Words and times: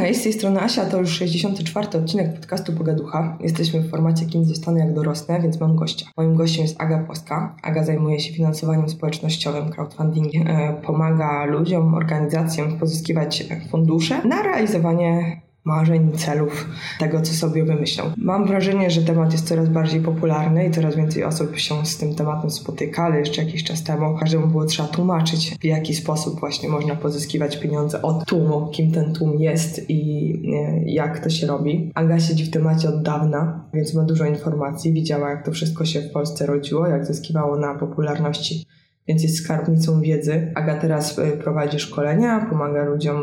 hej, 0.00 0.14
z 0.14 0.22
tej 0.22 0.32
strony 0.32 0.60
Asia, 0.60 0.84
to 0.84 0.98
już 0.98 1.10
64. 1.10 1.98
odcinek 1.98 2.34
podcastu 2.34 2.72
Pogaducha. 2.72 3.38
Jesteśmy 3.40 3.80
w 3.80 3.90
formacie 3.90 4.26
Kim 4.26 4.44
zostanę 4.44 4.80
jak 4.80 4.94
dorosnę, 4.94 5.40
więc 5.40 5.60
mam 5.60 5.76
gościa. 5.76 6.06
Moim 6.16 6.36
gościem 6.36 6.62
jest 6.62 6.80
Aga 6.80 6.98
Płoska. 6.98 7.56
Aga 7.62 7.84
zajmuje 7.84 8.20
się 8.20 8.32
finansowaniem 8.32 8.88
społecznościowym, 8.88 9.70
crowdfundingiem. 9.70 10.46
E, 10.46 10.72
pomaga 10.86 11.44
ludziom, 11.44 11.94
organizacjom 11.94 12.78
pozyskiwać 12.78 13.44
fundusze 13.70 14.20
na 14.24 14.42
realizowanie 14.42 15.40
marzeń, 15.64 16.12
celów, 16.12 16.68
tego, 16.98 17.20
co 17.20 17.32
sobie 17.32 17.64
wymyślą. 17.64 18.04
Mam 18.16 18.46
wrażenie, 18.46 18.90
że 18.90 19.02
temat 19.02 19.32
jest 19.32 19.48
coraz 19.48 19.68
bardziej 19.68 20.00
popularny 20.00 20.66
i 20.66 20.70
coraz 20.70 20.96
więcej 20.96 21.24
osób 21.24 21.58
się 21.58 21.86
z 21.86 21.98
tym 21.98 22.14
tematem 22.14 22.50
spotyka, 22.50 23.04
ale 23.04 23.18
jeszcze 23.18 23.44
jakiś 23.44 23.64
czas 23.64 23.84
temu 23.84 24.18
każdemu 24.18 24.46
było 24.46 24.64
trzeba 24.64 24.88
tłumaczyć, 24.88 25.56
w 25.60 25.64
jaki 25.64 25.94
sposób 25.94 26.40
właśnie 26.40 26.68
można 26.68 26.96
pozyskiwać 26.96 27.56
pieniądze 27.56 28.02
od 28.02 28.24
tłumu, 28.24 28.68
kim 28.72 28.92
ten 28.92 29.14
tłum 29.14 29.40
jest 29.40 29.90
i 29.90 30.32
e, 30.54 30.82
jak 30.90 31.20
to 31.24 31.30
się 31.30 31.46
robi. 31.46 31.90
Aga 31.94 32.20
siedzi 32.20 32.44
w 32.44 32.50
temacie 32.50 32.88
od 32.88 33.02
dawna, 33.02 33.64
więc 33.74 33.94
ma 33.94 34.02
dużo 34.02 34.24
informacji, 34.24 34.92
widziała, 34.92 35.30
jak 35.30 35.44
to 35.44 35.52
wszystko 35.52 35.84
się 35.84 36.00
w 36.00 36.10
Polsce 36.10 36.46
rodziło, 36.46 36.86
jak 36.86 37.06
zyskiwało 37.06 37.56
na 37.56 37.74
popularności 37.74 38.66
więc 39.10 39.22
jest 39.22 39.44
skarbnicą 39.44 40.00
wiedzy. 40.00 40.52
Aga 40.54 40.74
teraz 40.74 41.18
y, 41.18 41.38
prowadzi 41.42 41.78
szkolenia, 41.78 42.46
pomaga 42.50 42.84
ludziom 42.84 43.16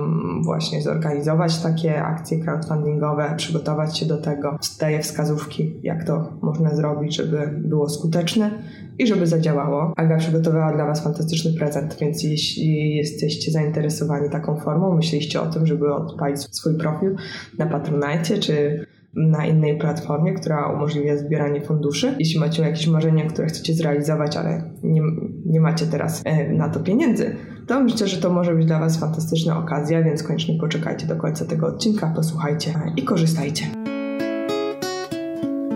właśnie 0.46 0.82
zorganizować 0.82 1.58
takie 1.58 2.04
akcje 2.04 2.40
crowdfundingowe, 2.40 3.34
przygotować 3.38 3.98
się 3.98 4.06
do 4.06 4.22
tego, 4.22 4.58
daje 4.80 5.00
wskazówki, 5.00 5.80
jak 5.84 6.04
to 6.04 6.34
można 6.42 6.76
zrobić, 6.76 7.16
żeby 7.16 7.54
było 7.58 7.90
skuteczne 7.90 8.52
i 9.00 9.08
żeby 9.08 9.28
zadziałało. 9.28 9.94
Aga 9.98 10.18
przygotowała 10.18 10.74
dla 10.74 10.86
Was 10.86 11.04
fantastyczny 11.04 11.54
prezent, 11.54 11.98
więc 12.02 12.24
jeśli 12.24 12.96
jesteście 12.96 13.52
zainteresowani 13.52 14.30
taką 14.30 14.56
formą, 14.56 14.96
myśleliście 14.96 15.42
o 15.42 15.46
tym, 15.46 15.66
żeby 15.66 15.94
odpalić 15.94 16.40
swój 16.40 16.78
profil 16.78 17.16
na 17.58 17.66
Patronite 17.66 18.38
czy 18.40 18.86
na 19.18 19.46
innej 19.46 19.78
platformie, 19.78 20.34
która 20.34 20.74
umożliwia 20.74 21.18
zbieranie 21.18 21.62
funduszy. 21.62 22.16
Jeśli 22.20 22.40
macie 22.40 22.64
jakieś 22.64 22.88
marzenia, 22.88 23.26
które 23.26 23.48
chcecie 23.48 23.74
zrealizować, 23.74 24.38
ale 24.38 24.64
nie, 24.84 25.02
nie 25.46 25.60
macie 25.60 25.86
teraz 25.86 26.22
e, 26.26 26.54
na 26.54 26.70
to 26.70 26.80
pieniędzy, 26.80 27.36
to 27.68 27.84
myślę, 27.84 28.08
że 28.08 28.18
to 28.18 28.30
może 28.30 28.56
być 28.56 28.66
dla 28.66 28.80
Was 28.80 29.00
fantastyczna 29.00 29.60
okazja, 29.60 30.04
więc 30.04 30.24
koniecznie 30.24 30.60
poczekajcie 30.60 31.08
do 31.08 31.16
końca 31.16 31.46
tego 31.46 31.68
odcinka, 31.68 32.14
posłuchajcie 32.16 32.74
i 32.96 33.04
korzystajcie. 33.04 33.66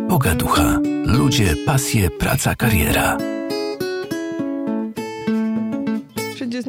Pogaducha. 0.10 0.80
Ludzie, 1.06 1.56
pasje, 1.66 2.10
praca, 2.20 2.56
kariera. 2.56 3.18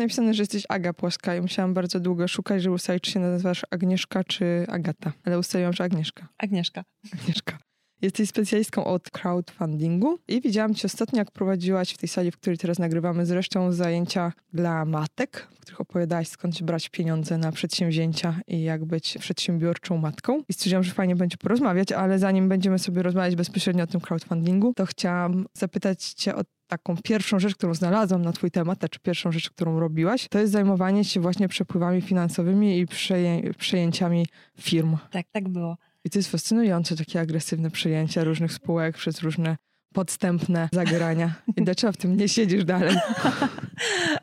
Napisane, 0.02 0.34
że 0.34 0.42
jesteś 0.42 0.64
Aga 0.68 0.92
Płaska 0.92 1.36
i 1.36 1.40
musiałam 1.40 1.74
bardzo 1.74 2.00
długo 2.00 2.28
szukać, 2.28 2.62
żeby 2.62 2.74
ustalić, 2.74 3.04
czy 3.04 3.10
się 3.10 3.20
nazywasz 3.20 3.66
Agnieszka 3.70 4.24
czy 4.24 4.66
Agata. 4.68 5.12
Ale 5.24 5.38
ustaliłam, 5.38 5.72
że 5.72 5.84
Agnieszka. 5.84 6.28
Agnieszka. 6.38 6.84
Agnieszka. 7.14 7.58
Jesteś 8.02 8.28
specjalistką 8.28 8.84
od 8.84 9.10
crowdfundingu 9.10 10.18
i 10.28 10.40
widziałam 10.40 10.74
cię 10.74 10.86
ostatnio, 10.86 11.18
jak 11.18 11.30
prowadziłaś 11.30 11.90
w 11.90 11.98
tej 11.98 12.08
sali, 12.08 12.30
w 12.30 12.36
której 12.36 12.58
teraz 12.58 12.78
nagrywamy 12.78 13.26
zresztą 13.26 13.72
zajęcia 13.72 14.32
dla 14.52 14.84
matek, 14.84 15.48
w 15.54 15.60
których 15.60 15.80
opowiadałaś 15.80 16.28
skąd 16.28 16.62
brać 16.62 16.88
pieniądze 16.88 17.38
na 17.38 17.52
przedsięwzięcia 17.52 18.40
i 18.46 18.62
jak 18.62 18.84
być 18.84 19.18
przedsiębiorczą 19.18 19.96
matką. 19.96 20.42
I 20.48 20.52
stwierdziłam, 20.52 20.82
że 20.82 20.92
fajnie 20.92 21.16
będzie 21.16 21.36
porozmawiać, 21.36 21.92
ale 21.92 22.18
zanim 22.18 22.48
będziemy 22.48 22.78
sobie 22.78 23.02
rozmawiać 23.02 23.36
bezpośrednio 23.36 23.84
o 23.84 23.86
tym 23.86 24.00
crowdfundingu, 24.00 24.72
to 24.76 24.86
chciałam 24.86 25.46
zapytać 25.54 26.04
cię 26.04 26.36
o 26.36 26.44
taką 26.72 26.96
pierwszą 27.04 27.38
rzecz, 27.38 27.54
którą 27.54 27.74
znalazłam 27.74 28.22
na 28.22 28.32
twój 28.32 28.50
temat, 28.50 28.90
czy 28.90 29.00
pierwszą 29.00 29.32
rzecz, 29.32 29.50
którą 29.50 29.80
robiłaś, 29.80 30.28
to 30.28 30.38
jest 30.38 30.52
zajmowanie 30.52 31.04
się 31.04 31.20
właśnie 31.20 31.48
przepływami 31.48 32.00
finansowymi 32.00 32.78
i 32.78 32.86
przeję 32.86 33.54
przejęciami 33.54 34.26
firm. 34.60 34.96
Tak, 35.10 35.26
tak 35.32 35.48
było. 35.48 35.76
I 36.04 36.10
to 36.10 36.18
jest 36.18 36.30
fascynujące, 36.30 36.96
takie 36.96 37.20
agresywne 37.20 37.70
przejęcia 37.70 38.24
różnych 38.24 38.52
spółek 38.52 38.96
przez 38.96 39.20
różne 39.20 39.56
podstępne 39.92 40.68
zagrania. 40.72 41.34
I 41.56 41.62
dlaczego 41.62 41.92
w 41.92 41.96
tym 41.96 42.16
nie 42.16 42.28
siedzisz 42.28 42.64
dalej? 42.64 42.96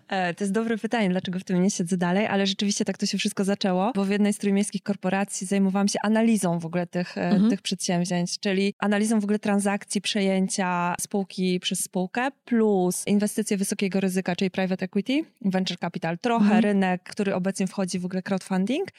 E, 0.07 0.33
to 0.33 0.43
jest 0.43 0.53
dobre 0.53 0.77
pytanie, 0.77 1.09
dlaczego 1.09 1.39
w 1.39 1.43
tym 1.43 1.63
nie 1.63 1.71
siedzę 1.71 1.97
dalej, 1.97 2.27
ale 2.27 2.47
rzeczywiście 2.47 2.85
tak 2.85 2.97
to 2.97 3.05
się 3.05 3.17
wszystko 3.17 3.43
zaczęło, 3.43 3.91
bo 3.95 4.05
w 4.05 4.09
jednej 4.09 4.33
z 4.33 4.37
trójmiejskich 4.37 4.83
korporacji 4.83 5.47
zajmowałam 5.47 5.87
się 5.87 5.99
analizą 6.03 6.59
w 6.59 6.65
ogóle 6.65 6.87
tych, 6.87 7.17
e, 7.17 7.21
mhm. 7.21 7.49
tych 7.49 7.61
przedsięwzięć, 7.61 8.39
czyli 8.39 8.73
analizą 8.79 9.19
w 9.19 9.23
ogóle 9.23 9.39
transakcji, 9.39 10.01
przejęcia 10.01 10.95
spółki 10.99 11.59
przez 11.59 11.79
spółkę, 11.79 12.29
plus 12.45 13.07
inwestycje 13.07 13.57
wysokiego 13.57 13.99
ryzyka, 13.99 14.35
czyli 14.35 14.51
private 14.51 14.85
equity, 14.85 15.25
venture 15.41 15.77
capital, 15.77 16.17
trochę 16.17 16.45
mhm. 16.45 16.63
rynek, 16.63 17.03
który 17.03 17.35
obecnie 17.35 17.67
wchodzi 17.67 17.99
w 17.99 18.05
ogóle 18.05 18.21
crowdfunding, 18.21 18.89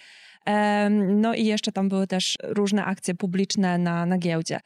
no 0.98 1.34
i 1.34 1.44
jeszcze 1.44 1.72
tam 1.72 1.88
były 1.88 2.06
też 2.06 2.38
różne 2.42 2.84
akcje 2.84 3.14
publiczne 3.14 3.78
na, 3.78 4.06
na 4.06 4.18
giełdzie. 4.18 4.60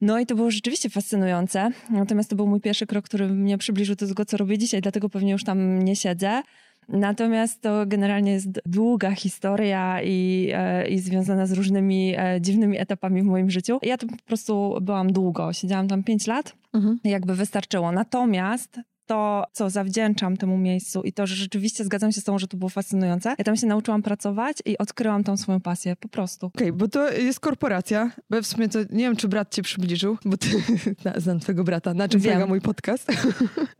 No 0.00 0.18
i 0.18 0.26
to 0.26 0.34
było 0.34 0.50
rzeczywiście 0.50 0.90
fascynujące. 0.90 1.70
Natomiast 1.90 2.30
to 2.30 2.36
był 2.36 2.46
mój 2.46 2.60
pierwszy 2.60 2.86
krok, 2.86 3.04
który 3.04 3.28
mnie 3.28 3.58
przybliżył 3.58 3.96
do 3.96 4.06
tego, 4.06 4.24
co 4.24 4.36
robię 4.36 4.58
dzisiaj, 4.58 4.80
dlatego 4.80 5.08
pewnie 5.08 5.32
już 5.32 5.44
tam 5.44 5.82
nie 5.82 5.96
siedzę. 5.96 6.42
Natomiast 6.88 7.60
to 7.60 7.86
generalnie 7.86 8.32
jest 8.32 8.48
długa 8.66 9.10
historia 9.10 10.02
i, 10.02 10.50
e, 10.54 10.88
i 10.88 10.98
związana 10.98 11.46
z 11.46 11.52
różnymi 11.52 12.14
e, 12.16 12.40
dziwnymi 12.40 12.78
etapami 12.78 13.22
w 13.22 13.24
moim 13.24 13.50
życiu. 13.50 13.78
Ja 13.82 13.98
tam 13.98 14.08
po 14.08 14.24
prostu 14.24 14.78
byłam 14.80 15.12
długo, 15.12 15.52
siedziałam 15.52 15.88
tam 15.88 16.04
5 16.04 16.26
lat, 16.26 16.54
mhm. 16.74 16.98
jakby 17.04 17.34
wystarczyło. 17.34 17.92
Natomiast 17.92 18.80
to, 19.06 19.44
co 19.52 19.70
zawdzięczam 19.70 20.36
temu 20.36 20.58
miejscu 20.58 21.02
i 21.02 21.12
to, 21.12 21.26
że 21.26 21.34
rzeczywiście 21.34 21.84
zgadzam 21.84 22.12
się 22.12 22.20
z 22.20 22.24
tą, 22.24 22.38
że 22.38 22.48
to 22.48 22.56
było 22.56 22.68
fascynujące. 22.68 23.34
Ja 23.38 23.44
tam 23.44 23.56
się 23.56 23.66
nauczyłam 23.66 24.02
pracować 24.02 24.56
i 24.64 24.78
odkryłam 24.78 25.24
tą 25.24 25.36
swoją 25.36 25.60
pasję, 25.60 25.96
po 25.96 26.08
prostu. 26.08 26.46
Okej, 26.46 26.68
okay, 26.68 26.78
bo 26.78 26.88
to 26.88 27.10
jest 27.10 27.40
korporacja, 27.40 28.10
bo 28.30 28.42
w 28.42 28.46
sumie 28.46 28.68
to 28.68 28.78
nie 28.78 29.04
wiem, 29.04 29.16
czy 29.16 29.28
brat 29.28 29.54
cię 29.54 29.62
przybliżył, 29.62 30.18
bo 30.24 30.36
ty 30.36 30.48
znam 31.16 31.40
twojego 31.40 31.64
brata, 31.64 31.94
na 31.94 32.08
czym 32.08 32.20
wiem. 32.20 32.32
polega 32.32 32.46
mój 32.46 32.60
podcast. 32.60 33.12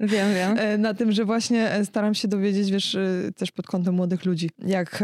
Wiem, 0.01 0.35
wiem. 0.35 0.59
E, 0.59 0.79
na 0.79 0.95
tym, 0.95 1.13
że 1.13 1.25
właśnie 1.25 1.71
e, 1.71 1.85
staram 1.85 2.15
się 2.15 2.29
dowiedzieć, 2.29 2.71
wiesz, 2.71 2.95
e, 2.95 3.33
też 3.37 3.53
pod 3.53 3.67
kątem 3.67 3.95
młodych 3.95 4.25
ludzi, 4.25 4.51
jak, 4.59 5.03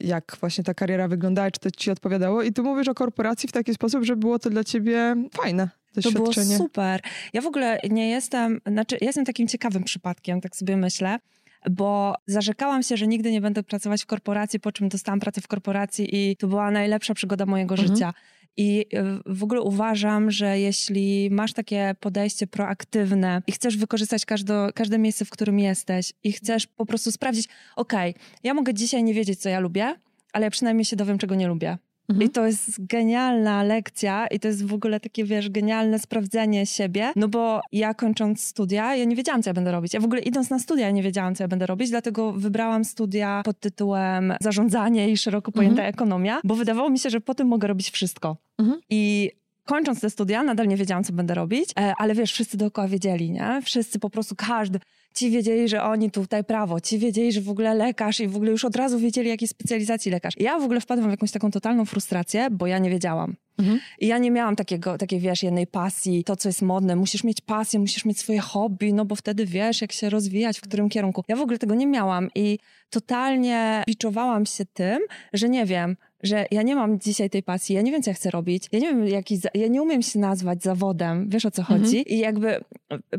jak 0.00 0.36
właśnie 0.40 0.64
ta 0.64 0.74
kariera 0.74 1.08
wyglądała, 1.08 1.50
czy 1.50 1.60
to 1.60 1.70
ci 1.70 1.90
odpowiadało 1.90 2.42
i 2.42 2.52
ty 2.52 2.62
mówisz 2.62 2.88
o 2.88 2.94
korporacji 2.94 3.48
w 3.48 3.52
taki 3.52 3.74
sposób, 3.74 4.04
że 4.04 4.16
było 4.16 4.38
to 4.38 4.50
dla 4.50 4.64
ciebie 4.64 5.16
fajne. 5.42 5.68
To 6.02 6.10
było 6.10 6.32
super. 6.32 7.00
Ja 7.32 7.40
w 7.40 7.46
ogóle 7.46 7.80
nie 7.90 8.10
jestem, 8.10 8.60
znaczy 8.66 8.98
ja 9.00 9.06
jestem 9.06 9.24
takim 9.24 9.48
ciekawym 9.48 9.84
przypadkiem, 9.84 10.40
tak 10.40 10.56
sobie 10.56 10.76
myślę, 10.76 11.18
bo 11.70 12.14
zarzekałam 12.26 12.82
się, 12.82 12.96
że 12.96 13.06
nigdy 13.06 13.32
nie 13.32 13.40
będę 13.40 13.62
pracować 13.62 14.02
w 14.02 14.06
korporacji, 14.06 14.60
po 14.60 14.72
czym 14.72 14.88
dostałam 14.88 15.20
pracę 15.20 15.40
w 15.40 15.48
korporacji 15.48 16.16
i 16.16 16.36
to 16.36 16.48
była 16.48 16.70
najlepsza 16.70 17.14
przygoda 17.14 17.46
mojego 17.46 17.74
mhm. 17.74 17.88
życia. 17.88 18.12
I 18.56 18.86
e, 18.92 19.04
w 19.26 19.42
ogóle 19.42 19.60
uważam, 19.60 20.30
że 20.30 20.60
jeśli 20.60 21.28
masz 21.30 21.52
takie 21.52 21.94
podejście 22.00 22.46
proaktywne 22.46 23.42
i 23.46 23.52
chcesz 23.52 23.76
wykorzystać 23.76 24.24
każde, 24.24 24.68
każde 24.74 24.98
miejsce, 24.98 25.24
w 25.24 25.30
którym 25.30 25.58
jesteś 25.58 26.12
i 26.24 26.32
chcesz 26.32 26.66
po 26.66 26.86
prostu 26.86 27.12
sprawdzić, 27.12 27.48
okej, 27.76 28.10
okay, 28.10 28.22
ja 28.44 28.54
mogę 28.54 28.74
dzisiaj 28.74 29.04
nie 29.04 29.14
wiedzieć, 29.14 29.40
co 29.40 29.48
ja 29.48 29.60
lubię, 29.60 29.94
ale 30.32 30.44
ja 30.44 30.50
przynajmniej 30.50 30.84
się 30.84 30.96
dowiem, 30.96 31.18
czego 31.18 31.34
nie 31.34 31.48
lubię. 31.48 31.78
Mhm. 32.08 32.26
I 32.26 32.30
to 32.30 32.46
jest 32.46 32.86
genialna 32.86 33.62
lekcja 33.62 34.26
i 34.26 34.40
to 34.40 34.48
jest 34.48 34.66
w 34.66 34.74
ogóle 34.74 35.00
takie, 35.00 35.24
wiesz, 35.24 35.50
genialne 35.50 35.98
sprawdzenie 35.98 36.66
siebie, 36.66 37.12
no 37.16 37.28
bo 37.28 37.60
ja 37.72 37.94
kończąc 37.94 38.44
studia, 38.44 38.96
ja 38.96 39.04
nie 39.04 39.16
wiedziałam, 39.16 39.42
co 39.42 39.50
ja 39.50 39.54
będę 39.54 39.72
robić. 39.72 39.94
Ja 39.94 40.00
w 40.00 40.04
ogóle 40.04 40.20
idąc 40.20 40.50
na 40.50 40.58
studia 40.58 40.90
nie 40.90 41.02
wiedziałam, 41.02 41.34
co 41.34 41.44
ja 41.44 41.48
będę 41.48 41.66
robić, 41.66 41.90
dlatego 41.90 42.32
wybrałam 42.32 42.84
studia 42.84 43.42
pod 43.44 43.60
tytułem 43.60 44.34
zarządzanie 44.40 45.10
i 45.10 45.16
szeroko 45.16 45.52
pojęta 45.52 45.82
mhm. 45.82 45.94
ekonomia, 45.94 46.40
bo 46.44 46.54
wydawało 46.54 46.90
mi 46.90 46.98
się, 46.98 47.10
że 47.10 47.20
po 47.20 47.34
tym 47.34 47.48
mogę 47.48 47.68
robić 47.68 47.90
wszystko. 47.90 48.36
Mhm. 48.58 48.80
I 48.90 49.30
kończąc 49.66 50.00
te 50.00 50.10
studia, 50.10 50.42
nadal 50.42 50.68
nie 50.68 50.76
wiedziałam, 50.76 51.04
co 51.04 51.12
będę 51.12 51.34
robić, 51.34 51.70
e, 51.78 51.92
ale 51.98 52.14
wiesz, 52.14 52.32
wszyscy 52.32 52.56
dookoła 52.56 52.88
wiedzieli, 52.88 53.30
nie? 53.30 53.60
Wszyscy 53.64 53.98
po 53.98 54.10
prostu, 54.10 54.34
każdy, 54.36 54.78
ci 55.14 55.30
wiedzieli, 55.30 55.68
że 55.68 55.82
oni 55.82 56.10
tutaj 56.10 56.44
prawo, 56.44 56.80
ci 56.80 56.98
wiedzieli, 56.98 57.32
że 57.32 57.40
w 57.40 57.48
ogóle 57.48 57.74
lekarz 57.74 58.20
i 58.20 58.28
w 58.28 58.36
ogóle 58.36 58.50
już 58.50 58.64
od 58.64 58.76
razu 58.76 58.98
wiedzieli, 58.98 59.28
jakiej 59.28 59.48
specjalizacji 59.48 60.10
lekarz. 60.10 60.34
Ja 60.36 60.58
w 60.58 60.62
ogóle 60.62 60.80
wpadłam 60.80 61.08
w 61.08 61.10
jakąś 61.10 61.30
taką 61.30 61.50
totalną 61.50 61.84
frustrację, 61.84 62.48
bo 62.50 62.66
ja 62.66 62.78
nie 62.78 62.90
wiedziałam. 62.90 63.36
Mhm. 63.58 63.80
I 63.98 64.06
ja 64.06 64.18
nie 64.18 64.30
miałam 64.30 64.56
takiego, 64.56 64.98
takiej, 64.98 65.20
wiesz, 65.20 65.42
jednej 65.42 65.66
pasji, 65.66 66.24
to, 66.24 66.36
co 66.36 66.48
jest 66.48 66.62
modne. 66.62 66.96
Musisz 66.96 67.24
mieć 67.24 67.40
pasję, 67.40 67.80
musisz 67.80 68.04
mieć 68.04 68.18
swoje 68.18 68.40
hobby, 68.40 68.92
no 68.92 69.04
bo 69.04 69.16
wtedy 69.16 69.46
wiesz, 69.46 69.80
jak 69.80 69.92
się 69.92 70.10
rozwijać, 70.10 70.58
w 70.58 70.62
którym 70.62 70.88
kierunku. 70.88 71.24
Ja 71.28 71.36
w 71.36 71.40
ogóle 71.40 71.58
tego 71.58 71.74
nie 71.74 71.86
miałam 71.86 72.28
i 72.34 72.58
totalnie 72.90 73.84
biczowałam 73.86 74.46
się 74.46 74.64
tym, 74.64 74.98
że 75.32 75.48
nie 75.48 75.66
wiem, 75.66 75.96
że 76.22 76.46
ja 76.50 76.62
nie 76.62 76.76
mam 76.76 77.00
dzisiaj 77.00 77.30
tej 77.30 77.42
pasji, 77.42 77.74
ja 77.74 77.82
nie 77.82 77.92
wiem, 77.92 78.02
co 78.02 78.10
ja 78.10 78.14
chcę 78.14 78.30
robić, 78.30 78.68
ja 78.72 78.78
nie 78.78 78.88
wiem, 78.88 79.06
jaki, 79.06 79.40
ja 79.54 79.66
nie 79.66 79.82
umiem 79.82 80.02
się 80.02 80.18
nazwać 80.18 80.62
zawodem, 80.62 81.28
wiesz 81.28 81.46
o 81.46 81.50
co 81.50 81.62
mhm. 81.62 81.80
chodzi? 81.80 82.14
I 82.14 82.18
jakby 82.18 82.48
e, 82.54 82.62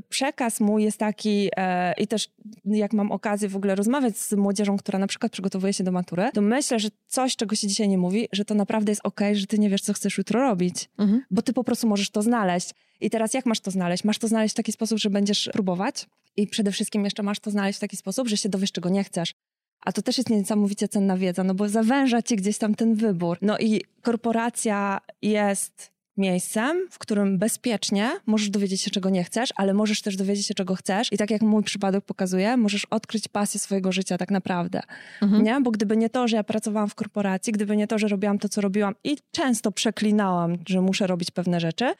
przekaz 0.09 0.59
mój 0.59 0.83
jest 0.83 0.97
taki 0.97 1.49
e, 1.57 1.93
i 1.93 2.07
też 2.07 2.29
jak 2.65 2.93
mam 2.93 3.11
okazję 3.11 3.49
w 3.49 3.55
ogóle 3.55 3.75
rozmawiać 3.75 4.17
z 4.17 4.33
młodzieżą, 4.33 4.77
która 4.77 4.99
na 4.99 5.07
przykład 5.07 5.31
przygotowuje 5.31 5.73
się 5.73 5.83
do 5.83 5.91
matury, 5.91 6.29
to 6.33 6.41
myślę, 6.41 6.79
że 6.79 6.89
coś, 7.07 7.35
czego 7.35 7.55
się 7.55 7.67
dzisiaj 7.67 7.89
nie 7.89 7.97
mówi, 7.97 8.27
że 8.31 8.45
to 8.45 8.55
naprawdę 8.55 8.91
jest 8.91 9.01
okej, 9.03 9.27
okay, 9.27 9.39
że 9.39 9.47
ty 9.47 9.59
nie 9.59 9.69
wiesz, 9.69 9.81
co 9.81 9.93
chcesz 9.93 10.17
jutro 10.17 10.41
robić, 10.41 10.89
mhm. 10.97 11.21
bo 11.31 11.41
ty 11.41 11.53
po 11.53 11.63
prostu 11.63 11.87
możesz 11.87 12.09
to 12.09 12.21
znaleźć. 12.21 12.73
I 13.01 13.09
teraz 13.09 13.33
jak 13.33 13.45
masz 13.45 13.59
to 13.59 13.71
znaleźć? 13.71 14.03
Masz 14.03 14.17
to 14.17 14.27
znaleźć 14.27 14.53
w 14.53 14.57
taki 14.57 14.71
sposób, 14.71 14.99
że 14.99 15.09
będziesz 15.09 15.49
próbować 15.53 16.05
i 16.37 16.47
przede 16.47 16.71
wszystkim 16.71 17.03
jeszcze 17.03 17.23
masz 17.23 17.39
to 17.39 17.51
znaleźć 17.51 17.77
w 17.77 17.81
taki 17.81 17.97
sposób, 17.97 18.27
że 18.27 18.37
się 18.37 18.49
dowiesz, 18.49 18.71
czego 18.71 18.89
nie 18.89 19.03
chcesz. 19.03 19.33
A 19.81 19.91
to 19.91 20.01
też 20.01 20.17
jest 20.17 20.29
niesamowicie 20.29 20.87
cenna 20.87 21.17
wiedza, 21.17 21.43
no 21.43 21.53
bo 21.53 21.69
zawęża 21.69 22.21
ci 22.21 22.35
gdzieś 22.35 22.57
tam 22.57 22.75
ten 22.75 22.95
wybór. 22.95 23.37
No 23.41 23.57
i 23.57 23.81
korporacja 24.01 24.99
jest 25.21 25.97
miejscem, 26.17 26.87
w 26.91 26.99
którym 26.99 27.37
bezpiecznie 27.37 28.11
możesz 28.25 28.49
dowiedzieć 28.49 28.81
się, 28.81 28.91
czego 28.91 29.09
nie 29.09 29.23
chcesz, 29.23 29.49
ale 29.55 29.73
możesz 29.73 30.01
też 30.01 30.15
dowiedzieć 30.15 30.47
się, 30.47 30.53
czego 30.53 30.75
chcesz. 30.75 31.13
I 31.13 31.17
tak 31.17 31.31
jak 31.31 31.41
mój 31.41 31.63
przypadek 31.63 32.05
pokazuje, 32.05 32.57
możesz 32.57 32.85
odkryć 32.85 33.27
pasję 33.27 33.59
swojego 33.59 33.91
życia 33.91 34.17
tak 34.17 34.31
naprawdę. 34.31 34.81
Mhm. 35.21 35.43
Nie? 35.43 35.61
Bo 35.61 35.71
gdyby 35.71 35.97
nie 35.97 36.09
to, 36.09 36.27
że 36.27 36.37
ja 36.37 36.43
pracowałam 36.43 36.89
w 36.89 36.95
korporacji, 36.95 37.53
gdyby 37.53 37.77
nie 37.77 37.87
to, 37.87 37.99
że 37.99 38.07
robiłam 38.07 38.39
to, 38.39 38.49
co 38.49 38.61
robiłam 38.61 38.95
i 39.03 39.17
często 39.31 39.71
przeklinałam, 39.71 40.57
że 40.69 40.81
muszę 40.81 41.07
robić 41.07 41.31
pewne 41.31 41.59
rzeczy, 41.59 41.93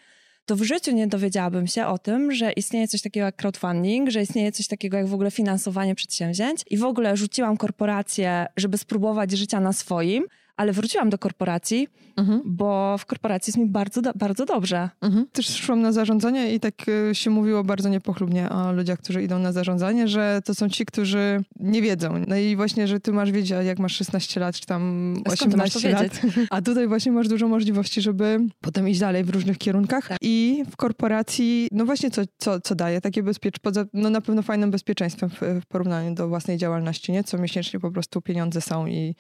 to 0.48 0.56
w 0.56 0.64
życiu 0.64 0.92
nie 0.92 1.08
dowiedziałabym 1.08 1.68
się 1.68 1.88
o 1.88 1.98
tym, 1.98 2.32
że 2.32 2.52
istnieje 2.52 2.88
coś 2.88 3.02
takiego 3.02 3.26
jak 3.26 3.36
crowdfunding, 3.36 4.10
że 4.10 4.22
istnieje 4.22 4.52
coś 4.52 4.68
takiego 4.68 4.98
jak 4.98 5.08
w 5.08 5.14
ogóle 5.14 5.32
finansowanie 5.32 5.96
przedsięwzięć 5.96 6.62
i 6.70 6.78
w 6.78 6.84
ogóle 6.84 7.18
rzuciłam 7.18 7.58
korporację, 7.58 8.46
żeby 8.58 8.78
spróbować 8.78 9.32
życia 9.32 9.60
na 9.60 9.74
swoim, 9.74 10.24
ale 10.58 10.74
wróciłam 10.74 11.10
do 11.10 11.18
korporacji, 11.18 11.88
mhm. 12.18 12.42
bo 12.46 12.96
w 12.98 13.06
korporacji 13.06 13.52
jest 13.52 13.58
mi 13.58 13.66
bardzo, 13.66 14.02
bardzo 14.16 14.46
dobrze. 14.46 14.90
Mhm. 15.02 15.28
Też 15.32 15.56
szłam 15.56 15.82
na 15.82 15.92
zarządzanie 15.92 16.54
i 16.54 16.60
tak 16.60 16.74
y, 16.88 17.16
się 17.16 17.30
mówiło 17.30 17.64
bardzo 17.64 17.90
niepochlubnie 17.90 18.50
o 18.50 18.72
ludziach, 18.72 19.00
którzy 19.00 19.24
idą 19.24 19.40
na 19.40 19.52
zarządzanie, 19.52 20.08
że 20.08 20.42
to 20.46 20.56
są 20.56 20.70
ci, 20.70 20.86
którzy 20.86 21.44
nie 21.60 21.82
wiedzą. 21.82 22.24
No 22.28 22.36
i 22.36 22.56
właśnie, 22.56 22.88
że 22.88 23.00
ty 23.00 23.14
masz 23.14 23.32
wiedzieć, 23.32 23.50
jak 23.66 23.80
masz 23.80 23.96
16 23.96 24.40
lat, 24.40 24.56
czy 24.56 24.66
tam 24.66 25.14
18 25.26 25.90
lat. 25.90 26.22
A 26.50 26.62
tutaj 26.62 26.88
właśnie 26.88 27.12
masz 27.12 27.28
dużo 27.28 27.48
możliwości, 27.48 28.02
żeby 28.02 28.40
potem 28.62 28.90
iść 28.90 29.00
dalej 29.00 29.24
w 29.24 29.30
różnych 29.30 29.58
kierunkach. 29.58 30.08
Tak. 30.08 30.18
I 30.22 30.64
w 30.72 30.76
korporacji, 30.76 31.68
no 31.72 31.86
właśnie 31.86 32.12
co, 32.12 32.22
co, 32.38 32.62
co 32.62 32.76
daje 32.76 33.02
takie 33.02 33.24
bezpieczeństwo, 33.24 33.86
no 33.94 34.10
na 34.10 34.22
pewno 34.22 34.42
fajnym 34.42 34.72
bezpieczeństwem 34.72 35.30
w, 35.30 35.40
w 35.62 35.66
porównaniu 35.68 36.16
do 36.16 36.28
własnej 36.28 36.58
działalności, 36.58 37.12
nie? 37.12 37.24
Co 37.24 37.38
miesięcznie 37.38 37.80
po 37.80 37.92
prostu 37.92 38.22
pieniądze 38.22 38.62
są 38.62 38.88
i 38.88 39.16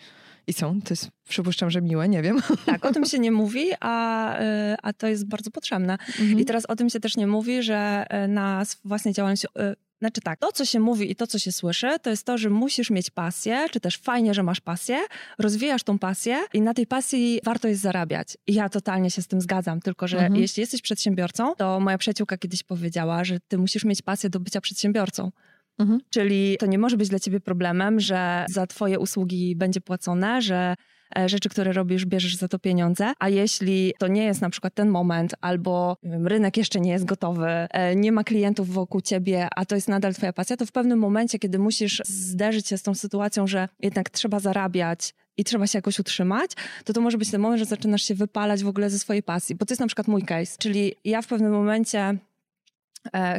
i 0.47 0.53
są. 0.53 0.81
To 0.81 0.87
jest, 0.89 1.07
przypuszczam, 1.29 1.71
że 1.71 1.81
miłe, 1.81 2.09
nie 2.09 2.21
wiem. 2.21 2.41
Tak, 2.65 2.85
o 2.85 2.93
tym 2.93 3.05
się 3.05 3.19
nie 3.19 3.31
mówi, 3.31 3.71
a, 3.79 4.39
y, 4.39 4.43
a 4.83 4.93
to 4.93 5.07
jest 5.07 5.27
bardzo 5.27 5.51
potrzebne. 5.51 5.93
Mhm. 5.93 6.39
I 6.39 6.45
teraz 6.45 6.65
o 6.65 6.75
tym 6.75 6.89
się 6.89 6.99
też 6.99 7.17
nie 7.17 7.27
mówi, 7.27 7.63
że 7.63 8.05
y, 8.25 8.27
na 8.27 8.63
własnej 8.85 9.13
działalności 9.13 9.47
y, 9.47 9.75
znaczy 9.99 10.21
tak, 10.21 10.39
to 10.39 10.51
co 10.51 10.65
się 10.65 10.79
mówi 10.79 11.11
i 11.11 11.15
to 11.15 11.27
co 11.27 11.39
się 11.39 11.51
słyszy, 11.51 11.87
to 12.01 12.09
jest 12.09 12.25
to, 12.25 12.37
że 12.37 12.49
musisz 12.49 12.89
mieć 12.89 13.09
pasję, 13.09 13.65
czy 13.71 13.79
też 13.79 13.97
fajnie, 13.97 14.33
że 14.33 14.43
masz 14.43 14.59
pasję, 14.59 14.97
rozwijasz 15.39 15.83
tą 15.83 15.99
pasję 15.99 16.39
i 16.53 16.61
na 16.61 16.73
tej 16.73 16.87
pasji 16.87 17.39
warto 17.43 17.67
jest 17.67 17.81
zarabiać. 17.81 18.37
I 18.47 18.53
ja 18.53 18.69
totalnie 18.69 19.11
się 19.11 19.21
z 19.21 19.27
tym 19.27 19.41
zgadzam, 19.41 19.81
tylko 19.81 20.07
że 20.07 20.17
mhm. 20.17 20.41
jeśli 20.41 20.61
jesteś 20.61 20.81
przedsiębiorcą, 20.81 21.55
to 21.55 21.79
moja 21.79 21.97
przyjaciółka 21.97 22.37
kiedyś 22.37 22.63
powiedziała, 22.63 23.23
że 23.23 23.39
ty 23.47 23.57
musisz 23.57 23.85
mieć 23.85 24.01
pasję 24.01 24.29
do 24.29 24.39
bycia 24.39 24.61
przedsiębiorcą. 24.61 25.31
Mhm. 25.79 25.99
Czyli 26.09 26.57
to 26.59 26.65
nie 26.65 26.77
może 26.77 26.97
być 26.97 27.09
dla 27.09 27.19
ciebie 27.19 27.39
problemem, 27.39 27.99
że 27.99 28.45
za 28.49 28.67
twoje 28.67 28.99
usługi 28.99 29.55
będzie 29.55 29.81
płacone, 29.81 30.41
że 30.41 30.75
e, 31.17 31.29
rzeczy, 31.29 31.49
które 31.49 31.73
robisz, 31.73 32.05
bierzesz 32.05 32.35
za 32.35 32.47
to 32.47 32.59
pieniądze, 32.59 33.13
a 33.19 33.29
jeśli 33.29 33.93
to 33.99 34.07
nie 34.07 34.23
jest 34.23 34.41
na 34.41 34.49
przykład 34.49 34.73
ten 34.73 34.89
moment, 34.89 35.35
albo 35.41 35.97
wiem, 36.03 36.27
rynek 36.27 36.57
jeszcze 36.57 36.79
nie 36.79 36.91
jest 36.91 37.05
gotowy, 37.05 37.47
e, 37.47 37.95
nie 37.95 38.11
ma 38.11 38.23
klientów 38.23 38.69
wokół 38.69 39.01
ciebie, 39.01 39.47
a 39.55 39.65
to 39.65 39.75
jest 39.75 39.87
nadal 39.87 40.13
twoja 40.13 40.33
pasja, 40.33 40.57
to 40.57 40.65
w 40.65 40.71
pewnym 40.71 40.99
momencie, 40.99 41.39
kiedy 41.39 41.59
musisz 41.59 42.01
zderzyć 42.05 42.67
się 42.67 42.77
z 42.77 42.83
tą 42.83 42.95
sytuacją, 42.95 43.47
że 43.47 43.69
jednak 43.79 44.09
trzeba 44.09 44.39
zarabiać, 44.39 45.13
i 45.39 45.43
trzeba 45.43 45.67
się 45.67 45.77
jakoś 45.77 45.99
utrzymać, 45.99 46.51
to 46.85 46.93
to 46.93 47.01
może 47.01 47.17
być 47.17 47.31
ten 47.31 47.41
moment, 47.41 47.59
że 47.59 47.65
zaczynasz 47.65 48.03
się 48.03 48.15
wypalać 48.15 48.63
w 48.63 48.67
ogóle 48.67 48.89
ze 48.89 48.99
swojej 48.99 49.23
pasji. 49.23 49.55
Bo 49.55 49.65
to 49.65 49.73
jest 49.73 49.81
na 49.81 49.87
przykład 49.87 50.07
mój 50.07 50.23
case. 50.23 50.57
Czyli 50.59 50.95
ja 51.05 51.21
w 51.21 51.27
pewnym 51.27 51.51
momencie 51.51 52.17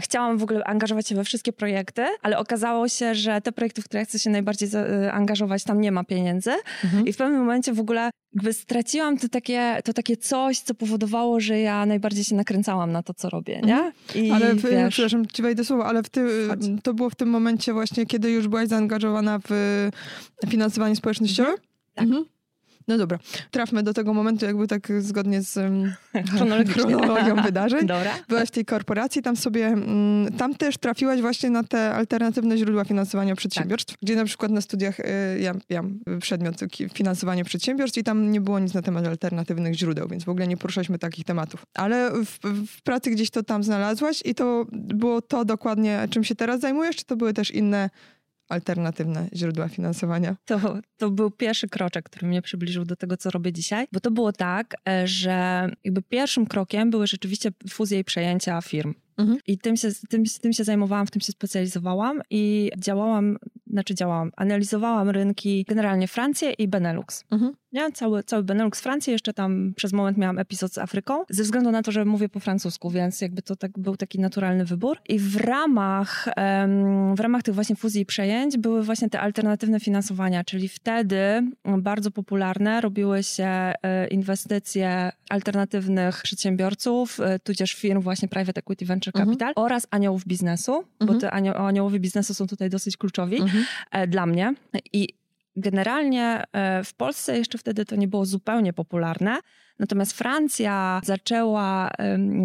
chciałam 0.00 0.38
w 0.38 0.42
ogóle 0.42 0.64
angażować 0.64 1.08
się 1.08 1.14
we 1.14 1.24
wszystkie 1.24 1.52
projekty, 1.52 2.06
ale 2.22 2.38
okazało 2.38 2.88
się, 2.88 3.14
że 3.14 3.40
te 3.40 3.52
projekty, 3.52 3.82
w 3.82 3.84
które 3.84 4.04
chcę 4.04 4.18
się 4.18 4.30
najbardziej 4.30 4.68
e, 4.74 5.12
angażować, 5.12 5.64
tam 5.64 5.80
nie 5.80 5.92
ma 5.92 6.04
pieniędzy. 6.04 6.50
Mhm. 6.84 7.06
I 7.06 7.12
w 7.12 7.16
pewnym 7.16 7.40
momencie 7.40 7.72
w 7.72 7.80
ogóle 7.80 8.10
jakby 8.34 8.52
straciłam 8.52 9.18
to 9.18 9.28
takie, 9.28 9.80
to 9.84 9.92
takie 9.92 10.16
coś, 10.16 10.58
co 10.58 10.74
powodowało, 10.74 11.40
że 11.40 11.60
ja 11.60 11.86
najbardziej 11.86 12.24
się 12.24 12.34
nakręcałam 12.34 12.92
na 12.92 13.02
to, 13.02 13.14
co 13.14 13.30
robię, 13.30 13.60
nie? 13.64 13.78
Mhm. 13.78 13.92
I, 14.14 14.30
ale 14.30 14.54
w, 14.54 14.62
wiesz, 14.62 14.94
przepraszam, 14.94 15.26
ci 15.26 15.42
wejdę 15.42 15.64
słowo, 15.64 15.86
ale 15.86 16.02
w 16.02 16.08
ty, 16.08 16.26
to 16.82 16.94
było 16.94 17.10
w 17.10 17.14
tym 17.14 17.28
momencie 17.28 17.72
właśnie, 17.72 18.06
kiedy 18.06 18.30
już 18.30 18.48
byłaś 18.48 18.68
zaangażowana 18.68 19.38
w 19.48 19.90
finansowanie 20.48 20.96
społecznościowe? 20.96 21.50
Mhm. 21.50 21.68
Tak. 21.94 22.04
Mhm. 22.04 22.24
No 22.88 22.98
dobra, 22.98 23.18
trafmy 23.50 23.82
do 23.82 23.94
tego 23.94 24.14
momentu 24.14 24.46
jakby 24.46 24.66
tak 24.66 24.88
zgodnie 24.98 25.42
z 25.42 25.58
chronologią 26.72 27.42
wydarzeń. 27.48 27.86
Dobra. 27.86 28.10
Byłaś 28.28 28.48
w 28.48 28.50
tej 28.50 28.64
korporacji, 28.64 29.22
tam 29.22 29.36
sobie, 29.36 29.66
mm, 29.66 30.32
tam 30.32 30.54
też 30.54 30.78
trafiłaś 30.78 31.20
właśnie 31.20 31.50
na 31.50 31.64
te 31.64 31.94
alternatywne 31.94 32.58
źródła 32.58 32.84
finansowania 32.84 33.36
przedsiębiorstw, 33.36 33.92
tak. 33.92 33.98
gdzie 34.02 34.16
na 34.16 34.24
przykład 34.24 34.52
na 34.52 34.60
studiach 34.60 35.00
y, 35.00 35.04
ja, 35.40 35.54
ja 35.68 35.82
przedmiot 36.20 36.56
finansowanie 36.94 37.44
przedsiębiorstw 37.44 37.98
i 37.98 38.04
tam 38.04 38.30
nie 38.30 38.40
było 38.40 38.58
nic 38.58 38.74
na 38.74 38.82
temat 38.82 39.06
alternatywnych 39.06 39.74
źródeł, 39.74 40.08
więc 40.08 40.24
w 40.24 40.28
ogóle 40.28 40.46
nie 40.46 40.56
poruszaliśmy 40.56 40.98
takich 40.98 41.24
tematów. 41.24 41.66
Ale 41.74 42.10
w, 42.24 42.38
w 42.66 42.82
pracy 42.82 43.10
gdzieś 43.10 43.30
to 43.30 43.42
tam 43.42 43.64
znalazłaś 43.64 44.22
i 44.24 44.34
to 44.34 44.66
było 44.72 45.22
to 45.22 45.44
dokładnie, 45.44 46.08
czym 46.10 46.24
się 46.24 46.34
teraz 46.34 46.60
zajmujesz, 46.60 46.96
czy 46.96 47.04
to 47.04 47.16
były 47.16 47.34
też 47.34 47.50
inne 47.50 47.90
alternatywne 48.48 49.28
źródła 49.34 49.68
finansowania? 49.68 50.36
To, 50.44 50.78
to 50.96 51.10
był 51.10 51.30
pierwszy 51.30 51.68
kroczek, 51.68 52.04
który 52.04 52.26
mnie 52.26 52.42
przybliżył 52.42 52.84
do 52.84 52.96
tego, 52.96 53.16
co 53.16 53.30
robię 53.30 53.52
dzisiaj, 53.52 53.86
bo 53.92 54.00
to 54.00 54.10
było 54.10 54.32
tak, 54.32 54.74
e, 54.88 55.06
że 55.06 55.68
jakby 55.84 56.02
pierwszym 56.02 56.46
krokiem 56.46 56.90
były 56.90 57.06
rzeczywiście 57.06 57.50
fuzje 57.70 57.98
i 57.98 58.04
przejęcia 58.04 58.60
firm. 58.62 58.94
Mhm. 59.18 59.38
I 59.46 59.58
tym 59.58 59.76
się, 59.76 59.88
tym, 60.08 60.22
tym 60.40 60.52
się 60.52 60.64
zajmowałam, 60.64 61.06
w 61.06 61.10
tym 61.10 61.20
się 61.20 61.32
specjalizowałam 61.32 62.20
i 62.30 62.70
działałam, 62.78 63.38
znaczy 63.66 63.94
działałam, 63.94 64.30
analizowałam 64.36 65.10
rynki 65.10 65.64
generalnie 65.68 66.08
Francję 66.08 66.52
i 66.52 66.68
Benelux. 66.68 67.24
Mhm. 67.30 67.52
Cały, 67.94 68.22
cały 68.22 68.42
Benelux 68.42 68.80
Francji, 68.80 69.12
jeszcze 69.12 69.32
tam 69.32 69.72
przez 69.76 69.92
moment 69.92 70.18
miałam 70.18 70.38
epizod 70.38 70.72
z 70.72 70.78
Afryką, 70.78 71.24
ze 71.30 71.42
względu 71.42 71.70
na 71.70 71.82
to, 71.82 71.92
że 71.92 72.04
mówię 72.04 72.28
po 72.28 72.40
francusku, 72.40 72.90
więc 72.90 73.20
jakby 73.20 73.42
to 73.42 73.56
tak 73.56 73.78
był 73.78 73.96
taki 73.96 74.20
naturalny 74.20 74.64
wybór. 74.64 74.98
I 75.08 75.18
w 75.18 75.36
ramach, 75.36 76.28
w 77.14 77.20
ramach 77.20 77.42
tych 77.42 77.54
właśnie 77.54 77.76
fuzji 77.76 78.02
i 78.02 78.06
przejęć 78.06 78.58
były 78.58 78.82
właśnie 78.82 79.10
te 79.10 79.20
alternatywne 79.20 79.80
finansowania, 79.80 80.44
czyli 80.44 80.68
wtedy 80.68 81.50
bardzo 81.78 82.10
popularne 82.10 82.80
robiły 82.80 83.22
się 83.22 83.44
e, 83.82 84.08
inwestycje 84.08 85.12
alternatywnych 85.30 86.22
przedsiębiorców, 86.22 87.20
e, 87.20 87.38
tudzież 87.38 87.74
firm 87.74 88.00
właśnie 88.00 88.28
private 88.28 88.58
equity 88.58 88.86
venture 88.86 89.07
mhm. 89.14 89.26
capital 89.26 89.48
mhm. 89.48 89.64
oraz 89.64 89.86
aniołów 89.90 90.24
biznesu, 90.24 90.72
mhm. 90.72 90.88
bo 91.06 91.14
te 91.14 91.30
anio 91.30 91.56
aniołowie 91.56 92.00
biznesu 92.00 92.34
są 92.34 92.46
tutaj 92.46 92.70
dosyć 92.70 92.96
kluczowi 92.96 93.40
mhm. 93.40 93.64
E, 93.90 94.06
dla 94.06 94.26
mnie. 94.26 94.54
I 94.92 95.18
Generalnie 95.60 96.44
e, 96.52 96.84
w 96.84 96.94
Polsce 96.94 97.38
jeszcze 97.38 97.58
wtedy 97.58 97.84
to 97.84 97.96
nie 97.96 98.08
było 98.08 98.26
zupełnie 98.26 98.72
popularne, 98.72 99.38
Natomiast 99.78 100.12
Francja 100.12 101.00
zaczęła 101.04 101.90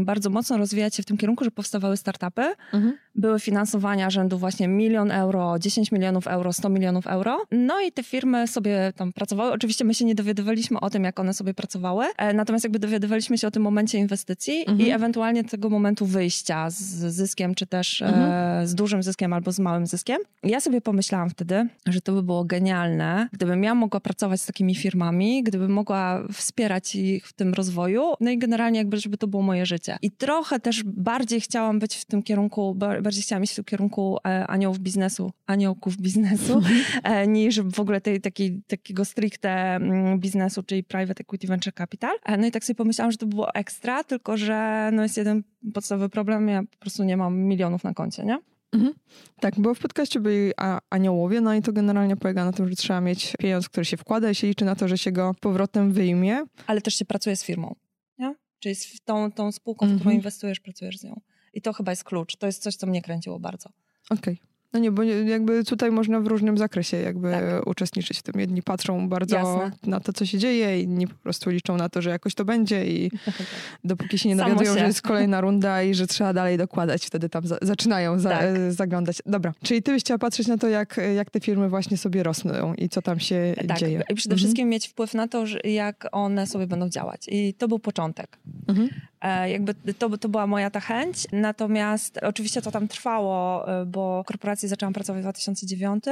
bardzo 0.04 0.30
mocno 0.30 0.58
rozwijać 0.58 0.96
się 0.96 1.04
w 1.04 1.06
tym 1.06 1.18
kierunku, 1.18 1.44
że 1.44 1.52
powstawały 1.52 1.98
startupy. 1.98 2.54
Mhm. 2.74 2.98
Były 3.16 3.40
finansowania 3.40 4.10
rzędu 4.10 4.38
właśnie 4.38 4.68
milion 4.68 5.12
euro, 5.12 5.60
10 5.60 5.92
milionów 5.92 6.28
euro, 6.28 6.54
100 6.54 6.70
milionów 6.70 7.08
euro. 7.08 7.46
No 7.52 7.82
i 7.82 7.92
te 7.92 8.04
firmy 8.04 8.48
sobie 8.48 8.94
tam 8.96 9.14
pracowały. 9.14 9.52
Oczywiście 9.52 9.86
my 9.86 9.94
się 9.94 10.06
nie 10.06 10.16
dowiadywaliśmy 10.16 10.80
o 10.80 10.90
tym, 10.90 11.04
jak 11.04 11.20
one 11.20 11.34
sobie 11.34 11.54
pracowały, 11.54 12.06
e, 12.18 12.34
natomiast 12.34 12.66
jakby 12.66 12.80
dowiadywaliśmy 12.80 13.38
się 13.38 13.48
o 13.48 13.52
tym 13.52 13.64
momencie 13.64 13.98
inwestycji 13.98 14.60
mhm. 14.60 14.80
i 14.80 14.90
ewentualnie 14.90 15.44
tego 15.44 15.70
momentu 15.70 16.06
wyjścia 16.06 16.70
z 16.70 16.76
zyskiem, 17.14 17.56
czy 17.56 17.68
też 17.68 18.02
e, 18.02 18.06
mhm. 18.06 18.68
z 18.68 18.76
dużym 18.76 19.04
zyskiem 19.04 19.34
albo 19.34 19.52
z 19.52 19.60
małym 19.60 19.88
zyskiem. 19.88 20.18
Ja 20.44 20.60
sobie 20.60 20.82
pomyślałam 20.82 21.30
wtedy, 21.30 21.68
że 21.88 22.02
to 22.02 22.14
by 22.14 22.24
było 22.24 22.46
genialne, 22.46 23.30
gdybym 23.32 23.64
ja 23.64 23.76
mogła 23.76 24.00
pracować 24.00 24.42
z 24.42 24.46
takimi 24.46 24.76
firmami, 24.76 25.44
gdybym 25.44 25.72
mogła 25.72 26.24
wspierać 26.32 26.96
ich 26.96 27.28
w 27.28 27.34
tym 27.34 27.54
rozwoju. 27.54 28.04
No 28.20 28.32
i 28.32 28.38
generalnie 28.38 28.80
jakby, 28.80 28.98
żeby 28.98 29.18
to 29.18 29.28
było 29.28 29.44
moje 29.44 29.66
życie. 29.66 29.98
I 30.02 30.12
trochę 30.12 30.60
też 30.60 30.84
bardziej 30.84 31.42
chciałam 31.42 31.80
być 31.80 31.96
w 31.96 32.06
tym 32.06 32.24
kierunku, 32.24 32.76
bardziej 33.04 33.24
chciałam 33.24 33.44
iść 33.44 33.62
w 33.62 33.66
kierunku 33.66 34.18
e, 34.26 34.48
aniołów 34.48 34.80
biznesu, 34.80 35.32
aniołków 35.46 35.98
biznesu, 35.98 36.62
e, 37.04 37.28
niż 37.28 37.62
w 37.62 37.80
ogóle 37.80 38.02
tej, 38.02 38.22
takiej, 38.22 38.62
takiego 38.68 39.06
stricte 39.06 39.50
mm, 39.76 40.20
biznesu, 40.20 40.64
czyli 40.64 40.84
private 40.84 41.22
equity 41.22 41.48
venture 41.48 41.74
capital. 41.74 42.16
E, 42.26 42.38
no 42.38 42.48
i 42.48 42.52
tak 42.52 42.66
sobie 42.66 42.76
pomyślałam, 42.76 43.12
że 43.12 43.18
to 43.18 43.26
było 43.26 43.54
ekstra, 43.54 44.04
tylko 44.04 44.38
że 44.38 44.90
no 44.94 45.04
jest 45.04 45.18
jeden 45.18 45.44
podstawowy 45.74 46.10
problem, 46.10 46.48
ja 46.48 46.64
po 46.64 46.78
prostu 46.78 47.04
nie 47.04 47.18
mam 47.18 47.38
milionów 47.38 47.84
na 47.84 47.94
koncie, 47.94 48.24
nie? 48.26 48.40
Mhm. 48.74 48.94
Tak, 49.40 49.60
bo 49.60 49.74
w 49.74 49.80
podcaście 49.80 50.20
byli 50.20 50.52
aniołowie, 50.90 51.42
no 51.42 51.54
i 51.54 51.62
to 51.62 51.74
generalnie 51.74 52.18
polega 52.18 52.46
na 52.46 52.52
tym, 52.52 52.70
że 52.70 52.76
trzeba 52.76 53.02
mieć 53.02 53.34
pieniądz, 53.40 53.70
który 53.70 53.86
się 53.86 53.98
wkłada 53.98 54.30
i 54.30 54.36
się 54.36 54.48
liczy 54.48 54.66
na 54.66 54.76
to, 54.76 54.88
że 54.88 54.98
się 54.98 55.12
go 55.12 55.36
powrotem 55.40 55.92
wyjmie. 55.92 56.44
Ale 56.68 56.82
też 56.82 56.96
się 56.96 57.06
pracuje 57.06 57.36
z 57.36 57.44
firmą, 57.44 57.76
nie? 58.18 58.36
Czyli 58.60 58.76
z 58.76 59.02
tą, 59.06 59.32
tą 59.32 59.52
spółką, 59.52 59.86
w 59.86 59.90
którą 59.90 60.00
mhm. 60.00 60.16
inwestujesz, 60.16 60.60
pracujesz 60.60 60.98
z 60.98 61.04
nią. 61.04 61.22
I 61.54 61.62
to 61.62 61.74
chyba 61.74 61.92
jest 61.92 62.04
klucz. 62.04 62.36
To 62.36 62.46
jest 62.46 62.64
coś, 62.64 62.76
co 62.76 62.88
mnie 62.88 63.02
kręciło 63.02 63.40
bardzo. 63.40 63.70
Okej. 64.10 64.34
Okay. 64.34 64.54
No 64.74 64.80
nie, 64.80 64.92
bo 64.92 65.04
jakby 65.04 65.64
tutaj 65.64 65.92
można 65.92 66.20
w 66.20 66.28
różnym 66.28 66.58
zakresie 66.58 66.98
jakby 66.98 67.32
Tak. 67.32 67.68
uczestniczyć 67.68 68.20
w 68.20 68.24
tym. 68.24 68.40
Jedni 68.40 68.62
patrzą 68.64 69.10
bardzo 69.10 69.36
Jasne. 69.36 69.72
na 69.84 70.00
to, 70.00 70.14
co 70.14 70.26
się 70.26 70.38
dzieje, 70.38 70.82
inni 70.82 71.08
po 71.08 71.16
prostu 71.16 71.50
liczą 71.50 71.78
na 71.78 71.90
to, 71.90 72.02
że 72.02 72.10
jakoś 72.10 72.36
to 72.36 72.46
będzie 72.46 72.86
i 72.86 73.12
dopóki 73.84 74.18
się 74.20 74.30
nie 74.30 74.36
dowiadują, 74.36 74.74
się. 74.74 74.80
że 74.80 74.86
jest 74.86 75.02
kolejna 75.02 75.42
runda 75.42 75.84
i 75.84 75.94
że 75.94 76.08
trzeba 76.08 76.34
dalej 76.34 76.58
dokładać, 76.58 77.06
wtedy 77.06 77.30
tam 77.30 77.48
za 77.48 77.58
zaczynają 77.62 78.20
za 78.20 78.30
Tak. 78.30 78.44
e, 78.44 78.72
zaglądać. 78.72 79.18
Dobra, 79.26 79.54
czyli 79.64 79.84
ty 79.84 79.92
byś 79.92 80.04
chciała 80.04 80.18
patrzeć 80.18 80.48
na 80.48 80.58
to, 80.58 80.68
jak, 80.68 81.00
jak 81.16 81.30
te 81.30 81.40
firmy 81.40 81.70
właśnie 81.70 81.98
sobie 81.98 82.24
rosną 82.24 82.74
i 82.74 82.90
co 82.90 83.02
tam 83.02 83.20
się 83.20 83.56
Tak, 83.68 83.78
dzieje. 83.78 84.04
i 84.10 84.16
przede 84.16 84.34
Mhm. 84.34 84.38
wszystkim 84.38 84.70
mieć 84.70 84.88
wpływ 84.88 85.14
na 85.14 85.28
to, 85.28 85.44
jak 85.64 86.08
one 86.12 86.48
sobie 86.48 86.68
będą 86.68 86.90
działać. 86.90 87.22
I 87.28 87.54
to 87.54 87.68
był 87.68 87.80
początek. 87.80 88.38
Mhm. 88.68 88.90
E, 89.24 89.50
jakby 89.50 89.74
to, 89.94 90.18
to 90.18 90.30
była 90.30 90.48
moja 90.48 90.70
ta 90.70 90.80
chęć, 90.80 91.28
natomiast 91.32 92.20
oczywiście 92.22 92.62
to 92.62 92.72
tam 92.72 92.88
trwało, 92.88 93.68
e, 93.82 93.86
bo 93.86 94.24
korporacji 94.28 94.68
zaczęłam 94.70 94.94
pracować 94.94 95.20
w 95.20 95.24
2009, 95.24 96.04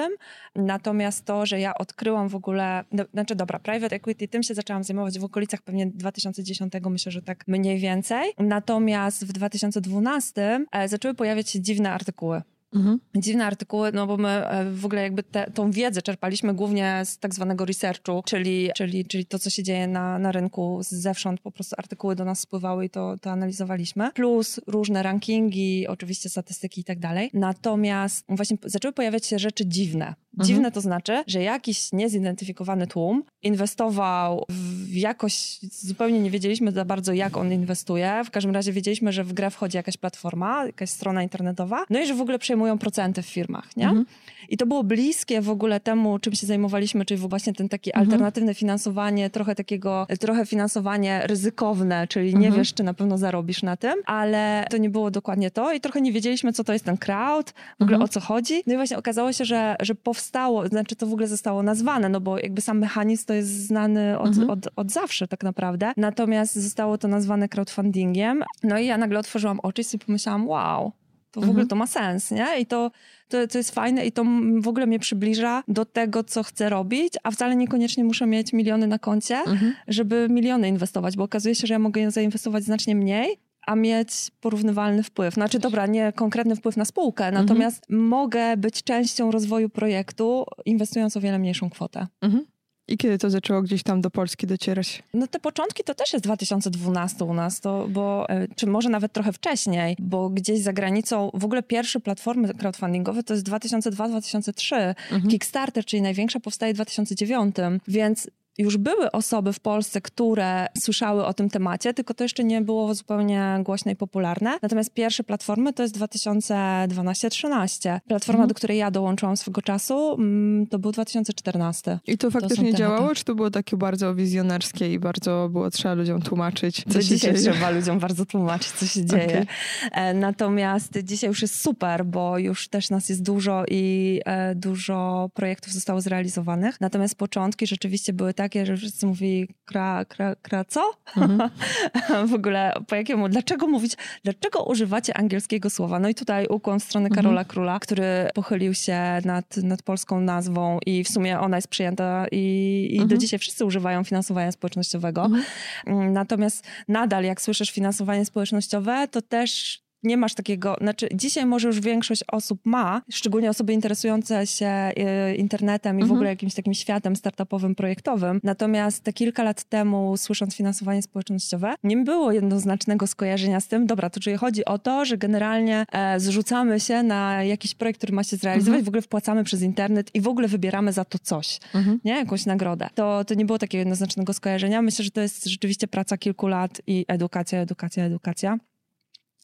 natomiast 0.56 1.26
to, 1.26 1.46
że 1.46 1.60
ja 1.60 1.74
odkryłam 1.74 2.30
w 2.30 2.36
ogóle, 2.36 2.84
no, 2.92 3.04
znaczy 3.14 3.36
dobra, 3.36 3.60
private 3.60 3.96
equity, 3.96 4.28
tym 4.28 4.44
się 4.44 4.54
zaczęłam 4.54 4.84
zajmować 4.84 5.20
w 5.20 5.24
okolicach 5.24 5.62
pewnie 5.62 5.88
2010, 5.88 6.74
myślę, 6.90 7.12
że 7.12 7.22
tak 7.22 7.48
mniej 7.48 7.80
więcej, 7.80 8.34
natomiast 8.38 9.26
w 9.26 9.32
2012 9.32 10.66
e, 10.72 10.88
zaczęły 10.88 11.14
pojawiać 11.14 11.50
się 11.50 11.62
dziwne 11.62 11.92
artykuły. 11.92 12.42
Mhm. 12.74 13.00
Dziwne 13.16 13.46
artykuły, 13.46 13.92
no 13.92 14.08
bo 14.08 14.18
my 14.18 14.30
e, 14.30 14.72
w 14.72 14.86
ogóle 14.86 15.02
jakby 15.02 15.24
te, 15.24 15.52
tą 15.52 15.72
wiedzę 15.72 16.02
czerpaliśmy 16.02 16.54
głównie 16.54 17.02
z 17.06 17.18
tak 17.18 17.36
zwanego 17.36 17.66
researchu, 17.66 18.24
czyli, 18.26 18.70
czyli, 18.76 19.06
czyli 19.06 19.26
to, 19.26 19.40
co 19.40 19.50
się 19.50 19.64
dzieje 19.64 19.88
na, 19.88 20.20
na 20.20 20.32
rynku 20.32 20.80
zewsząd, 20.82 21.40
po 21.40 21.52
prostu 21.52 21.76
artykuły 21.78 22.16
do 22.16 22.26
nas 22.26 22.40
spływały 22.40 22.86
i 22.86 22.90
to, 22.90 23.16
to 23.22 23.32
analizowaliśmy. 23.32 24.12
Plus 24.12 24.60
różne 24.68 25.04
rankingi, 25.04 25.88
oczywiście 25.88 26.30
statystyki 26.30 26.82
i 26.82 26.84
tak 26.84 27.00
dalej. 27.00 27.30
Natomiast 27.34 28.26
właśnie 28.30 28.58
zaczęły 28.66 28.94
pojawiać 28.94 29.26
się 29.26 29.40
rzeczy 29.40 29.66
dziwne. 29.66 30.16
Dziwne 30.44 30.72
to 30.72 30.82
znaczy, 30.82 31.24
że 31.28 31.42
jakiś 31.42 31.94
niezidentyfikowany 31.94 32.88
tłum 32.88 33.24
inwestował 33.42 34.46
w 34.50 34.96
jakoś, 34.96 35.60
zupełnie 35.62 36.20
nie 36.20 36.32
wiedzieliśmy 36.32 36.72
za 36.72 36.86
bardzo, 36.86 37.14
jak 37.14 37.38
on 37.38 37.54
inwestuje. 37.54 38.22
W 38.26 38.32
każdym 38.32 38.54
razie 38.54 38.72
wiedzieliśmy, 38.72 39.12
że 39.12 39.24
w 39.24 39.34
grę 39.34 39.50
wchodzi 39.52 39.78
jakaś 39.78 39.98
platforma, 39.98 40.66
jakaś 40.66 40.90
strona 40.90 41.24
internetowa, 41.24 41.86
no 41.90 42.00
i 42.00 42.06
że 42.06 42.14
w 42.14 42.22
ogóle 42.22 42.40
przejmują 42.62 42.78
procenty 42.78 43.22
w 43.22 43.26
firmach, 43.26 43.78
nie? 43.78 43.84
Mhm. 43.88 44.06
I 44.50 44.58
to 44.58 44.66
było 44.66 44.84
bliskie 44.84 45.42
w 45.42 45.50
ogóle 45.50 45.80
temu, 45.80 46.20
czym 46.20 46.34
się 46.36 46.48
zajmowaliśmy, 46.48 47.06
czyli 47.06 47.20
właśnie 47.28 47.54
ten 47.54 47.70
taki 47.70 47.94
alternatywne 47.94 48.54
finansowanie, 48.54 49.30
trochę 49.30 49.56
takiego, 49.56 50.08
trochę 50.20 50.46
finansowanie 50.46 51.22
ryzykowne, 51.28 52.08
czyli 52.08 52.30
nie 52.36 52.48
Mhm. 52.48 52.56
wiesz, 52.56 52.74
czy 52.74 52.84
na 52.84 52.94
pewno 52.94 53.18
zarobisz 53.18 53.64
na 53.64 53.78
tym, 53.78 53.94
ale 54.06 54.66
to 54.70 54.78
nie 54.78 54.90
było 54.90 55.12
dokładnie 55.12 55.52
to 55.52 55.74
i 55.74 55.80
trochę 55.80 56.02
nie 56.02 56.12
wiedzieliśmy, 56.12 56.54
co 56.54 56.64
to 56.64 56.74
jest 56.74 56.86
ten 56.86 56.98
crowd, 56.98 57.52
w 57.80 57.82
ogóle 57.84 57.96
Mhm. 57.96 58.02
o 58.02 58.08
co 58.08 58.20
chodzi. 58.20 58.64
No 58.68 58.74
i 58.74 58.76
właśnie 58.76 58.98
okazało 58.98 59.34
się, 59.34 59.46
że, 59.46 59.76
że 59.82 59.96
powstało, 59.96 60.68
znaczy 60.68 60.96
to 60.96 61.08
w 61.08 61.14
ogóle 61.14 61.28
zostało 61.28 61.64
nazwane, 61.64 62.10
no 62.10 62.22
bo 62.22 62.40
jakby 62.40 62.62
sam 62.62 62.80
mechanizm 62.80 63.26
to 63.26 63.34
jest 63.34 63.50
znany 63.68 64.20
od, 64.20 64.28
Mhm. 64.28 64.50
od, 64.50 64.68
od 64.76 64.92
zawsze 64.92 65.28
tak 65.28 65.44
naprawdę. 65.44 65.94
Natomiast 65.98 66.56
zostało 66.56 66.98
to 66.98 67.08
nazwane 67.08 67.50
crowdfundingiem. 67.50 68.44
No 68.64 68.80
i 68.80 68.86
ja 68.86 68.98
nagle 68.98 69.20
otworzyłam 69.20 69.60
oczy 69.60 69.82
i 69.82 69.84
sobie 69.86 70.06
pomyślałam, 70.06 70.48
wow, 70.48 70.92
to 71.32 71.40
w 71.40 71.44
Mhm. 71.44 71.50
ogóle 71.52 71.66
to 71.68 71.76
ma 71.76 71.88
sens, 71.88 72.32
nie? 72.32 72.48
I 72.60 72.66
to, 72.66 72.92
to, 73.28 73.48
to 73.48 73.58
jest 73.58 73.72
fajne 73.72 74.06
i 74.06 74.12
to 74.12 74.24
w 74.62 74.68
ogóle 74.68 74.86
mnie 74.88 75.00
przybliża 75.00 75.64
do 75.68 75.86
tego, 75.86 76.24
co 76.24 76.44
chcę 76.44 76.70
robić, 76.70 77.14
a 77.24 77.32
wcale 77.32 77.56
niekoniecznie 77.56 78.04
muszę 78.04 78.26
mieć 78.28 78.54
miliony 78.54 78.88
na 78.88 79.00
koncie, 79.00 79.38
Mhm. 79.38 79.74
żeby 79.88 80.28
miliony 80.30 80.68
inwestować, 80.68 81.18
bo 81.18 81.24
okazuje 81.24 81.56
się, 81.56 81.68
że 81.68 81.74
ja 81.74 81.80
mogę 81.80 82.12
zainwestować 82.12 82.64
znacznie 82.64 82.96
mniej, 82.96 83.38
a 83.68 83.76
mieć 83.76 84.32
porównywalny 84.42 85.04
wpływ. 85.04 85.34
Znaczy, 85.34 85.60
dobra, 85.60 85.86
nie 85.86 86.14
konkretny 86.14 86.56
wpływ 86.56 86.78
na 86.78 86.86
spółkę, 86.86 87.32
natomiast 87.32 87.86
mogę 87.90 88.58
być 88.58 88.84
częścią 88.84 89.32
rozwoju 89.32 89.70
projektu, 89.70 90.46
inwestując 90.66 91.18
o 91.18 91.22
wiele 91.22 91.40
mniejszą 91.40 91.70
kwotę. 91.70 92.08
Mhm. 92.22 92.46
I 92.92 92.98
kiedy 92.98 93.18
to 93.18 93.30
zaczęło 93.30 93.62
gdzieś 93.62 93.84
tam 93.84 94.02
do 94.02 94.12
Polski 94.12 94.48
docierać? 94.48 95.04
No 95.14 95.28
te 95.28 95.40
początki 95.40 95.84
to 95.84 95.96
też 95.96 96.14
jest 96.14 96.26
2012 96.26 97.26
u 97.26 97.34
nas, 97.34 97.60
to, 97.60 97.88
bo, 97.90 98.30
e, 98.30 98.48
czy 98.56 98.68
może 98.68 98.90
nawet 98.90 99.14
trochę 99.14 99.34
wcześniej, 99.34 99.96
bo 100.00 100.30
gdzieś 100.30 100.60
za 100.60 100.74
granicą, 100.74 101.32
w 101.34 101.46
ogóle 101.46 101.64
pierwsze 101.64 102.00
platformy 102.00 102.54
crowdfundingowe 102.54 103.24
to 103.24 103.34
jest 103.34 103.46
2002-2003. 103.46 104.76
Mhm. 105.12 105.32
Kickstarter, 105.32 105.86
czyli 105.86 106.02
największa 106.02 106.40
powstaje 106.40 106.74
w 106.74 106.76
2009, 106.76 107.56
więc 107.88 108.30
już 108.62 108.78
były 108.78 109.12
osoby 109.12 109.54
w 109.54 109.60
Polsce, 109.60 110.02
które 110.02 110.68
słyszały 110.84 111.26
o 111.26 111.34
tym 111.34 111.50
temacie, 111.50 111.94
tylko 111.94 112.14
to 112.14 112.24
jeszcze 112.24 112.44
nie 112.44 112.62
było 112.62 112.96
zupełnie 112.96 113.60
głośne 113.64 113.92
i 113.92 113.96
popularne. 113.96 114.58
Natomiast 114.62 114.94
pierwsze 114.94 115.24
platformy 115.24 115.74
to 115.74 115.84
jest 115.84 115.98
2012-13. 115.98 118.00
Platforma, 118.08 118.38
Mhm. 118.38 118.48
do 118.50 118.56
której 118.56 118.78
ja 118.78 118.92
dołączyłam 118.92 119.38
swego 119.38 119.62
czasu, 119.62 120.14
mm, 120.14 120.68
to 120.68 120.80
był 120.80 120.92
2014. 120.92 122.00
I 122.08 122.18
to 122.18 122.32
faktycznie 122.32 122.56
tematy. 122.58 122.78
działało, 122.78 123.16
czy 123.16 123.24
to 123.24 123.36
było 123.36 123.52
takie 123.52 123.78
bardzo 123.78 124.16
wizjonerskie 124.16 124.94
i 124.94 125.00
bardzo 125.00 125.50
było 125.52 125.70
trzeba 125.70 125.94
ludziom 125.94 126.22
tłumaczyć, 126.22 126.84
co 126.90 127.02
się 127.02 127.08
dzisiaj 127.08 127.34
dzieje? 127.34 127.52
trzeba 127.54 127.70
ludziom 127.70 128.00
bardzo 128.00 128.26
tłumaczyć, 128.26 128.72
co 128.72 128.86
się 128.86 129.06
dzieje. 129.06 129.26
Okej. 129.26 129.46
E, 129.92 130.14
Natomiast 130.14 130.98
dzisiaj 131.04 131.28
już 131.28 131.42
jest 131.42 131.62
super, 131.62 132.06
bo 132.06 132.38
już 132.38 132.68
też 132.70 132.90
nas 132.90 133.10
jest 133.10 133.24
dużo 133.24 133.64
i 133.72 134.20
e, 134.26 134.56
dużo 134.56 135.30
projektów 135.34 135.74
zostało 135.74 136.02
zrealizowanych. 136.02 136.82
Natomiast 136.82 137.16
początki 137.16 137.68
rzeczywiście 137.68 138.14
były 138.14 138.34
takie, 138.52 138.66
że 138.66 138.78
wszyscy 138.78 139.06
mówili 139.06 139.48
kra, 139.66 140.06
kra, 140.06 140.36
kra 140.36 140.66
co? 140.66 140.94
Mhm. 141.18 141.50
w 142.32 142.34
ogóle 142.34 142.74
po 142.88 142.96
jakiemu, 142.96 143.30
dlaczego 143.30 143.68
mówić, 143.68 143.94
dlaczego 144.24 144.64
używacie 144.64 145.18
angielskiego 145.18 145.70
słowa? 145.70 146.00
No 146.00 146.10
i 146.10 146.16
tutaj 146.16 146.48
ukłon 146.48 146.80
w 146.80 146.84
stronę 146.84 147.08
Mhm. 147.08 147.24
Karola 147.24 147.46
Króla, 147.46 147.80
który 147.80 148.30
pochylił 148.34 148.74
się 148.74 148.98
nad, 149.26 149.58
nad 149.58 149.82
polską 149.84 150.22
nazwą 150.22 150.80
i 150.86 151.04
w 151.04 151.10
sumie 151.10 151.40
ona 151.40 151.58
jest 151.58 151.68
przyjęta 151.68 152.26
i, 152.32 152.88
i 152.92 152.98
do 152.98 153.04
Mhm. 153.04 153.22
dzisiaj 153.22 153.40
wszyscy 153.40 153.66
używają 153.66 154.04
finansowania 154.04 154.52
społecznościowego. 154.52 155.26
Mhm. 155.26 155.44
Mm, 155.86 156.14
Natomiast 156.14 156.68
nadal, 156.88 157.24
jak 157.24 157.42
słyszysz 157.42 157.72
finansowanie 157.72 158.26
społecznościowe, 158.26 159.08
to 159.12 159.22
też 159.22 159.82
nie 160.04 160.18
masz 160.18 160.34
takiego, 160.34 160.76
znaczy 160.82 161.10
dzisiaj 161.14 161.46
może 161.46 161.68
już 161.68 161.80
większość 161.80 162.24
osób 162.28 162.60
ma, 162.66 163.02
szczególnie 163.12 163.50
osoby 163.50 163.74
interesujące 163.74 164.48
się 164.48 164.66
e, 164.66 165.36
internetem 165.36 165.96
i 165.98 166.00
w 166.00 166.04
Mhm. 166.04 166.18
ogóle 166.18 166.30
jakimś 166.30 166.54
takim 166.54 166.74
światem 166.74 167.16
startupowym, 167.16 167.76
projektowym. 167.76 168.40
Natomiast 168.44 169.04
te 169.04 169.14
kilka 169.14 169.44
lat 169.44 169.64
temu, 169.64 170.18
słysząc 170.18 170.56
finansowanie 170.56 171.02
społecznościowe, 171.02 171.74
nie 171.84 171.98
było 171.98 172.32
jednoznacznego 172.32 173.08
skojarzenia 173.08 173.60
z 173.60 173.68
tym, 173.68 173.88
dobra, 173.88 174.10
to 174.10 174.20
czyli 174.20 174.38
chodzi 174.38 174.66
o 174.66 174.80
to, 174.80 175.06
że 175.06 175.18
generalnie 175.18 175.86
e, 175.92 176.20
zrzucamy 176.20 176.80
się 176.80 177.04
na 177.04 177.44
jakiś 177.44 177.76
projekt, 177.76 177.98
który 178.00 178.14
ma 178.14 178.24
się 178.24 178.38
zrealizować, 178.38 178.72
Mhm. 178.78 178.86
w 178.86 178.88
ogóle 178.88 179.02
wpłacamy 179.02 179.44
przez 179.44 179.62
internet 179.62 180.16
i 180.16 180.22
w 180.22 180.28
ogóle 180.28 180.48
wybieramy 180.48 180.94
za 180.94 181.06
to 181.06 181.20
coś 181.20 181.60
Mhm. 181.76 182.00
nie? 182.04 182.12
jakąś 182.16 182.46
nagrodę. 182.46 182.88
To, 182.96 183.26
to 183.26 183.34
nie 183.34 183.46
było 183.46 183.60
takiego 183.60 183.80
jednoznacznego 183.80 184.34
skojarzenia. 184.34 184.82
Myślę, 184.82 185.06
że 185.06 185.12
to 185.12 185.22
jest 185.22 185.46
rzeczywiście 185.46 185.88
praca 185.88 186.18
kilku 186.18 186.48
lat 186.48 186.82
i 186.88 187.06
edukacja, 187.08 187.60
edukacja, 187.60 188.04
edukacja. 188.04 188.58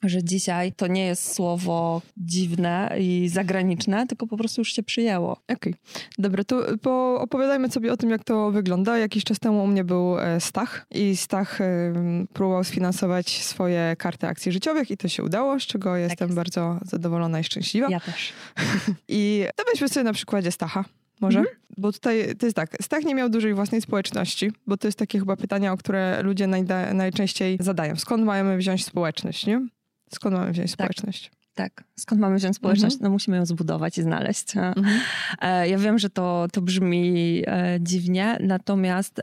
Że 0.04 0.24
dzisiaj 0.24 0.74
to 0.74 0.88
nie 0.88 1.06
jest 1.06 1.36
słowo 1.36 2.02
dziwne 2.18 2.96
i 3.00 3.30
zagraniczne, 3.30 4.08
tylko 4.08 4.28
po 4.28 4.38
prostu 4.38 4.62
już 4.62 4.74
się 4.74 4.84
przyjęło. 4.84 5.42
Okej, 5.48 5.76
dobra, 6.18 6.44
to 6.44 6.64
po, 6.82 7.22
opowiadajmy 7.22 7.72
sobie 7.72 7.94
o 7.94 7.98
tym, 7.98 8.10
jak 8.10 8.24
to 8.24 8.52
wygląda. 8.52 8.98
Jakiś 8.98 9.24
czas 9.24 9.40
temu 9.40 9.64
u 9.64 9.68
mnie 9.68 9.84
był 9.84 10.20
e, 10.20 10.42
Stach 10.42 10.86
i 10.92 11.18
Stach 11.18 11.62
e, 11.62 11.94
próbował 12.34 12.64
sfinansować 12.64 13.44
swoje 13.44 13.96
karty 13.98 14.28
akcji 14.28 14.52
życiowych 14.52 14.92
i 14.92 14.98
to 14.98 15.08
się 15.08 15.24
udało, 15.24 15.60
z 15.60 15.64
czego 15.64 15.96
jestem 15.96 16.28
jest. 16.28 16.36
bardzo 16.36 16.80
zadowolona 16.82 17.40
i 17.40 17.44
szczęśliwa. 17.44 17.88
Ja 17.90 18.00
też. 18.00 18.34
I 19.08 19.46
to 19.56 19.64
weźmy 19.72 19.90
sobie 19.90 20.04
na 20.04 20.14
przykładzie 20.14 20.52
Stacha. 20.52 20.86
Może? 21.22 21.40
Mhm. 21.40 21.58
Bo 21.78 21.92
tutaj 21.92 22.36
to 22.40 22.46
jest 22.46 22.56
tak, 22.56 22.78
Stach 22.82 23.04
nie 23.04 23.16
miał 23.16 23.30
dużej 23.30 23.54
własnej 23.54 23.82
społeczności, 23.82 24.52
bo 24.68 24.78
to 24.78 24.88
jest 24.88 25.00
takie 25.00 25.20
chyba 25.20 25.36
pytania, 25.36 25.74
o 25.74 25.78
które 25.78 26.24
ludzie 26.24 26.48
najda, 26.48 26.94
najczęściej 26.94 27.58
zadają. 27.60 27.96
Skąd 27.96 28.24
mamy 28.24 28.58
wziąć 28.58 28.86
społeczność, 28.86 29.46
nie? 29.46 29.68
Skąd 30.14 30.36
mamy 30.36 30.52
wziąć 30.52 30.72
Tak. 30.76 30.88
społeczność? 30.88 31.32
Tak. 31.56 31.84
Skąd 32.00 32.22
mamy 32.22 32.36
wziąć 32.36 32.56
społeczność? 32.56 33.00
No 33.00 33.10
musimy 33.10 33.38
ją 33.38 33.46
zbudować 33.46 33.98
i 33.98 34.02
znaleźć. 34.04 34.58
Mhm. 34.58 35.00
E, 35.42 35.70
Ja 35.70 35.78
wiem, 35.78 36.00
że 36.00 36.10
to, 36.10 36.48
to 36.52 36.62
brzmi 36.62 37.44
e, 37.48 37.78
dziwnie, 37.82 38.38
natomiast 38.42 39.22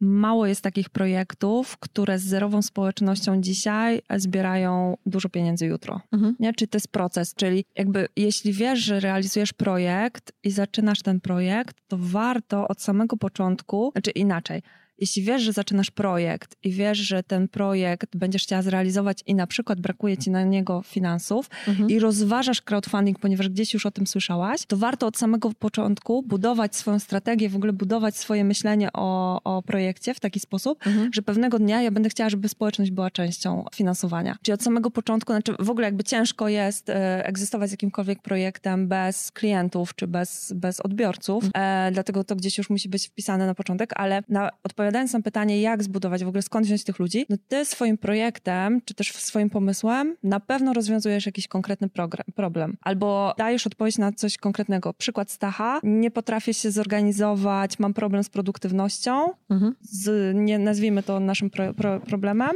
mało 0.00 0.46
jest 0.46 0.60
takich 0.62 0.90
projektów, 0.90 1.76
które 1.78 2.18
z 2.18 2.22
zerową 2.22 2.62
społecznością 2.62 3.40
dzisiaj 3.40 4.02
zbierają 4.16 4.96
dużo 5.06 5.28
pieniędzy 5.28 5.66
jutro. 5.66 6.00
Mhm. 6.12 6.36
Nie? 6.40 6.52
Czy 6.54 6.66
to 6.66 6.76
jest 6.76 6.88
proces, 6.88 7.34
czyli 7.34 7.64
jakby 7.76 8.08
jeśli 8.16 8.52
wiesz, 8.52 8.78
że 8.78 9.00
realizujesz 9.00 9.52
projekt 9.52 10.32
i 10.44 10.50
zaczynasz 10.50 11.02
ten 11.02 11.20
projekt, 11.20 11.76
to 11.88 11.96
warto 12.00 12.68
od 12.68 12.82
samego 12.82 13.16
początku, 13.16 13.90
znaczy 13.92 14.10
inaczej, 14.10 14.62
jeśli 15.00 15.22
wiesz, 15.22 15.42
że 15.42 15.52
zaczynasz 15.52 15.90
projekt 15.90 16.56
i 16.64 16.70
wiesz, 16.70 16.98
że 16.98 17.22
ten 17.22 17.48
projekt 17.48 18.16
będziesz 18.16 18.42
chciała 18.42 18.62
zrealizować 18.62 19.18
i 19.26 19.34
na 19.34 19.46
przykład 19.46 19.80
brakuje 19.80 20.16
ci 20.18 20.30
na 20.30 20.42
niego 20.44 20.82
finansów 20.82 21.50
Mhm. 21.68 21.90
i 21.90 21.98
rozważasz 21.98 22.62
crowdfunding, 22.62 23.18
ponieważ 23.18 23.48
gdzieś 23.48 23.74
już 23.74 23.86
o 23.86 23.90
tym 23.90 24.06
słyszałaś, 24.06 24.66
to 24.66 24.76
warto 24.76 25.06
od 25.06 25.16
samego 25.18 25.52
początku 25.58 26.22
budować 26.22 26.76
swoją 26.76 26.98
strategię, 26.98 27.48
w 27.48 27.56
ogóle 27.56 27.72
budować 27.72 28.16
swoje 28.16 28.44
myślenie 28.44 28.88
o, 28.92 29.40
o 29.44 29.62
projekcie 29.62 30.14
w 30.14 30.20
taki 30.20 30.40
sposób, 30.40 30.86
Mhm. 30.86 31.10
że 31.14 31.22
pewnego 31.22 31.58
dnia 31.58 31.82
ja 31.82 31.90
będę 31.90 32.08
chciała, 32.08 32.30
żeby 32.30 32.48
społeczność 32.48 32.90
była 32.90 33.10
częścią 33.10 33.64
finansowania. 33.74 34.36
Czyli 34.42 34.54
od 34.54 34.62
samego 34.62 34.90
początku, 34.90 35.32
znaczy 35.32 35.54
w 35.58 35.70
ogóle 35.70 35.84
jakby 35.86 36.04
ciężko 36.04 36.48
jest 36.48 36.88
e, 36.90 37.26
egzystować 37.26 37.68
z 37.68 37.72
jakimkolwiek 37.72 38.22
projektem 38.22 38.88
bez 38.88 39.32
klientów 39.32 39.94
czy 39.94 40.06
bez, 40.06 40.52
bez 40.56 40.80
odbiorców, 40.80 41.44
e, 41.54 41.90
dlatego 41.92 42.24
to 42.24 42.36
gdzieś 42.36 42.58
już 42.58 42.70
musi 42.70 42.88
być 42.88 43.08
wpisane 43.08 43.46
na 43.46 43.54
początek, 43.54 43.90
ale 43.96 44.22
na, 44.28 44.50
odpowiadając 44.64 44.89
na 44.90 45.22
pytanie, 45.22 45.60
jak 45.60 45.82
zbudować, 45.82 46.24
w 46.24 46.28
ogóle 46.28 46.42
skąd 46.42 46.66
wziąć 46.66 46.84
tych 46.84 46.98
ludzi, 46.98 47.26
no 47.28 47.36
ty 47.48 47.64
swoim 47.64 47.98
projektem, 47.98 48.80
czy 48.84 48.94
też 48.94 49.12
swoim 49.12 49.50
pomysłem 49.50 50.16
na 50.22 50.40
pewno 50.40 50.72
rozwiązujesz 50.72 51.26
jakiś 51.26 51.48
konkretny 51.48 51.88
problem. 52.34 52.76
Albo 52.80 53.34
dajesz 53.38 53.66
odpowiedź 53.66 53.98
na 53.98 54.12
coś 54.12 54.36
konkretnego. 54.36 54.94
Przykład 54.94 55.30
Stacha, 55.30 55.80
nie 55.82 56.10
potrafię 56.10 56.54
się 56.54 56.70
zorganizować, 56.70 57.78
mam 57.78 57.94
problem 57.94 58.24
z 58.24 58.28
produktywnością, 58.28 59.30
Mhm. 59.50 59.74
z, 59.80 60.36
nie 60.36 60.58
nazwijmy 60.58 61.02
to 61.02 61.20
naszym 61.20 61.50
pro, 61.50 61.74
pro, 61.74 62.00
problemem. 62.00 62.50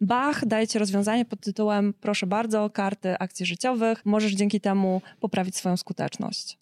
Bach 0.00 0.46
daje 0.46 0.66
ci 0.68 0.78
rozwiązanie 0.78 1.24
pod 1.24 1.40
tytułem 1.40 1.94
proszę 2.00 2.26
bardzo, 2.26 2.70
karty 2.70 3.18
akcji 3.18 3.46
życiowych, 3.46 4.06
możesz 4.06 4.32
dzięki 4.32 4.60
temu 4.60 5.02
poprawić 5.20 5.56
swoją 5.56 5.76
skuteczność. 5.76 6.58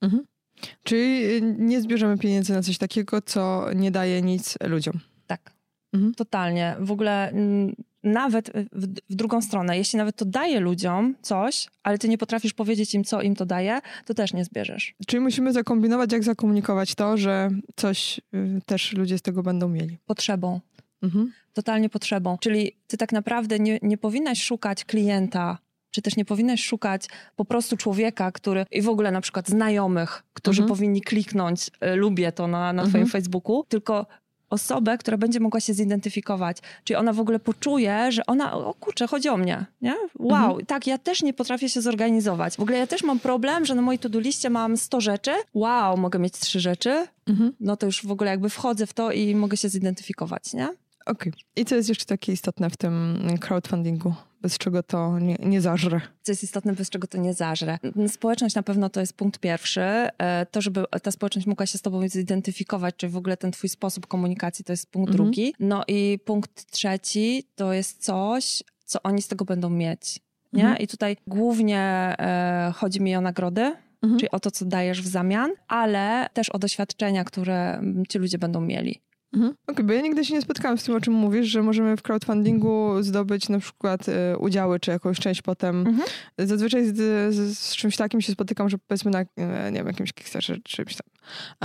Czyli 0.83 1.25
y, 1.25 1.40
nie 1.59 1.81
zbierzemy 1.81 2.19
pieniędzy 2.19 2.52
na 2.52 2.62
coś 2.62 2.78
takiego, 2.78 3.23
co 3.23 3.66
nie 3.75 3.90
daje 3.90 4.23
nic 4.23 4.59
ludziom. 4.66 5.00
Tak, 5.26 5.52
Mhm. 5.93 6.14
totalnie. 6.14 6.76
W 6.81 6.90
ogóle 6.90 7.28
mm, 7.31 7.75
nawet 8.02 8.50
w, 8.73 8.87
w 9.11 9.14
drugą 9.14 9.43
stronę, 9.43 9.78
jeśli 9.78 9.97
nawet 9.97 10.16
to 10.16 10.25
daje 10.25 10.61
ludziom 10.61 11.14
coś, 11.23 11.69
ale 11.83 11.99
ty 11.99 12.09
nie 12.09 12.19
potrafisz 12.19 12.52
powiedzieć 12.54 12.95
im, 12.95 13.04
co 13.04 13.23
im 13.23 13.35
to 13.35 13.47
daje, 13.47 13.81
to 14.07 14.14
też 14.14 14.33
nie 14.33 14.45
zbierzesz. 14.45 14.95
Czyli 15.07 15.21
musimy 15.21 15.52
zakombinować, 15.52 16.12
jak 16.12 16.25
zakomunikować 16.25 16.95
to, 16.95 17.16
że 17.16 17.50
coś 17.76 18.19
y, 18.35 18.61
też 18.66 18.93
ludzie 18.93 19.19
z 19.19 19.23
tego 19.23 19.43
będą 19.43 19.69
mieli. 19.69 19.99
Potrzebą. 20.07 20.61
Mhm. 21.02 21.33
totalnie 21.52 21.88
potrzebą. 21.88 22.38
Czyli 22.40 22.73
ty 22.87 22.97
tak 22.97 23.12
naprawdę 23.12 23.59
nie, 23.59 23.78
nie 23.83 23.99
powinnaś 23.99 24.43
szukać 24.43 24.85
klienta, 24.85 25.59
czy 25.90 26.02
też 26.02 26.16
nie 26.16 26.25
powinnaś 26.25 26.64
szukać 26.64 27.07
po 27.37 27.45
prostu 27.45 27.76
człowieka, 27.76 28.33
który 28.33 28.66
i 28.71 28.83
w 28.83 28.88
ogóle 28.88 29.11
na 29.11 29.21
przykład 29.21 29.49
znajomych, 29.49 30.23
którzy 30.33 30.62
Mhm. 30.62 30.76
powinni 30.78 31.00
kliknąć, 31.00 31.69
y, 31.93 31.97
lubię 31.97 32.33
to 32.33 32.47
na, 32.47 32.73
na 32.73 32.83
twoim 32.83 33.02
Mhm. 33.02 33.11
Facebooku, 33.11 33.64
tylko 33.69 34.07
osobę, 34.51 34.99
która 34.99 35.17
będzie 35.17 35.41
mogła 35.41 35.61
się 35.61 35.75
zidentyfikować. 35.75 36.57
Czyli 36.85 36.97
ona 36.97 37.13
w 37.13 37.21
ogóle 37.21 37.39
poczuje, 37.39 38.13
że 38.13 38.27
ona, 38.27 38.53
o 38.55 38.75
kurczę, 38.75 39.07
chodzi 39.07 39.29
o 39.29 39.37
mnie, 39.37 39.67
nie? 39.83 39.95
Wow, 40.19 40.45
Mhm. 40.51 40.67
tak, 40.67 40.87
ja 40.87 40.99
też 40.99 41.23
nie 41.23 41.33
potrafię 41.35 41.69
się 41.69 41.81
zorganizować. 41.83 42.57
W 42.57 42.61
ogóle 42.61 42.79
ja 42.79 42.87
też 42.87 43.03
mam 43.03 43.21
problem, 43.21 43.65
że 43.65 43.75
na 43.75 43.83
mojej 43.83 43.99
to-do 43.99 44.21
liście 44.21 44.51
mam 44.51 44.77
100 44.77 45.01
rzeczy. 45.01 45.31
Wow, 45.55 45.97
mogę 45.97 46.19
mieć 46.19 46.35
trzy 46.35 46.61
rzeczy. 46.61 47.07
Mhm. 47.27 47.53
No 47.61 47.77
to 47.77 47.87
już 47.87 48.07
w 48.07 48.11
ogóle 48.11 48.31
jakby 48.31 48.49
wchodzę 48.51 48.87
w 48.87 48.93
to 48.93 49.13
i 49.13 49.35
mogę 49.35 49.57
się 49.57 49.69
zidentyfikować, 49.69 50.55
nie? 50.55 50.69
Okej. 51.07 51.33
I 51.57 51.65
co 51.65 51.75
jest 51.77 51.89
jeszcze 51.89 52.05
takie 52.05 52.33
istotne 52.33 52.71
w 52.71 52.77
tym 52.77 53.19
crowdfundingu, 53.41 54.15
bez 54.43 54.59
czego 54.59 54.83
to 54.83 55.19
nie, 55.19 55.37
nie 55.43 55.61
zażre? 55.61 56.01
co 56.23 56.33
jest 56.33 56.43
istotne, 56.43 56.73
bez 56.73 56.91
czego 56.91 57.07
to 57.07 57.19
nie 57.19 57.35
zażre. 57.35 57.79
Społeczność 58.09 58.55
na 58.55 58.63
pewno 58.63 58.89
to 58.89 59.01
jest 59.01 59.13
punkt 59.13 59.41
pierwszy. 59.41 59.81
E, 59.81 60.47
To, 60.51 60.61
żeby 60.61 60.85
ta 61.03 61.11
społeczność 61.11 61.47
mogła 61.47 61.67
się 61.67 61.79
z 61.79 61.83
tobą 61.83 62.09
zidentyfikować, 62.09 62.95
czy 62.97 63.09
w 63.09 63.17
ogóle 63.17 63.37
ten 63.37 63.53
twój 63.53 63.69
sposób 63.71 64.07
komunikacji, 64.07 64.65
to 64.65 64.73
jest 64.73 64.91
punkt 64.91 65.11
Mhm. 65.11 65.25
drugi. 65.25 65.55
No 65.61 65.85
i 65.89 66.19
punkt 66.25 66.71
trzeci 66.71 67.45
to 67.55 67.73
jest 67.73 68.05
coś, 68.05 68.63
co 68.85 69.03
oni 69.03 69.23
z 69.23 69.29
tego 69.29 69.45
będą 69.45 69.71
mieć. 69.71 70.21
Nie? 70.53 70.63
Mhm. 70.63 70.79
I 70.79 70.87
tutaj 70.87 71.17
głównie 71.27 71.81
e, 72.19 72.73
chodzi 72.77 73.01
mi 73.01 73.17
o 73.17 73.21
nagrody, 73.21 73.77
Mhm. 74.03 74.19
czyli 74.21 74.31
o 74.31 74.41
to, 74.41 74.51
co 74.51 74.65
dajesz 74.65 75.03
w 75.03 75.07
zamian, 75.07 75.51
ale 75.69 76.27
też 76.33 76.49
o 76.49 76.59
doświadczenia, 76.59 77.25
które 77.25 77.83
ci 78.09 78.19
ludzie 78.19 78.39
będą 78.39 78.61
mieli. 78.61 79.01
Mhm. 79.35 79.55
Okej, 79.67 79.85
bo 79.85 79.93
ja 79.93 80.00
nigdy 80.00 80.25
się 80.25 80.35
nie 80.35 80.43
spotkałam 80.43 80.79
z 80.79 80.85
tym, 80.85 80.95
o 80.95 81.00
czym 81.00 81.14
mówisz, 81.14 81.47
że 81.47 81.62
możemy 81.62 81.97
w 81.97 82.03
crowdfundingu 82.03 83.03
zdobyć 83.03 83.49
na 83.49 83.59
przykład 83.59 84.09
e, 84.09 84.38
udziały, 84.38 84.81
czy 84.81 84.91
jakąś 84.91 85.19
część 85.21 85.43
potem. 85.43 85.87
Mhm. 85.87 86.09
Zazwyczaj 86.38 86.85
z, 86.87 86.97
z, 87.35 87.59
z 87.59 87.76
czymś 87.76 87.97
takim 87.97 88.21
się 88.21 88.33
spotykam, 88.33 88.69
że 88.69 88.76
powiedzmy 88.88 89.11
na, 89.11 89.21
e, 89.21 89.71
nie 89.73 89.79
wiem, 89.79 89.87
jakimś 89.87 90.12
Kickstarterze, 90.12 90.57
czy 90.64 90.76
czymś 90.76 90.95
tam. 90.97 91.07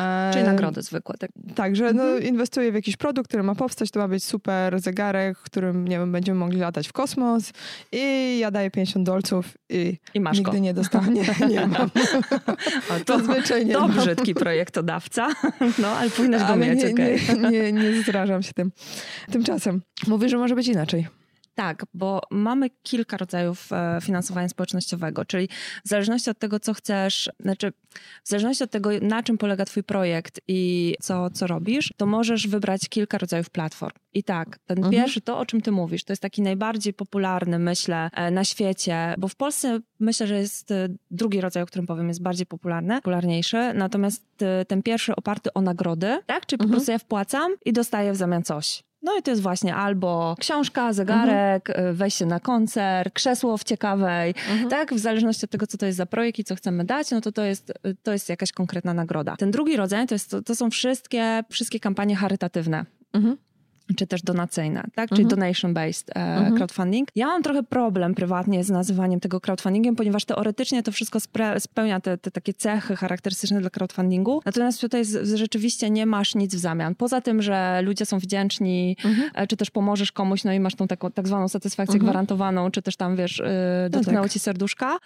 E, 0.05 0.31
Czyli 0.33 0.45
nagrody 0.45 0.81
zwykłe. 0.81 1.15
Tak. 1.17 1.29
Tak, 1.55 1.75
że 1.75 1.93
no, 1.93 2.03
Mhm. 2.03 2.23
inwestuję 2.23 2.71
w 2.71 2.75
jakiś 2.75 2.97
produkt, 2.97 3.27
który 3.27 3.43
ma 3.43 3.55
powstać, 3.55 3.91
to 3.91 3.99
ma 3.99 4.07
być 4.07 4.23
super 4.23 4.79
zegarek, 4.79 5.37
którym, 5.37 5.87
nie 5.87 5.99
wiem, 5.99 6.11
będziemy 6.11 6.39
mogli 6.39 6.59
latać 6.59 6.87
w 6.87 6.93
kosmos 6.93 7.51
i 7.91 8.37
ja 8.39 8.51
daję 8.51 8.71
50 8.71 9.05
dolców 9.05 9.45
i 9.69 9.97
I 10.13 10.19
masz 10.19 10.37
nigdy 10.37 10.51
go. 10.51 10.57
nie 10.57 10.73
dostanie. 10.73 11.23
Nie 11.49 11.67
mam. 11.67 11.89
O, 12.89 12.93
to, 13.05 13.17
Zazwyczaj 13.19 13.65
nie 13.65 13.73
to 13.73 13.87
mam. 13.87 13.91
brzydki 13.97 14.33
projektodawca, 14.35 15.27
no 15.79 15.87
ale 15.87 16.09
powinnaś 16.09 16.41
go 16.41 16.47
Ale 16.47 16.57
mieć, 16.75 16.79
okej. 16.93 17.19
nie, 17.39 17.49
nie, 17.49 17.58
nie 17.73 18.01
zrażam 18.03 18.43
się 18.43 18.53
tym. 18.53 18.71
Tymczasem 19.31 19.81
mówię, 20.07 20.29
że 20.29 20.37
może 20.37 20.55
być 20.55 20.67
inaczej. 20.67 21.18
Tak, 21.59 21.85
bo 21.93 22.21
mamy 22.31 22.69
kilka 22.83 23.17
rodzajów 23.17 23.73
e, 23.73 23.99
finansowania 24.01 24.49
społecznościowego, 24.49 25.25
czyli 25.25 25.47
w 25.85 25.89
zależności 25.89 26.29
od 26.29 26.39
tego, 26.39 26.59
co 26.59 26.73
chcesz, 26.73 27.29
znaczy 27.39 27.71
w 28.23 28.29
zależności 28.29 28.63
od 28.63 28.71
tego, 28.71 28.89
na 29.01 29.23
czym 29.23 29.37
polega 29.37 29.65
twój 29.65 29.83
projekt 29.83 30.41
i 30.47 30.95
co, 31.01 31.29
co 31.29 31.47
robisz, 31.47 31.93
to 31.97 32.05
możesz 32.05 32.47
wybrać 32.47 32.81
kilka 32.89 33.17
rodzajów 33.17 33.49
platform. 33.49 33.95
I 34.13 34.23
tak, 34.23 34.59
ten 34.65 34.77
Mhm. 34.77 34.91
pierwszy, 34.93 35.21
to 35.21 35.39
o 35.39 35.45
czym 35.45 35.61
ty 35.61 35.71
mówisz, 35.71 36.03
to 36.03 36.13
jest 36.13 36.21
taki 36.21 36.41
najbardziej 36.41 36.93
popularny, 36.93 37.59
myślę, 37.59 38.09
e, 38.13 38.31
na 38.31 38.43
świecie, 38.43 39.15
bo 39.17 39.27
w 39.27 39.35
Polsce 39.35 39.79
myślę, 39.99 40.27
że 40.27 40.37
jest 40.39 40.71
e, 40.71 40.87
drugi 41.11 41.41
rodzaj, 41.41 41.63
o 41.63 41.65
którym 41.65 41.85
powiem, 41.87 42.07
jest 42.07 42.21
bardziej 42.21 42.45
popularny, 42.45 42.95
popularniejszy, 42.95 43.73
natomiast 43.73 44.23
ten 44.67 44.83
pierwszy 44.83 45.15
oparty 45.15 45.53
o 45.53 45.61
nagrody, 45.61 46.19
tak? 46.25 46.45
Czyli 46.45 46.57
po 46.57 46.63
Mhm. 46.63 46.71
prostu 46.77 46.91
ja 46.91 46.99
wpłacam 46.99 47.51
i 47.65 47.73
dostaję 47.73 48.13
w 48.13 48.15
zamian 48.15 48.43
coś. 48.43 48.83
No 49.01 49.17
i 49.17 49.21
to 49.23 49.31
jest 49.31 49.41
właśnie 49.43 49.75
albo 49.75 50.35
książka, 50.39 50.93
zegarek, 50.93 51.69
Mhm. 51.69 51.87
y, 51.87 51.93
wejście 51.93 52.25
na 52.25 52.39
koncert, 52.39 53.13
krzesło 53.13 53.57
w 53.57 53.63
ciekawej, 53.63 54.33
tak? 54.69 54.93
W 54.93 54.99
zależności 54.99 55.45
od 55.45 55.51
tego, 55.51 55.67
co 55.67 55.77
to 55.77 55.85
jest 55.85 55.97
za 55.97 56.05
projekt 56.05 56.39
i 56.39 56.43
co 56.43 56.55
chcemy 56.55 56.85
dać, 56.85 57.11
no 57.11 57.21
to 57.21 57.31
to 57.31 57.43
jest, 57.43 57.69
y, 57.69 57.95
to 58.03 58.11
jest 58.13 58.29
jakaś 58.29 58.51
konkretna 58.51 58.93
nagroda. 58.93 59.35
Ten 59.37 59.51
drugi 59.51 59.77
rodzaj 59.77 60.07
to, 60.07 60.15
jest, 60.15 60.31
to, 60.31 60.41
to 60.41 60.55
są 60.55 60.69
wszystkie, 60.69 61.43
wszystkie 61.49 61.79
kampanie 61.79 62.15
charytatywne. 62.15 62.85
Mhm. 63.13 63.37
Czy 63.97 64.07
też 64.07 64.21
donacyjne, 64.21 64.83
tak? 64.95 65.09
Czyli 65.09 65.23
Mhm. 65.23 65.41
donation-based 65.41 66.09
e, 66.09 66.15
Mhm. 66.15 66.55
crowdfunding. 66.57 67.09
Ja 67.15 67.27
mam 67.27 67.43
trochę 67.43 67.63
problem 67.63 68.15
prywatnie 68.15 68.63
z 68.63 68.69
nazywaniem 68.69 69.19
tego 69.19 69.39
crowdfundingiem, 69.41 69.95
ponieważ 69.95 70.25
teoretycznie 70.25 70.83
to 70.83 70.91
wszystko 70.91 71.19
spełnia 71.59 71.99
te, 71.99 72.17
te 72.17 72.31
takie 72.31 72.53
cechy 72.53 72.95
charakterystyczne 72.95 73.61
dla 73.61 73.69
crowdfundingu. 73.69 74.41
Natomiast 74.45 74.81
tutaj 74.81 75.05
z, 75.05 75.27
z 75.27 75.33
rzeczywiście 75.35 75.89
nie 75.89 76.05
masz 76.05 76.35
nic 76.35 76.55
w 76.55 76.59
zamian. 76.59 76.95
Poza 76.95 77.21
tym, 77.21 77.41
że 77.41 77.81
ludzie 77.83 78.05
są 78.05 78.19
wdzięczni, 78.19 78.97
Mhm. 79.05 79.29
e, 79.33 79.47
czy 79.47 79.57
też 79.57 79.71
pomożesz 79.71 80.11
komuś, 80.11 80.43
no 80.43 80.53
i 80.53 80.59
masz 80.59 80.75
tą 80.75 80.87
taką 80.87 81.11
tak 81.11 81.27
zwaną 81.27 81.47
satysfakcję 81.47 81.95
Mhm. 81.95 82.05
gwarantowaną, 82.11 82.71
czy 82.71 82.81
też 82.81 82.95
tam, 82.95 83.15
wiesz, 83.15 83.39
yy, 83.83 83.89
dotknęło 83.89 84.23
tak. 84.25 84.31
ci 84.31 84.39
serduszka. 84.39 84.97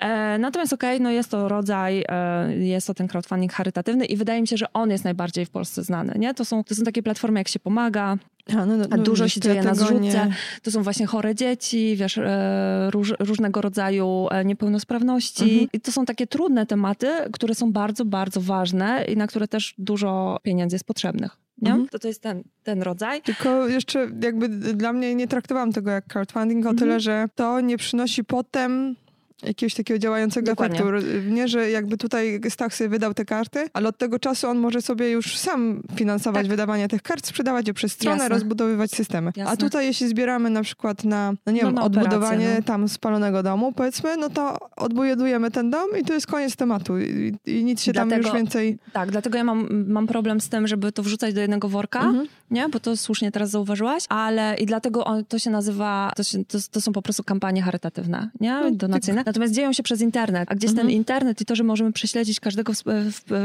E, 0.00 0.38
Natomiast 0.38 0.72
okej, 0.72 1.00
no 1.00 1.10
jest 1.10 1.30
to 1.30 1.48
rodzaj, 1.48 2.04
e, 2.08 2.56
jest 2.56 2.86
to 2.86 2.94
ten 2.94 3.08
crowdfunding 3.08 3.52
charytatywny 3.52 4.04
i 4.04 4.16
wydaje 4.16 4.40
mi 4.40 4.48
się, 4.48 4.56
że 4.56 4.72
on 4.72 4.90
jest 4.90 5.04
najbardziej 5.04 5.46
w 5.46 5.50
Polsce 5.50 5.82
znany, 5.84 6.14
nie? 6.18 6.34
To 6.34 6.44
są, 6.44 6.64
to 6.64 6.74
są 6.74 6.82
takie 6.84 7.02
platformy, 7.02 7.40
jak 7.40 7.48
się 7.48 7.58
pomaga, 7.58 8.16
A, 8.50 8.66
no, 8.66 8.76
no, 8.76 8.84
no, 8.90 8.98
dużo 8.98 9.24
widzisz, 9.24 9.34
się 9.34 9.40
dzieje 9.40 9.62
na 9.62 9.74
zrzutce. 9.74 10.00
nie- 10.02 10.30
To 10.62 10.70
są 10.70 10.82
właśnie 10.82 11.06
chore 11.06 11.34
dzieci, 11.34 11.96
wiesz, 11.96 12.18
e, 12.18 12.88
róż, 12.90 13.14
różnego 13.18 13.60
rodzaju 13.60 14.28
niepełnosprawności. 14.44 15.44
Mhm. 15.44 15.68
I 15.72 15.80
to 15.80 15.92
są 15.92 16.04
takie 16.04 16.26
trudne 16.26 16.66
tematy, 16.66 17.08
które 17.32 17.54
są 17.54 17.72
bardzo, 17.72 18.04
bardzo 18.04 18.40
ważne 18.40 19.04
i 19.08 19.16
na 19.16 19.26
które 19.26 19.48
też 19.48 19.74
dużo 19.78 20.38
pieniędzy 20.42 20.74
jest 20.74 20.84
potrzebnych. 20.86 21.36
Nie? 21.62 21.70
Mhm. 21.70 21.88
To 21.88 21.98
to 21.98 22.08
jest 22.08 22.22
ten, 22.22 22.42
ten 22.62 22.82
rodzaj. 22.82 23.22
Tylko 23.22 23.68
jeszcze 23.68 24.08
jakby 24.22 24.48
dla 24.48 24.92
mnie 24.92 25.14
nie 25.14 25.28
traktowałam 25.28 25.72
tego 25.72 25.90
jak 25.90 26.06
crowdfunding 26.06 26.66
o 26.66 26.70
Mhm. 26.70 26.76
tyle, 26.78 27.00
że 27.00 27.28
to 27.34 27.60
nie 27.60 27.76
przynosi 27.78 28.24
potem 28.24 28.96
jakiegoś 29.42 29.74
takiego 29.74 29.98
działającego 29.98 30.46
Dokładnie. 30.46 30.78
efektu. 30.80 31.06
Nie, 31.30 31.48
że 31.48 31.70
jakby 31.70 31.96
tutaj 31.96 32.40
Stach 32.48 32.74
sobie 32.74 32.88
wydał 32.90 33.14
te 33.14 33.24
karty, 33.24 33.68
ale 33.72 33.88
od 33.88 33.98
tego 33.98 34.18
czasu 34.18 34.48
on 34.48 34.58
może 34.58 34.82
sobie 34.82 35.10
już 35.10 35.36
sam 35.38 35.82
finansować 35.96 36.42
Tak. 36.42 36.50
wydawanie 36.50 36.88
tych 36.88 37.02
kart, 37.02 37.26
sprzedawać 37.26 37.68
je 37.68 37.74
przez 37.74 37.92
stronę, 37.92 38.16
Jasne. 38.16 38.28
rozbudowywać 38.28 38.90
systemy. 38.90 39.30
A 39.36 39.40
Jasne. 39.40 39.56
tutaj 39.56 39.86
jeśli 39.86 40.08
zbieramy 40.08 40.50
na 40.50 40.62
przykład 40.62 41.04
na, 41.04 41.32
no 41.46 41.52
nie 41.52 41.60
No 41.62 41.66
wiem, 41.68 41.74
na 41.74 41.82
odbudowanie 41.84 42.16
operację, 42.36 42.54
no. 42.58 42.62
tam 42.62 42.88
spalonego 42.88 43.42
domu, 43.42 43.72
powiedzmy, 43.72 44.16
no 44.16 44.30
to 44.30 44.58
odbudujemy 44.76 45.50
ten 45.50 45.70
dom 45.70 45.86
i 46.00 46.04
to 46.04 46.14
jest 46.14 46.26
koniec 46.26 46.56
tematu 46.56 46.98
i, 46.98 47.34
i 47.46 47.64
nic 47.64 47.82
się 47.82 47.92
tam 47.92 48.08
Dlatego- 48.08 48.28
już 48.28 48.36
więcej... 48.36 48.78
Tak, 48.92 49.10
dlatego 49.10 49.38
ja 49.38 49.44
mam, 49.44 49.68
mam 49.88 50.06
problem 50.06 50.40
z 50.40 50.48
tym, 50.48 50.66
żeby 50.66 50.92
to 50.92 51.02
wrzucać 51.02 51.34
do 51.34 51.40
jednego 51.40 51.68
worka, 51.68 52.00
Mhm. 52.00 52.26
nie? 52.50 52.68
Bo 52.68 52.80
to 52.80 52.96
słusznie 52.96 53.32
teraz 53.32 53.50
zauważyłaś, 53.50 54.04
ale 54.08 54.56
i 54.58 54.66
dlatego 54.66 55.04
on, 55.04 55.24
to 55.24 55.38
się 55.38 55.50
nazywa, 55.50 56.12
to, 56.16 56.22
się, 56.22 56.44
to, 56.44 56.58
to 56.70 56.80
są 56.80 56.92
po 56.92 57.02
prostu 57.02 57.24
kampanie 57.24 57.62
charytatywne, 57.62 58.30
nie? 58.40 58.60
No, 58.64 58.70
Donacyjne. 58.70 59.24
Natomiast 59.26 59.54
dzieją 59.54 59.72
się 59.72 59.82
przez 59.82 60.00
internet, 60.00 60.48
a 60.52 60.54
gdzieś 60.54 60.70
Mhm. 60.70 60.86
ten 60.88 60.96
internet 60.96 61.40
i 61.40 61.44
to, 61.44 61.56
że 61.56 61.64
możemy 61.64 61.92
prześledzić 61.92 62.40
każdego 62.40 62.72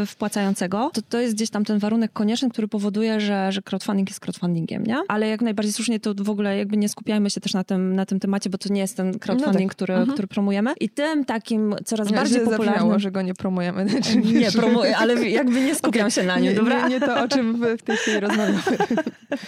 wpłacającego, 0.07 0.91
to 0.93 1.01
to 1.09 1.19
jest 1.19 1.35
gdzieś 1.35 1.49
tam 1.49 1.65
ten 1.65 1.79
warunek 1.79 2.13
konieczny, 2.13 2.49
który 2.49 2.67
powoduje, 2.67 3.19
że, 3.19 3.51
że 3.51 3.61
crowdfunding 3.61 4.09
jest 4.09 4.19
crowdfundingiem, 4.19 4.83
nie? 4.85 4.97
Ale 5.07 5.27
jak 5.27 5.41
najbardziej 5.41 5.73
słusznie 5.73 5.99
to 5.99 6.13
w 6.17 6.29
ogóle 6.29 6.57
jakby 6.57 6.77
nie 6.77 6.89
skupiajmy 6.89 7.29
się 7.29 7.41
też 7.41 7.53
na 7.53 7.63
tym, 7.63 7.95
na 7.95 8.05
tym 8.05 8.19
temacie, 8.19 8.49
bo 8.49 8.57
to 8.57 8.73
nie 8.73 8.81
jest 8.81 8.97
ten 8.97 9.19
crowdfunding, 9.19 9.61
No 9.63 9.67
tak. 9.69 9.75
który, 9.75 9.93
Mhm. 9.93 10.13
który 10.13 10.27
promujemy. 10.27 10.73
I 10.79 10.89
tym 10.89 11.25
takim 11.25 11.75
coraz 11.85 12.09
Ja 12.09 12.15
bardziej 12.17 12.37
się 12.39 12.45
zabrzmiało, 12.45 12.71
popularnym... 12.71 12.99
że 12.99 13.11
go 13.11 13.21
nie 13.21 13.33
promujemy. 13.33 13.85
Nie, 14.33 14.51
promuję, 14.51 14.97
ale 14.97 15.29
jakby 15.29 15.61
nie 15.61 15.75
skupiam 15.75 16.11
się 16.11 16.23
na 16.23 16.35
nim, 16.35 16.43
nie, 16.43 16.53
dobra? 16.55 16.87
Nie, 16.87 16.93
nie 16.99 16.99
to, 17.07 17.21
o 17.23 17.27
czym 17.27 17.53
w 17.57 17.77
w 17.79 17.81
tej 17.83 17.97
chwili 17.97 18.19
rozmawiamy. 18.27 18.59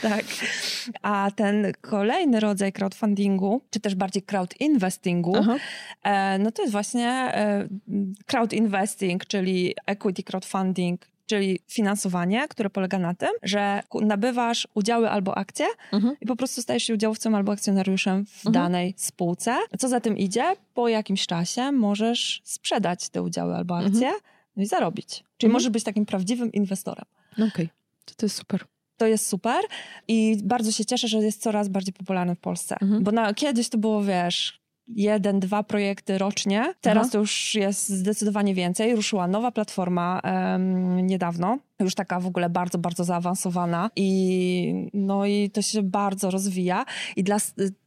Tak. 0.01 0.23
A 1.01 1.31
ten 1.35 1.71
kolejny 1.81 2.39
rodzaj 2.39 2.73
crowdfundingu, 2.73 3.61
czy 3.69 3.79
też 3.79 3.95
bardziej 3.95 4.23
crowdinvestingu, 4.23 5.35
Aha. 5.39 5.55
E, 6.35 6.39
no 6.39 6.51
to 6.51 6.61
jest 6.61 6.71
właśnie 6.71 7.09
e, 7.09 7.67
crowd 8.25 8.53
investing, 8.53 9.25
czyli 9.25 9.73
equity 9.85 10.23
crowdfunding, 10.23 11.01
czyli 11.25 11.59
finansowanie, 11.67 12.47
które 12.47 12.69
polega 12.69 12.99
na 12.99 13.13
tym, 13.13 13.29
że 13.43 13.83
nabywasz 14.01 14.67
udziały 14.73 15.09
albo 15.09 15.37
akcje 15.37 15.65
Mhm. 15.91 16.15
i 16.21 16.25
po 16.25 16.35
prostu 16.35 16.61
stajesz 16.61 16.83
się 16.83 16.93
udziałowcem 16.93 17.35
albo 17.35 17.51
akcjonariuszem 17.51 18.25
w 18.25 18.37
Mhm. 18.47 18.53
danej 18.53 18.93
spółce. 18.97 19.57
Co 19.79 19.87
za 19.89 19.99
tym 19.99 20.17
idzie? 20.17 20.43
Po 20.73 20.87
jakimś 20.87 21.27
czasie 21.27 21.71
możesz 21.71 22.41
sprzedać 22.43 23.09
te 23.09 23.21
udziały 23.21 23.55
albo 23.55 23.77
akcje 23.77 24.11
no 24.55 24.63
i 24.63 24.65
zarobić. 24.65 25.07
Czyli 25.09 25.23
Mhm. 25.49 25.51
możesz 25.53 25.69
być 25.69 25.83
takim 25.83 26.05
prawdziwym 26.05 26.51
inwestorem. 26.51 27.05
No 27.37 27.45
Okej, 27.45 27.69
to, 28.05 28.13
to 28.17 28.25
jest 28.25 28.35
super. 28.35 28.61
To 28.97 29.07
jest 29.07 29.27
super 29.27 29.61
i 30.07 30.37
bardzo 30.43 30.71
się 30.71 30.85
cieszę, 30.85 31.07
że 31.07 31.17
jest 31.17 31.41
coraz 31.41 31.67
bardziej 31.69 31.93
popularny 31.93 32.35
w 32.35 32.39
Polsce. 32.39 32.75
Mhm. 32.81 33.03
Bo 33.03 33.11
na, 33.11 33.33
kiedyś 33.33 33.69
to 33.69 33.77
było, 33.77 34.03
wiesz, 34.03 34.59
jeden, 34.87 35.39
dwa 35.39 35.63
projekty 35.63 36.17
rocznie. 36.17 36.73
Teraz 36.81 37.03
Aha. 37.03 37.11
to 37.11 37.17
już 37.17 37.55
jest 37.55 37.89
zdecydowanie 37.89 38.53
więcej. 38.55 38.95
Ruszyła 38.95 39.27
nowa 39.27 39.51
platforma 39.51 40.19
em, 40.23 41.07
niedawno. 41.07 41.57
Już 41.79 41.95
taka 41.95 42.19
w 42.19 42.25
ogóle 42.27 42.49
bardzo, 42.49 42.77
bardzo 42.77 43.03
zaawansowana 43.03 43.89
i 43.95 44.89
no 44.93 45.25
i 45.25 45.49
to 45.49 45.61
się 45.61 45.83
bardzo 45.83 46.31
rozwija 46.31 46.85
i 47.15 47.23
dla, 47.23 47.37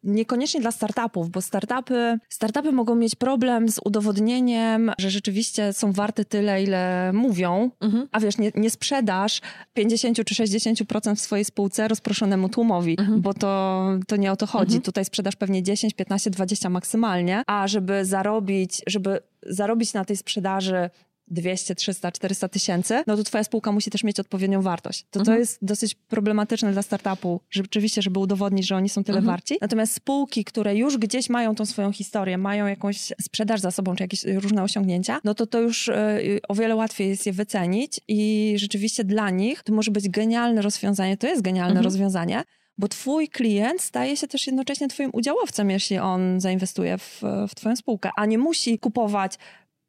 niekoniecznie 0.05 0.61
dla 0.61 0.73
startupów, 0.73 1.31
bo 1.31 1.43
startupy, 1.43 2.19
startupy 2.29 2.73
mogą 2.73 2.95
mieć 2.95 3.15
problem 3.15 3.69
z 3.69 3.81
udowodnieniem, 3.85 4.93
że 4.99 5.11
rzeczywiście 5.11 5.73
są 5.73 5.93
warte 5.93 6.25
tyle, 6.25 6.63
ile 6.63 7.13
mówią, 7.13 7.71
Mhm. 7.81 8.09
a 8.13 8.21
wiesz, 8.21 8.39
nie, 8.39 8.53
nie 8.55 8.71
sprzedasz 8.71 9.41
50 9.75 10.25
czy 10.25 10.35
60% 10.35 11.17
w 11.17 11.21
swojej 11.21 11.45
spółce 11.45 11.89
rozproszonemu 11.89 12.49
tłumowi, 12.49 12.97
Mhm. 13.01 13.21
bo 13.21 13.35
to, 13.35 13.83
to 14.09 14.17
nie 14.17 14.33
o 14.33 14.37
to 14.37 14.47
chodzi. 14.47 14.65
Mhm. 14.77 14.83
Tutaj 14.83 15.05
sprzedasz 15.05 15.37
pewnie 15.37 15.63
10, 15.63 15.95
15, 15.95 16.31
20 16.31 16.71
maksymalnie, 16.71 17.43
a 17.47 17.69
żeby 17.69 18.05
zarobić, 18.05 18.83
żeby 18.87 19.19
zarobić 19.49 19.95
na 19.95 20.05
tej 20.05 20.17
sprzedaży 20.17 20.91
200, 21.29 21.75
300, 21.75 22.13
400 22.13 22.49
tysięcy, 22.49 23.03
no 23.07 23.17
to 23.17 23.25
twoja 23.25 23.45
spółka 23.45 23.73
musi 23.73 23.91
też 23.91 24.05
mieć 24.05 24.21
odpowiednią 24.21 24.63
wartość. 24.63 25.03
To 25.03 25.07
to 25.11 25.21
Mhm. 25.21 25.39
jest 25.39 25.59
dosyć 25.65 25.95
problematyczne 25.95 26.73
dla 26.73 26.83
startupu, 26.83 27.41
rzeczywiście, 27.51 28.03
żeby 28.03 28.21
udowodnić, 28.21 28.67
że 28.67 28.77
oni 28.77 28.89
są 28.89 29.05
tyle 29.05 29.19
Mhm. 29.19 29.33
warci. 29.37 29.59
Natomiast 29.61 29.95
spółki, 29.95 30.45
które 30.45 30.77
już 30.77 30.99
gdzieś 30.99 31.31
mają 31.31 31.55
tą 31.55 31.67
swoją 31.67 31.93
historię, 31.93 32.39
mają 32.39 32.67
jakąś 32.67 33.13
sprzedaż 33.21 33.61
za 33.61 33.71
sobą, 33.71 33.97
czy 33.97 34.05
jakieś 34.05 34.25
różne 34.25 34.63
osiągnięcia, 34.63 35.21
no 35.25 35.35
to 35.35 35.47
to 35.47 35.61
już 35.61 35.89
e, 35.89 36.21
o 36.49 36.55
wiele 36.55 36.77
łatwiej 36.77 37.09
jest 37.09 37.27
je 37.27 37.33
wycenić 37.33 38.01
i 38.09 38.55
rzeczywiście 38.59 39.05
dla 39.05 39.31
nich 39.31 39.63
to 39.63 39.73
może 39.73 39.91
być 39.91 40.09
genialne 40.09 40.63
rozwiązanie, 40.63 41.17
to 41.17 41.27
jest 41.27 41.43
genialne 41.43 41.71
Mhm. 41.71 41.85
rozwiązanie, 41.85 42.43
bo 42.79 42.89
twój 42.89 43.29
klient 43.29 43.81
staje 43.81 44.17
się 44.17 44.29
też 44.29 44.47
jednocześnie 44.47 44.89
twoim 44.89 45.11
udziałowcem, 45.13 45.71
jeśli 45.71 45.99
on 45.99 46.41
zainwestuje 46.41 46.99
w, 46.99 47.23
w 47.49 47.55
twoją 47.55 47.77
spółkę, 47.77 48.11
a 48.17 48.27
nie 48.27 48.39
musi 48.39 48.79
kupować 48.79 49.35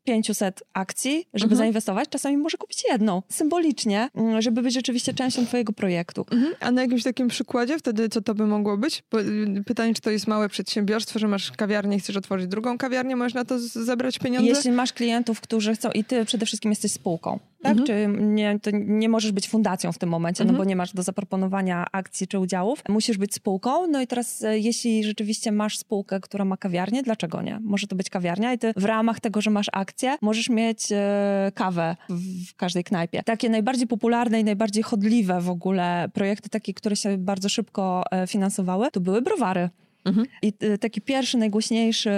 500 0.08 0.64
akcji, 0.74 1.28
żeby 1.34 1.54
Mhm. 1.54 1.58
zainwestować. 1.58 2.10
Czasami 2.10 2.38
może 2.38 2.58
kupić 2.58 2.84
jedną, 2.90 3.22
symbolicznie, 3.30 4.10
mm, 4.16 4.42
żeby 4.42 4.62
być 4.62 4.74
rzeczywiście 4.74 5.14
częścią 5.14 5.46
twojego 5.46 5.74
projektu. 5.74 6.26
Mhm. 6.32 6.54
A 6.60 6.72
na 6.72 6.82
jakimś 6.82 7.04
takim 7.04 7.28
przykładzie 7.28 7.80
wtedy 7.80 8.10
co 8.10 8.22
to 8.22 8.36
by 8.36 8.48
mogło 8.48 8.78
być? 8.78 9.04
Bo, 9.12 9.22
y, 9.22 9.64
pytanie, 9.66 9.94
czy 9.94 10.02
to 10.02 10.10
jest 10.12 10.28
małe 10.28 10.50
przedsiębiorstwo, 10.50 11.20
że 11.20 11.28
masz 11.28 11.52
kawiarnię 11.52 11.98
i 11.98 12.00
chcesz 12.00 12.18
otworzyć 12.18 12.48
drugą 12.48 12.78
kawiarnię, 12.78 13.16
możesz 13.16 13.34
na 13.34 13.46
to 13.46 13.60
zebrać 13.60 14.20
pieniądze? 14.20 14.50
Jeśli 14.50 14.72
masz 14.72 14.94
klientów, 14.94 15.42
którzy 15.42 15.74
chcą 15.76 15.90
i 15.92 16.04
ty 16.04 16.26
przede 16.26 16.46
wszystkim 16.46 16.72
jesteś 16.72 16.92
spółką, 16.92 17.40
tak? 17.62 17.78
Mhm. 17.78 17.88
Czy 17.88 18.22
nie, 18.24 18.60
to 18.60 18.70
nie 18.74 19.10
możesz 19.10 19.32
być 19.32 19.50
fundacją 19.50 19.92
w 19.92 19.98
tym 19.98 20.10
momencie, 20.10 20.44
no 20.44 20.50
Mhm. 20.50 20.58
bo 20.58 20.70
nie 20.70 20.76
masz 20.76 20.94
do 20.94 21.04
zaproponowania 21.04 21.86
akcji 21.92 22.28
czy 22.28 22.40
udziałów. 22.40 22.84
Musisz 22.90 23.18
być 23.18 23.34
spółką. 23.34 23.88
No 23.88 24.02
i 24.02 24.08
teraz 24.08 24.44
e, 24.44 24.60
jeśli 24.60 25.04
rzeczywiście 25.04 25.52
masz 25.52 25.78
spółkę, 25.78 26.20
która 26.20 26.46
ma 26.46 26.58
kawiarnię, 26.58 27.04
dlaczego 27.04 27.42
nie? 27.42 27.60
Może 27.62 27.88
to 27.88 27.96
być 27.96 28.10
kawiarnia 28.10 28.54
i 28.54 28.58
ty 28.58 28.74
w 28.78 28.86
ramach 28.86 29.20
tego, 29.20 29.42
że 29.42 29.50
masz 29.50 29.68
akcję, 29.72 30.16
możesz 30.22 30.50
mieć 30.50 30.92
e, 30.92 31.52
kawę 31.56 31.96
w, 32.10 32.50
w 32.50 32.56
każdej 32.56 32.84
knajpie. 32.84 33.24
Takie 33.24 33.50
najbardziej 33.50 33.88
popularne 33.88 34.40
i 34.40 34.44
najbardziej 34.44 34.84
chodliwe 34.84 35.42
w 35.42 35.50
ogóle 35.50 36.10
projekty, 36.14 36.50
takie, 36.50 36.74
które 36.74 36.96
się 36.96 37.18
bardzo 37.18 37.50
szybko 37.50 38.04
e, 38.12 38.28
finansowały, 38.28 38.92
to 38.92 39.00
były 39.00 39.22
browary. 39.22 39.70
Mhm. 40.08 40.28
I 40.42 40.54
y, 40.64 40.78
taki 40.78 41.02
pierwszy, 41.02 41.38
najgłośniejszy 41.38 42.10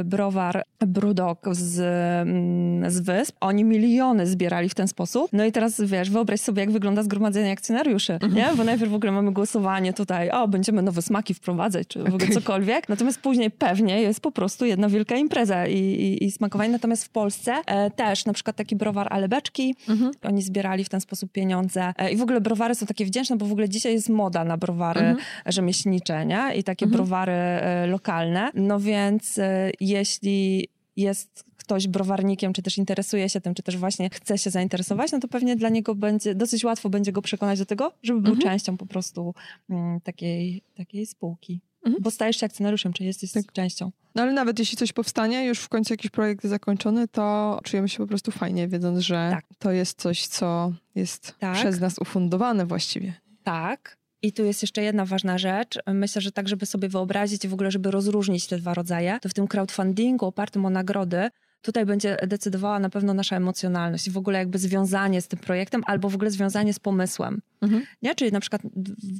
y, 0.00 0.04
browar 0.04 0.62
Brudok 0.86 1.38
z, 1.52 1.80
mm, 2.28 2.90
z 2.90 3.00
Wysp, 3.00 3.36
oni 3.40 3.64
miliony 3.64 4.26
zbierali 4.26 4.68
w 4.68 4.74
ten 4.74 4.88
sposób. 4.88 5.28
No 5.32 5.44
i 5.44 5.52
teraz, 5.52 5.80
wiesz, 5.80 6.10
wyobraź 6.10 6.40
sobie, 6.40 6.60
jak 6.60 6.70
wygląda 6.70 7.02
zgromadzenie 7.02 7.52
akcjonariuszy, 7.52 8.18
nie? 8.34 8.46
Bo 8.56 8.64
najpierw 8.64 8.90
w 8.90 8.94
ogóle 8.94 9.12
mamy 9.12 9.32
głosowanie 9.32 9.92
tutaj, 9.92 10.30
o, 10.30 10.48
będziemy 10.48 10.82
nowe 10.82 11.02
smaki 11.02 11.34
wprowadzać, 11.34 11.88
czy 11.88 11.98
w 11.98 12.02
ogóle 12.06 12.16
Okej. 12.16 12.34
cokolwiek. 12.34 12.88
Natomiast 12.88 13.20
później 13.20 13.50
pewnie 13.50 14.00
jest 14.02 14.20
po 14.20 14.32
prostu 14.32 14.64
jedna 14.64 14.88
wielka 14.88 15.16
impreza 15.16 15.66
i, 15.66 15.78
i, 15.78 16.24
i 16.24 16.30
smakowanie. 16.32 16.72
Natomiast 16.72 17.04
w 17.04 17.08
Polsce 17.08 17.54
e, 17.66 17.90
też 17.90 18.24
na 18.26 18.32
przykład 18.32 18.56
taki 18.56 18.76
browar 18.76 19.06
Alebeczki, 19.10 19.74
Mhm. 19.88 20.12
oni 20.22 20.42
zbierali 20.42 20.84
w 20.84 20.88
ten 20.88 21.00
sposób 21.00 21.32
pieniądze. 21.32 21.92
E, 21.98 22.10
I 22.12 22.16
w 22.16 22.22
ogóle 22.22 22.40
browary 22.40 22.74
są 22.74 22.86
takie 22.86 23.04
wdzięczne, 23.04 23.36
bo 23.36 23.46
w 23.46 23.52
ogóle 23.52 23.68
dzisiaj 23.68 23.92
jest 23.92 24.08
moda 24.08 24.44
na 24.44 24.56
browary 24.56 25.00
Mhm. 25.00 25.18
rzemieślnicze, 25.46 26.26
nie? 26.26 26.42
I 26.56 26.64
takie 26.64 26.84
Mhm. 26.84 27.02
Browary 27.24 27.32
e, 27.32 27.86
lokalne. 27.86 28.50
No 28.54 28.80
więc 28.80 29.38
e, 29.38 29.70
jeśli 29.80 30.68
jest 30.96 31.44
ktoś 31.56 31.88
browarnikiem, 31.88 32.52
czy 32.52 32.62
też 32.62 32.78
interesuje 32.78 33.28
się 33.28 33.40
tym, 33.40 33.54
czy 33.54 33.62
też 33.62 33.76
właśnie 33.76 34.10
chce 34.10 34.38
się 34.38 34.50
zainteresować, 34.50 35.12
no 35.12 35.20
to 35.20 35.28
pewnie 35.28 35.56
dla 35.56 35.68
niego 35.68 35.94
będzie, 35.94 36.34
dosyć 36.34 36.64
łatwo 36.64 36.90
będzie 36.90 37.12
go 37.12 37.22
przekonać 37.22 37.58
do 37.58 37.66
tego, 37.66 37.92
żeby 38.02 38.20
był 38.20 38.32
Mhm. 38.32 38.50
częścią 38.50 38.76
po 38.76 38.86
prostu 38.86 39.34
mm, 39.70 40.00
takiej, 40.00 40.62
takiej 40.76 41.06
spółki. 41.06 41.60
Mhm. 41.84 42.02
Bo 42.02 42.10
stajesz 42.10 42.36
się 42.36 42.46
akcjonariuszem, 42.46 42.92
czy 42.92 43.04
jesteś 43.04 43.32
Tak. 43.32 43.52
częścią. 43.52 43.90
No 44.14 44.22
ale 44.22 44.32
nawet 44.32 44.58
jeśli 44.58 44.76
coś 44.76 44.92
powstanie, 44.92 45.44
już 45.46 45.58
w 45.58 45.68
końcu 45.68 45.92
jakiś 45.92 46.10
projekt 46.10 46.44
zakończony, 46.44 47.08
to 47.08 47.58
czujemy 47.64 47.88
się 47.88 47.98
po 47.98 48.06
prostu 48.06 48.30
fajnie, 48.30 48.68
wiedząc, 48.68 48.98
że 48.98 49.28
Tak. 49.32 49.44
to 49.58 49.72
jest 49.72 50.00
coś, 50.00 50.26
co 50.26 50.72
jest 50.94 51.34
Tak. 51.38 51.54
przez 51.54 51.80
nas 51.80 51.98
ufundowane 51.98 52.66
właściwie. 52.66 53.14
Tak. 53.44 53.96
I 54.24 54.32
tu 54.32 54.44
jest 54.44 54.62
jeszcze 54.62 54.82
jedna 54.82 55.04
ważna 55.04 55.38
rzecz. 55.38 55.78
Myślę, 55.86 56.22
że 56.22 56.32
tak, 56.32 56.48
żeby 56.48 56.66
sobie 56.66 56.88
wyobrazić 56.88 57.44
i 57.44 57.48
w 57.48 57.54
ogóle, 57.54 57.70
żeby 57.70 57.90
rozróżnić 57.90 58.46
te 58.46 58.58
dwa 58.58 58.74
rodzaje, 58.74 59.18
to 59.22 59.28
w 59.28 59.34
tym 59.34 59.48
crowdfundingu 59.48 60.26
opartym 60.26 60.66
o 60.66 60.70
nagrody, 60.70 61.28
tutaj 61.64 61.86
będzie 61.86 62.16
decydowała 62.26 62.78
na 62.78 62.90
pewno 62.90 63.14
nasza 63.14 63.36
emocjonalność 63.36 64.10
w 64.10 64.16
ogóle 64.16 64.38
jakby 64.38 64.58
związanie 64.58 65.22
z 65.22 65.28
tym 65.28 65.38
projektem 65.38 65.82
albo 65.86 66.08
w 66.08 66.14
ogóle 66.14 66.30
związanie 66.30 66.74
z 66.74 66.78
pomysłem. 66.78 67.40
Mhm. 67.62 67.82
Nie? 68.02 68.14
Czyli 68.14 68.32
na 68.32 68.40
przykład 68.40 68.62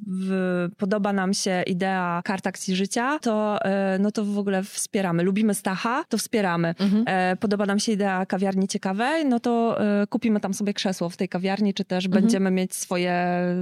w, 0.07 0.69
podoba 0.77 1.13
nam 1.13 1.35
się 1.35 1.63
idea 1.67 2.23
kart 2.25 2.47
akcji 2.47 2.77
życia, 2.77 3.19
to, 3.19 3.65
e, 3.65 3.99
no 3.99 4.11
to 4.11 4.25
w 4.25 4.39
ogóle 4.39 4.63
wspieramy. 4.63 5.23
Lubimy 5.23 5.55
Stacha, 5.55 6.05
to 6.09 6.19
wspieramy. 6.19 6.75
Mhm. 6.81 7.05
E, 7.07 7.37
podoba 7.37 7.67
nam 7.67 7.79
się 7.79 7.93
idea 7.93 8.27
kawiarni 8.27 8.69
ciekawej, 8.69 9.27
no 9.27 9.41
to 9.41 9.81
e, 9.81 10.07
kupimy 10.07 10.41
tam 10.41 10.55
sobie 10.55 10.75
krzesło 10.75 11.09
w 11.11 11.17
tej 11.17 11.29
kawiarni, 11.29 11.75
czy 11.75 11.85
też 11.85 12.07
Mhm. 12.07 12.23
będziemy 12.23 12.51
mieć 12.51 12.75
swoje, 12.75 13.15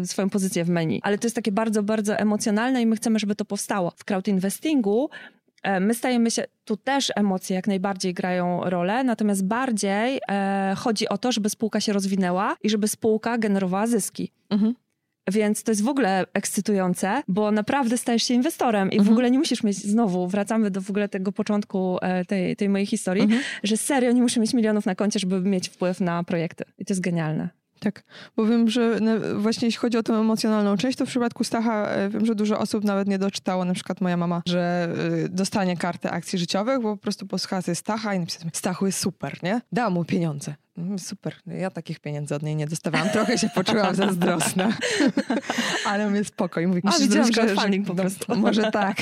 swoją 0.05 0.31
pozycję 0.31 0.65
w 0.65 0.69
menu. 0.69 1.01
Ale 1.03 1.19
to 1.19 1.27
jest 1.27 1.37
takie 1.37 1.53
bardzo, 1.53 1.83
bardzo 1.83 2.17
emocjonalne 2.17 2.83
i 2.83 2.87
my 2.87 2.97
chcemy, 2.97 3.19
żeby 3.19 3.35
to 3.35 3.45
powstało. 3.45 3.93
W 3.97 4.05
crowdinvestingu 4.05 5.11
e, 5.13 5.42
my 5.81 5.95
stajemy 5.95 6.31
się, 6.31 6.45
tu 6.65 6.77
też 6.77 7.13
emocje 7.17 7.57
jak 7.57 7.67
najbardziej 7.67 8.15
grają 8.15 8.61
rolę, 8.65 9.05
natomiast 9.05 9.45
bardziej 9.47 10.21
e, 10.29 10.75
chodzi 10.79 11.09
o 11.09 11.19
to, 11.19 11.33
żeby 11.33 11.51
spółka 11.51 11.81
się 11.81 11.93
rozwinęła 11.93 12.57
i 12.63 12.71
żeby 12.71 12.89
spółka 12.89 13.39
generowała 13.39 13.87
zyski. 13.87 14.33
Mhm. 14.51 14.75
Więc 15.31 15.63
to 15.63 15.71
jest 15.71 15.83
w 15.83 15.89
ogóle 15.89 16.25
ekscytujące, 16.35 17.23
bo 17.29 17.51
naprawdę 17.51 17.99
stajesz 17.99 18.23
się 18.23 18.35
inwestorem 18.35 18.89
i 18.91 18.97
w 18.97 18.99
Mhm. 18.99 19.13
ogóle 19.13 19.31
nie 19.31 19.39
musisz 19.39 19.63
mieć, 19.63 19.77
znowu 19.77 20.29
wracamy 20.29 20.71
do 20.71 20.81
w 20.81 20.91
ogóle 20.91 21.09
tego 21.09 21.33
początku 21.33 21.99
e, 22.03 22.25
tej, 22.25 22.57
tej 22.57 22.69
mojej 22.69 22.87
historii, 22.87 23.23
Mhm. 23.23 23.43
że 23.63 23.77
serio 23.77 24.13
nie 24.13 24.23
muszę 24.23 24.41
mieć 24.41 24.55
milionów 24.55 24.87
na 24.87 24.95
koncie, 24.95 25.19
żeby 25.19 25.41
mieć 25.41 25.69
wpływ 25.69 26.01
na 26.01 26.25
projekty. 26.25 26.65
I 26.79 26.85
to 26.85 26.93
jest 26.93 27.01
genialne. 27.01 27.49
Tak, 27.83 28.05
bo 28.37 28.47
wiem, 28.47 28.69
że 28.69 29.01
właśnie 29.35 29.69
jeśli 29.69 29.81
chodzi 29.81 29.99
o 29.99 30.03
tę 30.03 30.13
emocjonalną 30.13 30.77
część, 30.77 30.99
to 30.99 31.07
w 31.07 31.09
przypadku 31.09 31.45
Stacha 31.45 31.87
e, 31.87 32.09
wiem, 32.09 32.27
że 32.27 32.35
dużo 32.35 32.59
osób 32.59 32.85
nawet 32.85 33.09
nie 33.09 33.19
doczytało, 33.19 33.65
na 33.65 33.75
przykład 33.75 34.01
moja 34.01 34.17
mama, 34.17 34.43
że 34.47 34.89
y, 35.25 35.29
dostanie 35.29 35.77
kartę 35.77 36.11
akcji 36.11 36.39
życiowych, 36.39 36.81
bo 36.81 36.97
po 36.97 37.03
prostu 37.03 37.27
posłuchała 37.27 37.63
sobie 37.63 37.75
Stacha 37.75 38.15
i 38.15 38.19
napisała 38.19 38.51
Stachu 38.53 38.87
jest 38.87 38.99
super, 38.99 39.43
nie? 39.43 39.61
Dała 39.73 39.91
mu 39.91 40.05
pieniądze. 40.05 40.55
Mm, 40.77 40.99
Super. 40.99 41.35
Ja 41.47 41.71
takich 41.71 42.01
pieniędzy 42.01 42.35
od 42.35 42.43
niej 42.43 42.57
nie 42.57 42.67
dostawałam. 42.67 43.11
Trochę 43.11 43.39
się 43.39 43.49
poczułam 43.55 43.95
zazdrosna. 43.95 44.73
Ale 45.87 46.11
mnie 46.11 46.25
spokoj. 46.25 46.67
Mówi, 46.67 46.81
A, 46.85 46.99
widziałam, 46.99 47.33
że 47.33 47.33
crowdfunding 47.33 47.87
po 47.87 47.95
no, 47.95 48.03
prostu. 48.03 48.37
Może 48.37 48.71
tak, 48.71 48.97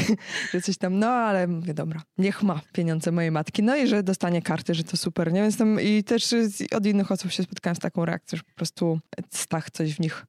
że 0.52 0.60
coś 0.60 0.78
tam, 0.78 0.98
no 0.98 1.08
ale 1.08 1.46
mówię, 1.46 1.74
dobra, 1.74 2.02
niech 2.18 2.42
ma 2.42 2.60
pieniądze 2.72 3.12
mojej 3.12 3.30
matki. 3.30 3.62
No 3.62 3.76
i 3.76 3.86
że 3.86 4.02
dostanie 4.02 4.42
karty, 4.42 4.74
że 4.74 4.84
to 4.84 4.96
super, 4.96 5.32
nie? 5.32 5.42
Więc 5.42 5.56
tam 5.56 5.80
i 5.80 6.04
też 6.04 6.34
od 6.76 6.86
innych 6.86 7.12
osób 7.12 7.30
się 7.30 7.42
spotkałam 7.42 7.76
z 7.76 7.78
taką 7.78 8.04
reakcją, 8.04 8.36
że 8.36 8.42
po 8.42 8.54
prostu 8.54 9.00
Stach 9.30 9.70
coś 9.70 9.94
w 9.94 10.00
nich 10.00 10.26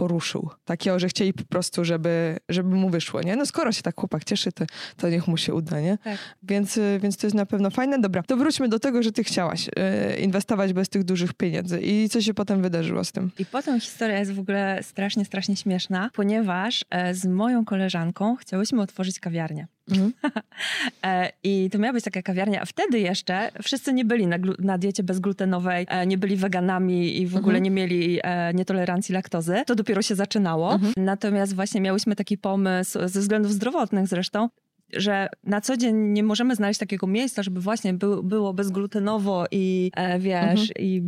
poruszył. 0.00 0.50
Takiego, 0.64 0.98
że 0.98 1.08
chcieli 1.08 1.32
po 1.32 1.44
prostu, 1.44 1.84
żeby, 1.84 2.36
żeby 2.48 2.76
mu 2.76 2.90
wyszło, 2.90 3.22
nie? 3.22 3.36
No 3.36 3.46
skoro 3.46 3.72
się 3.72 3.82
tak 3.82 4.00
chłopak 4.00 4.24
cieszy, 4.24 4.52
to, 4.52 4.64
to 4.96 5.08
niech 5.08 5.28
mu 5.28 5.36
się 5.36 5.54
uda, 5.54 5.80
nie? 5.80 5.98
Tak. 5.98 6.18
Więc, 6.42 6.76
y, 6.76 6.98
więc 7.02 7.16
to 7.16 7.26
jest 7.26 7.36
na 7.36 7.46
pewno 7.46 7.70
fajne. 7.70 7.98
Dobra, 7.98 8.22
to 8.22 8.36
wróćmy 8.36 8.68
do 8.68 8.78
tego, 8.78 9.02
że 9.02 9.12
ty 9.12 9.24
chciałaś 9.24 9.68
y, 9.68 10.20
inwestować 10.20 10.72
bez 10.72 10.88
tych 10.88 11.04
dużych 11.04 11.34
pieniędzy. 11.34 11.80
I 11.80 12.08
co 12.08 12.20
się 12.20 12.34
potem 12.34 12.62
wydarzyło 12.62 13.04
z 13.04 13.12
tym? 13.12 13.30
I 13.38 13.46
potem 13.46 13.80
historia 13.80 14.18
jest 14.18 14.32
w 14.32 14.38
ogóle 14.38 14.78
strasznie, 14.82 15.24
strasznie 15.24 15.56
śmieszna, 15.56 16.10
ponieważ 16.14 16.84
e, 16.90 17.14
z 17.14 17.26
moją 17.26 17.64
koleżanką 17.64 18.36
chciałyśmy 18.36 18.82
otworzyć 18.82 19.20
kawiarnię. 19.20 19.66
Mhm. 19.90 20.12
E, 21.04 21.32
I 21.42 21.70
to 21.72 21.78
miała 21.78 21.92
być 21.92 22.04
taka 22.04 22.22
kawiarnia, 22.22 22.60
a 22.62 22.64
wtedy 22.64 23.00
jeszcze 23.00 23.50
wszyscy 23.62 23.92
nie 23.92 24.04
byli 24.04 24.26
na, 24.26 24.36
na 24.58 24.78
diecie 24.78 25.02
bezglutenowej, 25.02 25.86
e, 25.88 26.06
nie 26.06 26.18
byli 26.18 26.36
weganami 26.36 27.20
i 27.20 27.26
w 27.26 27.36
ogóle 27.36 27.58
Mhm. 27.58 27.62
nie 27.64 27.70
mieli 27.70 28.20
e, 28.22 28.54
nietolerancji 28.54 29.12
laktozy. 29.14 29.62
To 29.66 29.74
dopiero 29.74 30.02
się 30.02 30.14
zaczynało. 30.14 30.72
Mhm. 30.74 30.92
Natomiast 30.96 31.54
właśnie 31.54 31.80
miałyśmy 31.80 32.16
taki 32.16 32.38
pomysł, 32.38 32.98
ze 33.08 33.20
względów 33.20 33.52
zdrowotnych 33.52 34.06
zresztą, 34.08 34.48
że 34.96 35.28
na 35.44 35.60
co 35.60 35.76
dzień 35.76 35.96
nie 35.96 36.22
możemy 36.22 36.54
znaleźć 36.56 36.80
takiego 36.80 37.06
miejsca, 37.06 37.42
żeby 37.42 37.60
właśnie 37.60 37.94
był, 37.94 38.22
było 38.22 38.54
bezglutenowo 38.54 39.44
i 39.50 39.90
e, 39.96 40.18
wiesz, 40.18 40.40
Mhm. 40.50 40.68
i 40.78 41.00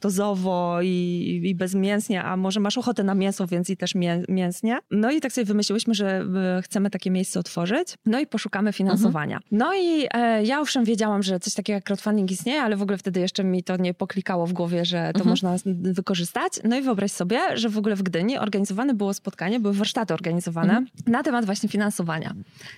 bezlaktozowo 0.00 0.78
i, 0.82 1.40
i 1.44 1.54
bezmięsnie, 1.54 2.22
a 2.24 2.36
może 2.36 2.60
masz 2.60 2.78
ochotę 2.78 3.04
na 3.04 3.14
mięso, 3.14 3.46
więc 3.46 3.70
i 3.70 3.76
też 3.76 3.94
mię, 3.94 4.22
mięsnie. 4.28 4.78
No 4.90 5.10
i 5.10 5.20
tak 5.20 5.32
sobie 5.32 5.44
wymyśliłyśmy, 5.44 5.94
że 5.94 6.24
e, 6.58 6.62
chcemy 6.62 6.90
takie 6.90 7.10
miejsce 7.10 7.40
otworzyć, 7.40 7.88
no 8.06 8.20
i 8.20 8.26
poszukamy 8.26 8.72
finansowania. 8.72 9.38
No 9.50 9.74
i 9.74 10.06
e, 10.14 10.44
ja 10.44 10.60
owszem 10.60 10.84
wiedziałam, 10.84 11.22
że 11.22 11.40
coś 11.40 11.54
takiego 11.54 11.74
jak 11.74 11.84
crowdfunding 11.84 12.30
istnieje, 12.30 12.62
ale 12.62 12.76
w 12.76 12.82
ogóle 12.82 12.98
wtedy 12.98 13.20
jeszcze 13.20 13.44
mi 13.44 13.62
to 13.62 13.76
nie 13.76 13.94
poklikało 13.94 14.46
w 14.46 14.52
głowie, 14.52 14.84
że 14.84 14.98
to 15.12 15.18
Mhm. 15.20 15.28
można 15.30 15.56
wykorzystać. 15.66 16.52
No 16.64 16.76
i 16.78 16.82
wyobraź 16.82 17.12
sobie, 17.12 17.40
że 17.54 17.68
w 17.68 17.78
ogóle 17.78 17.96
w 17.96 18.02
Gdyni 18.02 18.38
organizowane 18.38 18.94
było 18.94 19.14
spotkanie, 19.14 19.60
były 19.60 19.74
warsztaty 19.74 20.14
organizowane 20.14 20.68
Mhm. 20.76 20.86
na 21.06 21.22
temat 21.22 21.44
właśnie 21.44 21.68
finansowania. 21.68 22.34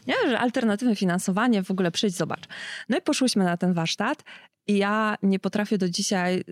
Nie? 0.06 0.14
Że 0.28 0.38
alternatywne 0.48 0.96
finansowanie, 0.96 1.62
w 1.62 1.70
ogóle 1.70 1.90
przyjdź, 1.90 2.16
zobacz. 2.16 2.44
No 2.88 2.98
i 2.98 3.00
poszłyśmy 3.00 3.44
na 3.44 3.56
ten 3.56 3.72
warsztat 3.72 4.24
i 4.66 4.78
ja 4.78 5.16
nie 5.22 5.38
potrafię 5.38 5.78
do 5.78 5.88
dzisiaj 5.88 6.44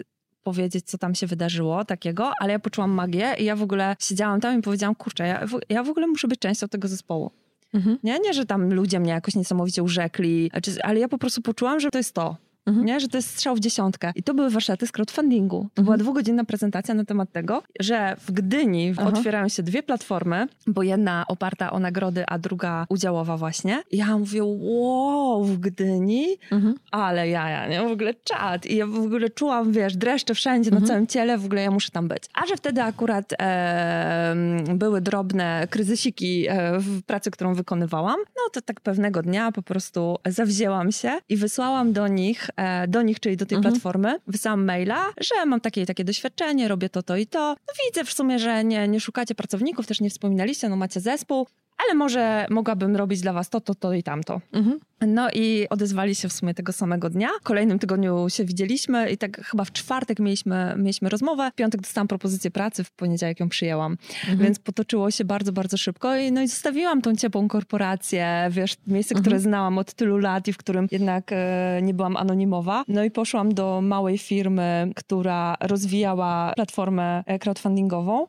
powiedzieć, 0.43 0.85
co 0.87 0.99
tam 0.99 1.15
się 1.15 1.27
wydarzyło 1.27 1.85
takiego, 1.85 2.33
ale 2.41 2.53
ja 2.53 2.59
poczułam 2.59 2.91
magię 2.91 3.35
i 3.39 3.45
ja 3.45 3.57
w 3.57 3.63
ogóle 3.63 3.97
siedziałam 4.01 4.41
tam 4.41 4.59
i 4.59 4.63
powiedziałam, 4.63 4.95
kurczę, 4.95 5.27
ja 5.27 5.47
w, 5.47 5.61
ja 5.69 5.83
w 5.83 5.89
ogóle 5.89 6.07
muszę 6.07 6.29
być 6.29 6.41
częścią 6.41 6.69
tego 6.69 6.89
zespołu. 6.89 7.31
Mhm. 7.75 7.99
Nie, 8.03 8.19
nie, 8.19 8.35
że 8.35 8.47
tam 8.47 8.75
ludzie 8.75 9.01
mnie 9.01 9.11
jakoś 9.13 9.35
niesamowicie 9.35 9.83
urzekli, 9.83 10.51
czy, 10.63 10.83
ale 10.83 11.01
ja 11.01 11.09
po 11.09 11.19
prostu 11.19 11.43
poczułam, 11.43 11.81
że 11.81 11.91
to 11.91 11.99
jest 11.99 12.15
to. 12.15 12.37
Mhm. 12.67 12.87
Nie, 12.87 13.01
że 13.01 13.09
to 13.09 13.19
jest 13.19 13.31
strzał 13.31 13.57
w 13.57 13.61
dziesiątkę. 13.61 14.13
I 14.15 14.23
to 14.23 14.35
były 14.35 14.51
warsztaty 14.51 14.87
z 14.87 14.93
crowdfundingu. 14.93 15.69
To 15.75 15.83
była 15.83 15.97
dwugodzinna 15.97 16.45
prezentacja 16.45 16.95
na 16.95 17.05
temat 17.05 17.33
tego, 17.33 17.63
że 17.81 18.17
w 18.19 18.33
Gdyni 18.33 18.95
Aha. 18.99 19.09
otwierają 19.09 19.49
się 19.49 19.63
dwie 19.63 19.83
platformy, 19.83 20.47
bo 20.67 20.83
jedna 20.83 21.25
oparta 21.29 21.71
o 21.71 21.79
nagrody, 21.79 22.25
a 22.27 22.39
druga 22.39 22.87
udziałowa 22.89 23.37
właśnie. 23.37 23.83
I 23.91 23.97
ja 23.97 24.19
mówię, 24.19 24.41
wow, 24.45 25.45
w 25.45 25.59
Gdyni? 25.59 26.27
Mhm. 26.53 26.75
Ale 26.91 27.29
jaja, 27.29 27.69
nie? 27.69 27.89
W 27.89 27.93
ogóle 27.93 28.15
czad. 28.15 28.67
I 28.67 28.77
ja 28.77 28.87
w 28.87 28.99
ogóle 28.99 29.31
czułam, 29.31 29.73
wiesz, 29.73 29.97
dreszcze 29.97 30.35
wszędzie, 30.35 30.71
na 30.71 30.81
całym 30.81 31.07
ciele, 31.07 31.39
w 31.39 31.45
ogóle 31.45 31.63
ja 31.63 31.71
muszę 31.71 31.91
tam 31.91 32.09
być. 32.09 32.23
A 32.35 32.47
że 32.47 32.57
wtedy 32.57 32.83
akurat 32.83 33.33
e, 33.39 34.35
były 34.75 35.01
drobne 35.01 35.67
kryzysiki 35.71 36.47
e, 36.49 36.79
w 36.79 37.03
pracy, 37.03 37.31
którą 37.31 37.55
wykonywałam, 37.55 38.17
no 38.37 38.43
to 38.53 38.63
tak 38.63 38.81
pewnego 38.81 39.23
dnia 39.23 39.53
po 39.53 39.63
prostu 39.63 40.17
zawzięłam 40.27 40.93
się 40.93 41.19
i 41.29 41.37
wysłałam 41.37 41.93
do 41.93 42.09
nich, 42.09 42.51
do 42.89 43.03
nich, 43.03 43.21
czyli 43.21 43.37
do 43.37 43.47
tej 43.47 43.57
Mhm. 43.57 43.73
platformy, 43.75 44.19
wysłałam 44.27 44.65
maila, 44.65 45.07
że 45.21 45.47
mam 45.47 45.61
takie 45.61 45.87
takie 45.87 46.05
doświadczenie, 46.05 46.69
robię 46.69 46.89
to, 46.89 47.03
to 47.03 47.17
i 47.17 47.27
to. 47.27 47.57
No 47.69 47.75
widzę 47.87 48.05
w 48.05 48.13
sumie, 48.13 48.39
że 48.39 48.65
nie, 48.65 48.89
nie 48.89 49.01
szukacie 49.01 49.35
pracowników, 49.35 49.87
też 49.87 50.01
nie 50.01 50.11
wspominaliście, 50.11 50.69
no 50.69 50.77
macie 50.77 51.01
zespół, 51.01 51.47
ale 51.85 51.95
może 51.95 52.47
mogłabym 52.51 52.97
robić 52.97 53.21
dla 53.21 53.33
was 53.33 53.51
to, 53.51 53.61
to, 53.61 53.75
to 53.75 53.93
i 53.93 54.03
tamto. 54.03 54.41
Mhm. 54.53 54.79
No 55.07 55.29
i 55.35 55.67
odezwali 55.71 56.15
się 56.15 56.29
w 56.29 56.33
sumie 56.33 56.55
tego 56.55 56.73
samego 56.73 57.11
dnia. 57.11 57.29
W 57.41 57.45
kolejnym 57.45 57.79
tygodniu 57.79 58.27
się 58.29 58.45
widzieliśmy 58.45 59.11
i 59.11 59.19
tak 59.19 59.41
chyba 59.45 59.65
w 59.65 59.73
czwartek 59.73 60.19
mieliśmy, 60.19 60.75
mieliśmy 60.79 61.09
rozmowę. 61.09 61.51
W 61.53 61.55
piątek 61.55 61.81
dostałam 61.81 62.09
propozycję 62.09 62.51
pracy, 62.51 62.85
w 62.85 62.91
poniedziałek 62.91 63.41
ją 63.41 63.49
przyjęłam. 63.49 63.97
Więc 64.39 64.59
potoczyło 64.59 65.11
się 65.11 65.25
bardzo, 65.25 65.53
bardzo 65.53 65.77
szybko 65.77 66.17
i 66.17 66.33
no 66.33 66.43
i 66.43 66.49
zostawiłam 66.49 67.03
tą 67.03 67.17
ciepłą 67.17 67.49
korporację, 67.49 68.49
wiesz, 68.51 68.77
miejsce, 68.87 69.15
które 69.15 69.41
znałam 69.41 69.79
od 69.79 69.95
tylu 69.95 70.19
lat 70.19 70.49
i 70.49 70.53
w 70.53 70.57
którym 70.57 70.89
jednak 70.91 71.31
e, 71.33 71.81
nie 71.83 71.95
byłam 71.95 72.17
anonimowa. 72.17 72.85
No 72.89 73.05
i 73.05 73.11
poszłam 73.11 73.55
do 73.55 73.81
małej 73.81 74.19
firmy, 74.19 74.91
która 74.97 75.57
rozwijała 75.61 76.53
platformę 76.57 77.25
e, 77.27 77.39
crowdfundingową. 77.39 78.25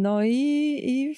No 0.00 0.24
i, 0.24 0.80
i 0.82 1.14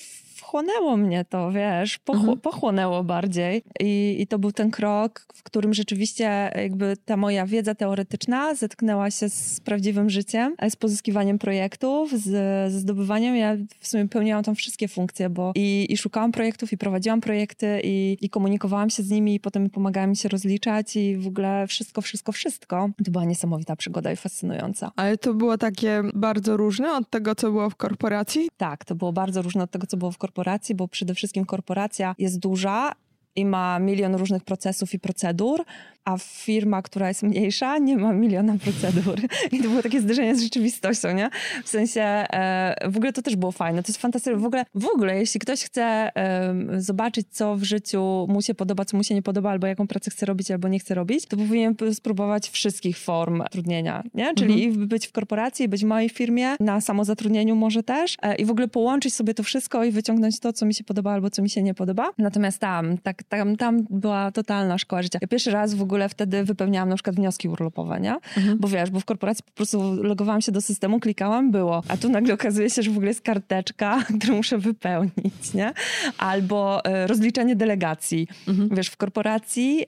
wchłonęło 0.51 0.97
mnie 0.97 1.25
to, 1.25 1.53
wiesz, 1.53 1.99
pochł- 1.99 2.21
Mhm. 2.21 2.41
pochłonęło 2.41 3.05
bardziej 3.05 3.63
I, 3.81 4.17
i 4.21 4.27
to 4.27 4.39
był 4.39 4.53
ten 4.53 4.71
krok, 4.71 5.27
w 5.35 5.43
którym 5.43 5.75
rzeczywiście 5.75 6.53
jakby 6.57 6.97
ta 7.05 7.17
moja 7.17 7.47
wiedza 7.47 7.75
teoretyczna 7.75 8.55
zetknęła 8.55 9.11
się 9.11 9.29
z 9.29 9.61
prawdziwym 9.61 10.11
życiem, 10.11 10.55
z 10.71 10.77
pozyskiwaniem 10.77 11.39
projektów, 11.39 12.13
z, 12.13 12.25
ze 12.73 12.81
zdobywaniem. 12.81 13.37
Ja 13.37 13.57
w 13.81 13.87
sumie 13.87 14.09
pełniłam 14.09 14.45
tam 14.45 14.55
wszystkie 14.55 14.89
funkcje, 14.89 15.31
bo 15.31 15.53
i, 15.55 15.87
i 15.91 15.97
szukałam 15.97 16.33
projektów, 16.33 16.73
i 16.73 16.79
prowadziłam 16.79 17.21
projekty, 17.21 17.81
i, 17.85 18.17
i 18.21 18.31
komunikowałam 18.31 18.91
się 18.91 19.03
z 19.03 19.11
nimi, 19.11 19.35
i 19.35 19.41
potem 19.41 19.71
pomagałam 19.71 20.11
mi 20.11 20.17
się 20.17 20.29
rozliczać 20.29 20.97
i 20.97 21.17
w 21.17 21.27
ogóle 21.27 21.67
wszystko, 21.67 22.01
wszystko, 22.03 22.33
wszystko. 22.33 22.91
To 23.05 23.11
była 23.11 23.25
niesamowita 23.25 23.77
przygoda 23.77 24.13
i 24.13 24.17
fascynująca. 24.17 24.93
Ale 24.97 25.19
to 25.19 25.35
było 25.35 25.59
takie 25.59 26.03
bardzo 26.15 26.57
różne 26.57 26.93
od 26.93 27.11
tego, 27.11 27.35
co 27.35 27.51
było 27.51 27.71
w 27.71 27.77
korporacji? 27.77 28.49
Tak, 28.57 28.85
to 28.85 28.95
było 28.95 29.13
bardzo 29.13 29.43
różne 29.43 29.63
od 29.63 29.71
tego, 29.71 29.87
co 29.87 29.97
było 29.97 30.11
w 30.11 30.19
korporacji, 30.19 30.40
bo 30.75 30.89
przede 30.89 31.15
wszystkim 31.15 31.45
korporacja 31.45 32.15
jest 32.19 32.39
duża 32.39 32.93
i 33.37 33.45
ma 33.45 33.79
milion 33.79 34.15
różnych 34.15 34.45
procesów 34.45 34.95
i 34.95 34.99
procedur, 34.99 35.65
a 36.05 36.19
firma, 36.19 36.83
która 36.83 37.09
jest 37.09 37.23
mniejsza, 37.23 37.79
nie 37.79 37.97
ma 37.97 38.13
miliona 38.13 38.57
procedur. 38.59 39.21
I 39.53 39.63
to 39.63 39.69
było 39.69 39.83
takie 39.83 40.01
zderzenie 40.01 40.37
z 40.37 40.43
rzeczywistością, 40.43 41.15
nie? 41.15 41.31
W 41.65 41.69
sensie, 41.69 42.01
e, 42.01 42.91
w 42.91 42.97
ogóle 42.97 43.13
to 43.13 43.23
też 43.23 43.37
było 43.37 43.53
fajne, 43.53 43.83
to 43.83 43.89
jest 43.89 44.01
fantastyczne. 44.01 44.41
W 44.41 44.45
ogóle, 44.45 44.65
w 44.75 44.87
ogóle 44.87 45.19
jeśli 45.19 45.41
ktoś 45.41 45.63
chce 45.63 46.11
em, 46.15 46.81
zobaczyć, 46.83 47.27
co 47.31 47.57
w 47.57 47.63
życiu 47.63 48.27
mu 48.29 48.43
się 48.43 48.55
podoba, 48.55 48.85
co 48.85 48.97
mu 48.97 49.05
się 49.05 49.15
nie 49.15 49.23
podoba, 49.23 49.51
albo 49.51 49.67
jaką 49.67 49.87
pracę 49.87 50.11
chce 50.11 50.27
robić, 50.27 50.51
albo 50.51 50.69
nie 50.69 50.79
chce 50.79 50.95
robić, 50.95 51.27
to 51.27 51.37
powinien 51.37 51.75
spróbować 51.95 52.51
wszystkich 52.51 52.99
form 52.99 53.43
trudnienia, 53.51 54.03
nie? 54.15 54.35
Czyli 54.35 54.63
i 54.63 54.71
być 54.73 55.07
w 55.07 55.13
korporacji, 55.13 55.69
być 55.69 55.85
w 55.85 55.87
małej 55.87 56.09
firmie, 56.09 56.57
na 56.61 56.81
samozatrudnieniu 56.81 57.57
może 57.57 57.83
też 57.83 58.17
e, 58.23 58.35
i 58.35 58.45
w 58.45 58.51
ogóle 58.51 58.69
połączyć 58.69 59.15
sobie 59.15 59.35
to 59.35 59.43
wszystko 59.43 59.85
i 59.85 59.91
wyciągnąć 59.91 60.41
to, 60.41 60.53
co 60.53 60.67
mi 60.67 60.75
się 60.75 60.85
podoba, 60.85 61.13
albo 61.13 61.31
co 61.31 61.43
mi 61.43 61.51
się 61.51 61.63
nie 61.63 61.75
podoba. 61.75 62.11
Natomiast 62.19 62.59
tam, 62.59 62.99
tak, 62.99 63.20
tam, 63.29 63.57
tam 63.57 63.87
była 63.91 64.33
totalna 64.33 64.79
szkoła 64.79 65.03
życia. 65.03 65.19
Ja 65.23 65.29
pierwszy 65.29 65.51
raz 65.51 65.75
w 65.75 65.83
ogóle 65.83 66.09
wtedy 66.09 66.45
wypełniałam 66.45 66.89
na 66.89 66.95
przykład 66.95 67.17
wnioski 67.17 67.49
urlopowe, 67.49 68.01
nie? 68.01 68.17
Bo 68.57 68.69
wiesz, 68.69 68.91
bo 68.91 69.01
w 69.01 69.05
korporacji 69.05 69.45
po 69.45 69.53
prostu 69.53 69.95
logowałam 70.03 70.41
się 70.41 70.53
do 70.53 70.61
systemu, 70.61 71.01
klikałam, 71.01 71.51
było. 71.51 71.83
A 71.89 71.97
tu 71.97 72.09
nagle 72.09 72.35
okazuje 72.35 72.71
się, 72.71 72.83
że 72.83 72.91
w 72.91 72.95
ogóle 72.95 73.09
jest 73.09 73.23
karteczka, 73.23 73.99
którą 74.19 74.37
muszę 74.37 74.59
wypełnić, 74.59 75.55
nie? 75.55 75.73
Albo 76.19 76.85
e, 76.85 77.07
rozliczenie 77.07 77.57
delegacji. 77.57 78.29
Wiesz, 78.71 78.89
w 78.89 78.97
korporacji 78.97 79.87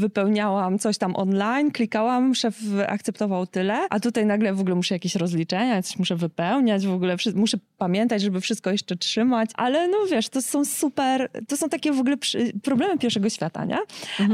wypełniałam 0.00 0.78
coś 0.78 0.98
tam 0.98 1.16
online, 1.16 1.70
klikałam, 1.70 2.34
szef 2.34 2.58
akceptował 2.86 3.46
tyle, 3.46 3.86
a 3.90 4.00
tutaj 4.00 4.26
nagle 4.26 4.54
w 4.54 4.60
ogóle 4.60 4.74
muszę 4.74 4.94
jakieś 4.94 5.14
rozliczenia, 5.14 5.82
coś 5.82 5.98
muszę 5.98 6.16
wypełniać, 6.16 6.86
w 6.86 6.92
ogóle 6.92 7.16
muszę 7.34 7.58
pamiętać, 7.78 8.22
żeby 8.22 8.40
wszystko 8.40 8.70
jeszcze 8.70 8.96
trzymać, 8.96 9.50
ale 9.54 9.88
no 9.88 9.96
wiesz, 10.10 10.28
to 10.28 10.42
są 10.42 10.64
super, 10.64 11.30
to 11.48 11.56
są 11.56 11.68
takie 11.68 11.92
w 11.92 12.00
ogóle 12.00 12.16
przy, 12.16 12.52
problemy 12.66 12.98
pierwszego 12.98 13.30
świata, 13.30 13.64
nie? 13.64 13.78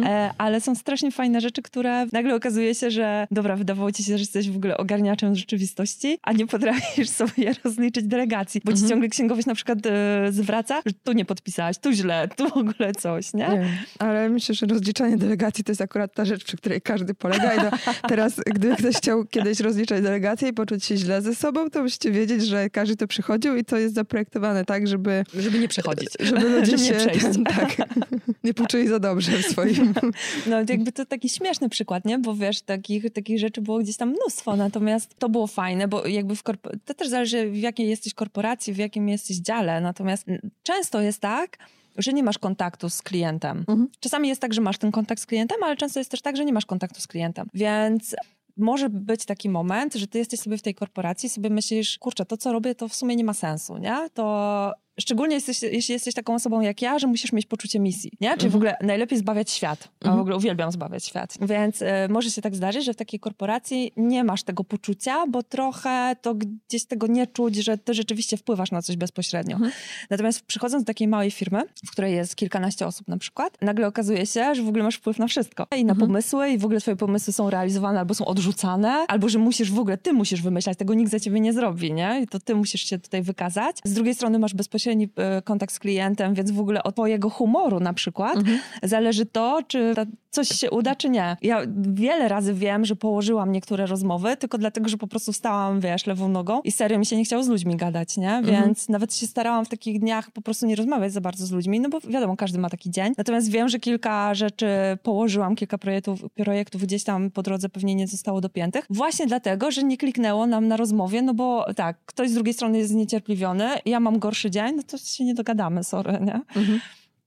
E, 0.05 0.31
ale 0.39 0.61
są 0.61 0.75
strasznie 0.75 1.11
fajne 1.11 1.41
rzeczy, 1.41 1.63
które 1.63 2.07
nagle 2.13 2.35
okazuje 2.35 2.75
się, 2.75 2.91
że 2.91 3.27
dobra, 3.31 3.57
wydawało 3.57 3.93
ci 3.93 4.05
się, 4.05 4.13
że 4.13 4.23
jesteś 4.23 4.51
w 4.51 4.57
ogóle 4.57 4.77
ogarniaczem 4.77 5.37
rzeczywistości, 5.37 6.19
a 6.23 6.33
nie 6.33 6.47
potrafisz 6.47 7.09
sobie 7.23 7.53
rozliczyć 7.65 8.07
delegacji, 8.07 8.61
bo 8.65 8.73
ci 8.73 8.89
ciągle 8.89 9.09
księgowość 9.09 9.47
na 9.47 9.55
przykład 9.55 9.79
e, 9.87 10.33
zwraca, 10.33 10.83
że 10.87 10.93
tu 11.05 11.13
nie 11.13 11.25
podpisałaś, 11.25 11.79
tu 11.79 11.93
źle, 11.93 12.29
tu 12.37 12.49
w 12.49 12.57
ogóle 12.57 12.93
coś, 12.99 13.35
nie? 13.35 13.49
Nie 13.49 13.83
ale 13.99 14.29
myślę, 14.29 14.55
że 14.55 14.67
rozliczanie 14.67 15.17
delegacji 15.17 15.65
to 15.65 15.73
jest 15.73 15.81
akurat 15.81 16.15
ta 16.15 16.25
rzecz, 16.25 16.45
przy 16.45 16.57
której 16.57 16.81
każdy 16.81 17.15
polega. 17.15 17.55
I 17.55 17.59
to 17.59 17.71
teraz, 18.09 18.41
gdyby 18.47 18.77
ktoś 18.77 18.97
chciał 18.97 19.25
kiedyś 19.25 19.61
rozliczać 19.61 20.03
delegację 20.03 20.49
i 20.49 20.53
poczuć 20.53 20.85
się 20.85 20.97
źle 20.97 21.23
ze 21.23 21.35
sobą, 21.35 21.71
to 21.71 21.83
musicie 21.83 22.11
wiedzieć, 22.11 22.47
że 22.47 22.71
każdy 22.71 22.97
to 22.97 23.07
przychodził 23.07 23.57
i 23.57 23.65
to 23.65 23.77
jest 23.77 23.95
zaprojektowane 23.95 24.65
tak, 24.65 24.87
żeby, 24.89 25.25
Żeby 25.39 25.59
nie 25.59 25.69
przechodzić. 25.69 26.09
żeby 26.21 26.49
ludzie 26.49 26.73
Żeby 26.79 26.83
nie 26.83 26.89
się... 26.89 26.95
przejść. 26.95 27.39
tak. 27.57 27.89
Nie 28.45 28.55
poczuli 28.55 28.89
za 28.89 28.99
dobrze 28.99 29.39
w 29.39 29.47
swoim... 29.47 29.95
No 30.47 30.57
jakby 30.69 30.93
to 30.93 31.07
taki 31.07 31.29
śmieszny 31.29 31.69
przykład, 31.69 32.05
nie? 32.05 32.19
Bo 32.19 32.35
wiesz, 32.35 32.63
takich, 32.63 33.13
takich 33.13 33.39
rzeczy 33.39 33.61
było 33.61 33.79
gdzieś 33.79 33.97
tam 33.97 34.09
mnóstwo, 34.09 34.57
natomiast 34.57 35.19
to 35.19 35.29
było 35.29 35.47
fajne, 35.47 35.89
bo 35.89 36.07
jakby 36.07 36.37
w 36.37 36.43
korpo... 36.43 36.71
to 36.85 36.95
też 36.95 37.09
zależy 37.09 37.51
w 37.51 37.57
jakiej 37.57 37.89
jesteś 37.89 38.15
korporacji, 38.15 38.73
w 38.73 38.79
jakim 38.79 39.09
jesteś 39.09 39.37
dziale, 39.37 39.81
natomiast 39.81 40.27
często 40.63 41.01
jest 41.01 41.21
tak, 41.21 41.59
że 41.97 42.13
nie 42.13 42.23
masz 42.23 42.39
kontaktu 42.39 42.91
z 42.91 43.03
klientem. 43.03 43.59
Mhm. 43.59 43.89
Czasami 44.01 44.29
jest 44.29 44.41
tak, 44.41 44.55
że 44.55 44.61
masz 44.61 44.79
ten 44.79 44.93
kontakt 44.93 45.23
z 45.23 45.27
klientem, 45.27 45.63
ale 45.63 45.77
często 45.77 46.01
jest 46.01 46.11
też 46.11 46.23
tak, 46.23 46.37
że 46.37 46.45
nie 46.45 46.53
masz 46.53 46.67
kontaktu 46.67 47.01
z 47.01 47.07
klientem. 47.07 47.47
Więc 47.55 48.15
może 48.57 48.89
być 48.89 49.25
taki 49.25 49.49
moment, 49.49 49.95
że 49.95 50.07
ty 50.07 50.19
jesteś 50.19 50.41
sobie 50.41 50.59
w 50.59 50.63
tej 50.63 50.75
korporacji, 50.75 51.29
sobie 51.29 51.51
myślisz, 51.51 51.99
kurczę, 51.99 52.25
to 52.25 52.37
co 52.37 52.53
robię, 52.53 52.75
to 52.75 52.89
w 52.89 52.95
sumie 52.95 53.17
nie 53.17 53.25
ma 53.25 53.35
sensu, 53.35 53.79
nie? 53.79 53.97
To 54.15 54.73
Szczególnie 55.01 55.35
jesteś, 55.35 55.63
jeśli 55.63 55.93
jesteś 55.93 56.15
taką 56.15 56.35
osobą 56.35 56.61
jak 56.61 56.83
ja, 56.83 56.99
że 56.99 57.07
musisz 57.07 57.33
mieć 57.33 57.47
poczucie 57.47 57.81
misji, 57.81 58.11
nie? 58.21 58.29
Czyli 58.29 58.47
mhm. 58.47 58.51
w 58.53 58.57
ogóle 58.57 58.77
najlepiej 58.83 59.19
zbawiać 59.19 59.51
świat. 59.51 59.89
A 60.01 60.05
mhm. 60.05 60.17
w 60.17 60.21
ogóle 60.21 60.37
uwielbiam 60.37 60.73
zbawiać 60.73 61.05
świat. 61.05 61.35
Więc 61.41 61.83
y, 61.83 61.87
może 62.09 62.31
się 62.31 62.43
tak 62.43 62.57
zdarzyć, 62.57 62.85
że 62.85 62.93
w 62.93 62.97
takiej 62.97 63.21
korporacji 63.21 63.93
nie 63.97 64.25
masz 64.25 64.43
tego 64.43 64.65
poczucia, 64.65 65.27
bo 65.27 65.43
trochę 65.43 66.17
to 66.23 66.35
gdzieś 66.35 66.85
tego 66.85 67.07
nie 67.07 67.27
czuć, 67.27 67.57
że 67.57 67.79
ty 67.79 67.95
rzeczywiście 67.95 68.37
wpływasz 68.37 68.71
na 68.71 68.83
coś 68.83 68.97
bezpośrednio. 68.97 69.55
Mhm. 69.55 69.73
Natomiast 70.11 70.43
przychodząc 70.43 70.85
do 70.85 70.87
takiej 70.87 71.09
małej 71.09 71.31
firmy, 71.31 71.63
w 71.87 71.91
której 71.91 72.15
jest 72.15 72.37
kilkanaście 72.37 72.87
osób 72.87 73.09
na 73.09 73.19
przykład, 73.19 73.59
nagle 73.61 73.87
okazuje 73.87 74.27
się, 74.27 74.55
że 74.55 74.63
w 74.63 74.69
ogóle 74.69 74.85
masz 74.85 74.97
wpływ 74.97 75.19
na 75.19 75.27
wszystko. 75.27 75.67
I 75.77 75.85
na 75.85 75.93
mhm. 75.93 76.09
pomysły, 76.09 76.51
i 76.51 76.59
w 76.59 76.65
ogóle 76.65 76.81
twoje 76.81 76.97
pomysły 76.97 77.33
są 77.33 77.51
realizowane 77.51 77.99
albo 77.99 78.15
są 78.15 78.25
odrzucane, 78.25 79.05
albo 79.09 79.29
że 79.29 79.39
musisz 79.39 79.71
w 79.71 79.79
ogóle, 79.79 79.99
ty 79.99 80.13
musisz 80.13 80.43
wymyślać, 80.43 80.79
tego 80.79 80.95
nikt 80.95 81.11
za 81.11 81.21
ciebie 81.21 81.41
nie 81.41 81.53
zrobi, 81.53 81.93
nie? 81.93 82.21
I 82.23 82.27
to 82.27 82.41
ty 82.41 82.55
musisz 82.55 82.83
się 82.83 82.99
tutaj 82.99 83.23
wykazać. 83.23 83.77
Z 83.85 83.93
drugiej 83.93 84.15
strony 84.15 84.39
masz 84.39 84.55
bezpośredni 84.83 85.05
y, 85.39 85.43
kontakt 85.43 85.75
z 85.75 85.79
klientem, 85.79 86.35
więc 86.35 86.51
w 86.51 86.61
ogóle 86.61 86.83
od 86.83 86.95
twojego 86.95 87.31
humoru 87.31 87.81
na 87.81 87.93
przykład 87.93 88.37
mhm. 88.37 88.59
zależy 88.83 89.27
to, 89.27 89.63
czy 89.69 89.95
coś 90.33 90.49
się 90.49 90.71
uda, 90.71 90.95
czy 90.95 91.09
nie. 91.09 91.37
Ja 91.43 91.61
wiele 91.77 92.29
razy 92.29 92.55
wiem, 92.55 92.85
że 92.85 92.97
położyłam 92.97 93.53
niektóre 93.53 93.87
rozmowy, 93.87 94.37
tylko 94.37 94.59
dlatego, 94.59 94.89
że 94.89 94.97
po 94.97 95.07
prostu 95.07 95.33
wstałam, 95.33 95.81
wiesz, 95.81 96.07
lewą 96.07 96.29
nogą 96.29 96.61
i 96.65 96.73
serio 96.73 96.99
mi 96.99 97.07
się 97.07 97.17
nie 97.17 97.25
chciało 97.25 97.43
z 97.43 97.49
ludźmi 97.49 97.77
gadać, 97.77 98.17
nie? 98.17 98.31
Mhm. 98.31 98.45
Więc 98.45 98.79
mhm. 98.79 98.93
nawet 98.93 99.15
się 99.15 99.27
starałam 99.27 99.65
w 99.65 99.69
takich 99.69 100.01
dniach 100.01 100.31
po 100.31 100.43
prostu 100.43 100.67
nie 100.67 100.77
rozmawiać 100.77 101.13
za 101.13 101.21
bardzo 101.21 101.47
z 101.47 101.51
ludźmi, 101.51 101.81
no 101.81 101.89
bo 101.89 102.01
wiadomo, 102.01 102.37
każdy 102.37 102.59
ma 102.59 102.71
taki 102.71 102.91
dzień. 102.91 103.13
Natomiast 103.19 103.51
wiem, 103.51 103.69
że 103.69 103.79
kilka 103.79 104.35
rzeczy 104.35 104.67
położyłam, 105.03 105.57
kilka 105.57 105.79
projektów, 105.79 106.21
projektów 106.35 106.83
gdzieś 106.83 107.05
tam 107.05 107.31
po 107.31 107.43
drodze 107.43 107.69
pewnie 107.69 107.95
nie 107.95 108.09
zostało 108.09 108.41
dopiętych. 108.41 108.87
Właśnie 108.91 109.27
dlatego, 109.27 109.71
że 109.71 109.83
nie 109.83 109.97
kliknęło 109.97 110.47
nam 110.47 110.69
na 110.69 110.77
rozmowie, 110.77 111.23
no 111.23 111.35
bo 111.35 111.67
tak, 111.77 111.97
ktoś 112.07 112.31
z 112.31 112.35
drugiej 112.35 112.55
strony 112.55 112.79
jest 112.79 112.91
zniecierpliwiony, 112.91 113.69
ja 113.85 114.01
mam 114.01 114.19
gorszy 114.19 114.51
dzień, 114.51 114.72
no 114.73 114.83
to 114.83 114.99
się 114.99 115.25
nie 115.25 115.35
dogadamy, 115.35 115.85
sorry, 115.85 116.13
nie? 116.13 116.41
Mhm. 116.57 116.81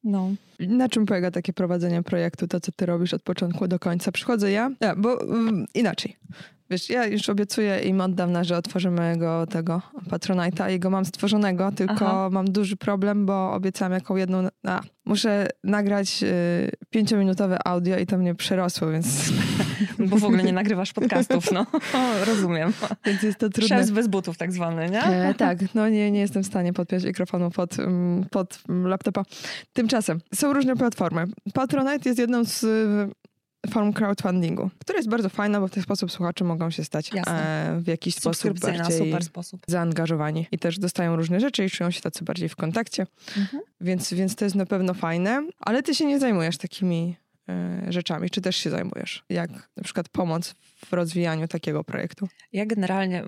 No. 0.03 0.29
Na 0.60 0.89
czym 0.89 1.05
polega 1.05 1.31
takie 1.31 1.53
prowadzenie 1.53 2.03
projektu, 2.03 2.47
to 2.47 2.60
co 2.60 2.71
ty 2.71 2.86
robisz 2.86 3.13
od 3.13 3.21
początku 3.21 3.67
do 3.67 3.79
końca? 3.79 4.12
Przychodzę 4.12 4.51
ja, 4.51 4.71
ja 4.81 4.95
bo 4.95 5.15
um, 5.15 5.65
inaczej. 5.73 6.15
Wiesz, 6.69 6.89
ja 6.89 7.06
już 7.06 7.30
obiecuję 7.30 7.80
im 7.80 8.01
od 8.01 8.13
dawna, 8.13 8.43
że 8.43 8.58
otworzymy 8.58 9.17
go 9.17 9.47
tego 9.47 9.82
Patronite'a 10.10 10.73
i 10.73 10.80
go 10.80 10.89
mam 10.89 11.06
stworzonego, 11.06 11.71
tylko 11.71 12.08
Aha. 12.08 12.30
mam 12.32 12.51
duży 12.51 12.78
problem, 12.78 13.25
bo 13.25 13.54
obiecałam 13.54 13.91
jaką 13.91 14.15
jedną... 14.15 14.47
A, 14.63 14.82
muszę 15.06 15.47
nagrać 15.63 16.23
y, 16.23 16.71
pięciominutowe 16.89 17.67
audio 17.67 17.97
i 17.97 18.06
to 18.06 18.17
mnie 18.17 18.36
przerosło, 18.36 18.91
więc... 18.91 19.32
Bo 20.10 20.17
w 20.17 20.23
ogóle 20.23 20.43
nie 20.43 20.54
nagrywasz 20.54 20.93
podcastów, 20.93 21.51
no. 21.51 21.65
rozumiem. 22.28 22.73
Więc 23.06 23.23
jest 23.23 23.38
to 23.38 23.49
trudne. 23.49 23.80
Szef 23.84 23.91
bez 23.91 24.08
butów 24.08 24.38
tak 24.38 24.51
zwany, 24.51 24.89
nie? 24.89 25.04
E, 25.04 25.34
tak, 25.34 25.75
no 25.75 25.89
nie, 25.89 26.12
nie 26.12 26.19
jestem 26.19 26.43
w 26.43 26.47
stanie 26.47 26.73
podpiąć 26.73 27.04
mikrofonu 27.04 27.51
pod, 27.51 27.80
mm, 27.80 28.25
pod 28.32 28.60
laptopa. 28.67 29.23
Tymczasem 29.73 30.19
są 30.36 30.54
różne 30.54 30.75
platformy. 30.75 31.25
Patronite 31.54 32.10
jest 32.10 32.19
jedną 32.19 32.43
z 32.43 32.65
form 33.69 33.93
crowdfundingu, 33.93 34.69
która 34.80 34.97
jest 34.97 35.10
bardzo 35.10 35.30
fajna, 35.30 35.60
bo 35.60 35.67
w 35.67 35.71
ten 35.71 35.84
sposób 35.84 36.12
słuchacze 36.12 36.43
mogą 36.43 36.69
się 36.69 36.84
stać 36.84 37.12
e, 37.28 37.78
w 37.80 37.88
jakiś 37.88 38.15
sposób 38.15 38.60
bardziej 38.60 38.97
super 38.97 39.23
sposób. 39.23 39.62
zaangażowani 39.67 40.47
i 40.51 40.60
też 40.60 40.80
dostają 40.80 41.15
różne 41.15 41.39
rzeczy 41.39 41.65
i 41.65 41.69
czują 41.69 41.91
się 41.91 42.01
tacy 42.01 42.23
bardziej 42.23 42.49
w 42.49 42.56
kontakcie, 42.56 43.08
mhm. 43.38 43.63
więc, 43.82 44.13
więc 44.13 44.36
to 44.36 44.45
jest 44.45 44.56
na 44.56 44.65
pewno 44.65 44.93
fajne, 44.93 45.47
ale 45.60 45.84
ty 45.84 45.95
się 45.95 46.06
nie 46.06 46.19
zajmujesz 46.19 46.58
takimi 46.58 47.15
e, 47.49 47.86
rzeczami, 47.89 48.30
czy 48.30 48.41
też 48.41 48.56
się 48.56 48.69
zajmujesz? 48.69 49.23
Jak 49.30 49.51
na 49.78 49.84
przykład 49.84 50.10
pomoc 50.10 50.56
w 50.86 50.93
rozwijaniu 50.93 51.47
takiego 51.47 51.84
projektu? 51.84 52.28
Ja 52.54 52.65
generalnie 52.65 53.23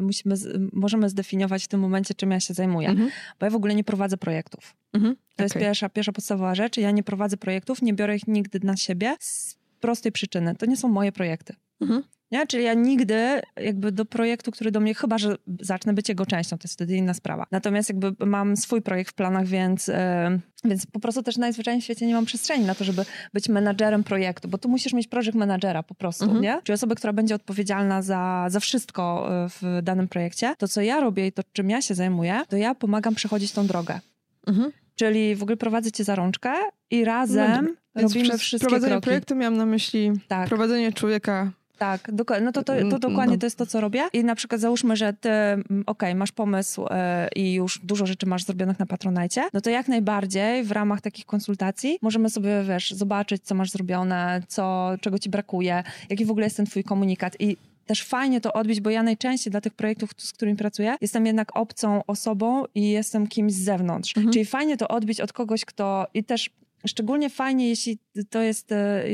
musimy, 0.00 0.34
możemy 0.72 1.08
zdefiniować 1.08 1.64
w 1.64 1.68
tym 1.68 1.80
momencie, 1.80 2.14
czym 2.14 2.30
ja 2.30 2.40
się 2.40 2.54
zajmuję, 2.54 2.88
mhm. 2.88 3.10
bo 3.40 3.46
ja 3.46 3.50
w 3.50 3.54
ogóle 3.54 3.74
nie 3.74 3.84
prowadzę 3.84 4.16
projektów. 4.16 4.74
Mhm. 4.92 5.16
To 5.16 5.20
okay. 5.34 5.44
jest 5.44 5.54
pierwsza, 5.54 5.88
pierwsza 5.88 6.12
podstawowa 6.12 6.54
rzecz. 6.54 6.76
Ja 6.76 6.90
nie 6.90 7.02
prowadzę 7.02 7.36
projektów, 7.36 7.82
nie 7.82 7.94
biorę 7.94 8.16
ich 8.16 8.26
nigdy 8.26 8.60
na 8.62 8.76
siebie 8.76 9.16
prostej 9.82 10.12
przyczyny. 10.12 10.54
To 10.54 10.66
nie 10.66 10.76
są 10.76 10.88
moje 10.88 11.12
projekty. 11.12 11.54
Mhm. 11.80 12.02
Nie? 12.30 12.46
Czyli 12.46 12.64
ja 12.64 12.74
nigdy 12.74 13.42
jakby 13.56 13.92
do 13.92 14.04
projektu, 14.04 14.50
który 14.50 14.70
do 14.70 14.80
mnie, 14.80 14.94
chyba 14.94 15.18
że 15.18 15.36
zacznę 15.60 15.92
być 15.92 16.08
jego 16.08 16.26
częścią, 16.26 16.58
to 16.58 16.64
jest 16.64 16.74
wtedy 16.74 16.96
inna 16.96 17.14
sprawa. 17.14 17.46
Natomiast 17.50 17.88
jakby 17.88 18.26
mam 18.26 18.56
swój 18.56 18.82
projekt 18.82 19.10
w 19.10 19.14
planach, 19.14 19.46
więc, 19.46 19.88
yy, 19.88 19.94
więc 20.64 20.86
po 20.86 21.00
prostu 21.00 21.22
też 21.22 21.36
najzwyczajniej 21.36 21.80
w 21.80 21.84
świecie 21.84 22.06
nie 22.06 22.14
mam 22.14 22.24
przestrzeni 22.24 22.64
na 22.64 22.74
to, 22.74 22.84
żeby 22.84 23.04
być 23.32 23.48
menadżerem 23.48 24.04
projektu, 24.04 24.48
bo 24.48 24.58
tu 24.58 24.68
musisz 24.68 24.92
mieć 24.92 25.08
projekt 25.08 25.34
menadżera 25.34 25.82
po 25.82 25.94
prostu, 25.94 26.24
mhm. 26.24 26.42
nie? 26.42 26.60
Czyli 26.64 26.74
osobę, 26.74 26.94
która 26.94 27.12
będzie 27.12 27.34
odpowiedzialna 27.34 28.02
za, 28.02 28.46
za 28.48 28.60
wszystko 28.60 29.28
e, 29.44 29.48
w 29.48 29.82
danym 29.82 30.08
projekcie. 30.08 30.54
To, 30.58 30.68
co 30.68 30.80
ja 30.80 31.00
robię 31.00 31.26
i 31.26 31.32
to, 31.32 31.42
czym 31.52 31.70
ja 31.70 31.82
się 31.82 31.94
zajmuję, 31.94 32.42
to 32.48 32.56
ja 32.56 32.74
pomagam 32.74 33.14
przechodzić 33.14 33.52
tą 33.52 33.66
drogę. 33.66 34.00
Mhm. 34.46 34.72
Czyli 34.94 35.36
w 35.36 35.42
ogóle 35.42 35.56
prowadzę 35.56 35.92
cię 35.92 36.04
za 36.04 36.14
rączkę 36.14 36.52
i 36.90 37.04
razem 37.04 37.76
no, 37.94 38.02
robimy 38.02 38.38
wszystkie 38.38 38.68
prowadzenie 38.68 38.92
kroki. 38.92 39.04
projektu 39.04 39.34
miałam 39.34 39.56
na 39.56 39.66
myśli 39.66 40.12
tak. 40.28 40.48
prowadzenie 40.48 40.92
człowieka 40.92 41.52
tak. 41.82 42.10
No 42.42 42.52
to, 42.52 42.62
to, 42.62 42.62
to 42.62 42.78
mm, 42.78 43.00
dokładnie 43.00 43.34
no. 43.34 43.40
to 43.40 43.46
jest 43.46 43.58
to, 43.58 43.66
co 43.66 43.80
robię. 43.80 44.02
I 44.12 44.24
na 44.24 44.34
przykład 44.34 44.60
załóżmy, 44.60 44.96
że 44.96 45.12
ty, 45.12 45.28
mm, 45.30 45.64
okej, 45.68 45.82
okay, 45.86 46.14
masz 46.14 46.32
pomysł 46.32 46.86
e, 46.90 47.28
i 47.36 47.54
już 47.54 47.78
dużo 47.78 48.06
rzeczy 48.06 48.26
masz 48.26 48.44
zrobionych 48.44 48.78
na 48.78 48.86
Patronajcie, 48.86 49.48
no 49.52 49.60
to 49.60 49.70
jak 49.70 49.88
najbardziej 49.88 50.64
w 50.64 50.72
ramach 50.72 51.00
takich 51.00 51.26
konsultacji 51.26 51.98
możemy 52.02 52.30
sobie, 52.30 52.64
wiesz, 52.68 52.90
zobaczyć, 52.90 53.42
co 53.44 53.54
masz 53.54 53.70
zrobione, 53.70 54.42
co, 54.48 54.90
czego 55.00 55.18
ci 55.18 55.30
brakuje, 55.30 55.82
jaki 56.10 56.24
w 56.24 56.30
ogóle 56.30 56.46
jest 56.46 56.56
ten 56.56 56.66
twój 56.66 56.84
komunikat. 56.84 57.36
I 57.38 57.56
też 57.86 58.04
fajnie 58.04 58.40
to 58.40 58.52
odbić, 58.52 58.80
bo 58.80 58.90
ja 58.90 59.02
najczęściej 59.02 59.50
dla 59.50 59.60
tych 59.60 59.74
projektów, 59.74 60.10
z 60.16 60.32
którymi 60.32 60.56
pracuję, 60.56 60.96
jestem 61.00 61.26
jednak 61.26 61.56
obcą 61.56 62.02
osobą 62.06 62.64
i 62.74 62.90
jestem 62.90 63.26
kimś 63.26 63.52
z 63.52 63.64
zewnątrz. 63.64 64.16
Mhm. 64.16 64.32
Czyli 64.32 64.44
fajnie 64.44 64.76
to 64.76 64.88
odbić 64.88 65.20
od 65.20 65.32
kogoś, 65.32 65.64
kto 65.64 66.06
i 66.14 66.24
też 66.24 66.50
Szczególnie 66.86 67.30
fajnie, 67.30 67.68
jeśli 67.68 67.98
to 68.30 68.40
jest, 68.40 68.72
e, 68.72 69.04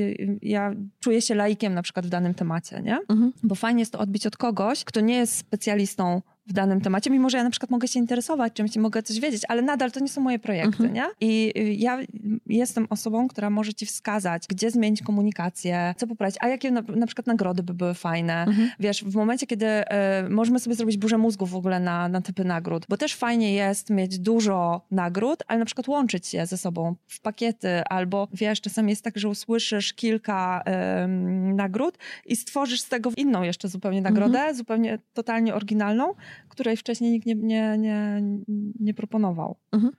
ja 0.42 0.74
czuję 1.00 1.22
się 1.22 1.34
laikiem 1.34 1.74
na 1.74 1.82
przykład 1.82 2.06
w 2.06 2.08
danym 2.08 2.34
temacie, 2.34 2.82
nie? 2.82 2.98
Mhm. 3.08 3.32
Bo 3.42 3.54
fajnie 3.54 3.80
jest 3.80 3.92
to 3.92 3.98
odbić 3.98 4.26
od 4.26 4.36
kogoś, 4.36 4.84
kto 4.84 5.00
nie 5.00 5.14
jest 5.14 5.36
specjalistą 5.36 6.22
w 6.48 6.52
danym 6.52 6.80
temacie, 6.80 7.10
mimo 7.10 7.30
że 7.30 7.38
ja 7.38 7.44
na 7.44 7.50
przykład 7.50 7.70
mogę 7.70 7.88
się 7.88 8.00
interesować 8.00 8.52
czymś 8.52 8.76
i 8.76 8.78
mogę 8.78 9.02
coś 9.02 9.20
wiedzieć, 9.20 9.42
ale 9.48 9.62
nadal 9.62 9.92
to 9.92 10.00
nie 10.00 10.08
są 10.08 10.20
moje 10.20 10.38
projekty, 10.38 10.84
mhm. 10.84 10.92
nie? 10.92 11.04
I 11.20 11.52
y, 11.56 11.72
ja 11.72 11.98
jestem 12.46 12.86
osobą, 12.90 13.28
która 13.28 13.50
może 13.50 13.74
ci 13.74 13.86
wskazać, 13.86 14.42
gdzie 14.48 14.70
zmienić 14.70 15.02
komunikację, 15.02 15.94
co 15.96 16.06
poprawić, 16.06 16.36
a 16.40 16.48
jakie 16.48 16.70
na, 16.70 16.82
na 16.82 17.06
przykład 17.06 17.26
nagrody 17.26 17.62
by 17.62 17.74
były 17.74 17.94
fajne. 17.94 18.44
Mhm. 18.44 18.70
Wiesz, 18.80 19.04
w 19.04 19.14
momencie, 19.14 19.46
kiedy 19.46 19.66
y, 19.66 19.84
możemy 20.30 20.60
sobie 20.60 20.76
zrobić 20.76 20.96
burzę 20.96 21.18
mózgu 21.18 21.46
w 21.46 21.54
ogóle 21.54 21.80
na, 21.80 22.08
na 22.08 22.20
typy 22.20 22.44
nagród, 22.44 22.86
bo 22.88 22.96
też 22.96 23.14
fajnie 23.14 23.54
jest 23.54 23.90
mieć 23.90 24.18
dużo 24.18 24.86
nagród, 24.90 25.42
ale 25.46 25.58
na 25.58 25.64
przykład 25.64 25.88
łączyć 25.88 26.34
je 26.34 26.46
ze 26.46 26.56
sobą 26.56 26.94
w 27.08 27.20
pakiety, 27.20 27.82
albo 27.84 28.28
wiesz, 28.32 28.60
czasami 28.60 28.90
jest 28.90 29.04
tak, 29.04 29.18
że 29.18 29.28
usłyszysz 29.28 29.92
kilka 29.92 30.62
y, 31.04 31.08
nagród 31.54 31.98
i 32.26 32.36
stworzysz 32.36 32.80
z 32.80 32.88
tego 32.88 33.10
inną 33.16 33.42
jeszcze 33.42 33.68
zupełnie 33.68 34.02
nagrodę, 34.02 34.38
mhm. 34.38 34.56
zupełnie 34.56 34.98
totalnie 35.12 35.54
oryginalną, 35.54 36.14
której 36.48 36.76
wcześniej 36.76 37.10
nikt 37.10 37.26
nie, 37.26 37.34
nie, 37.34 37.78
nie, 37.78 38.22
nie 38.80 38.94
proponował. 38.94 39.56
Mhm. 39.72 39.92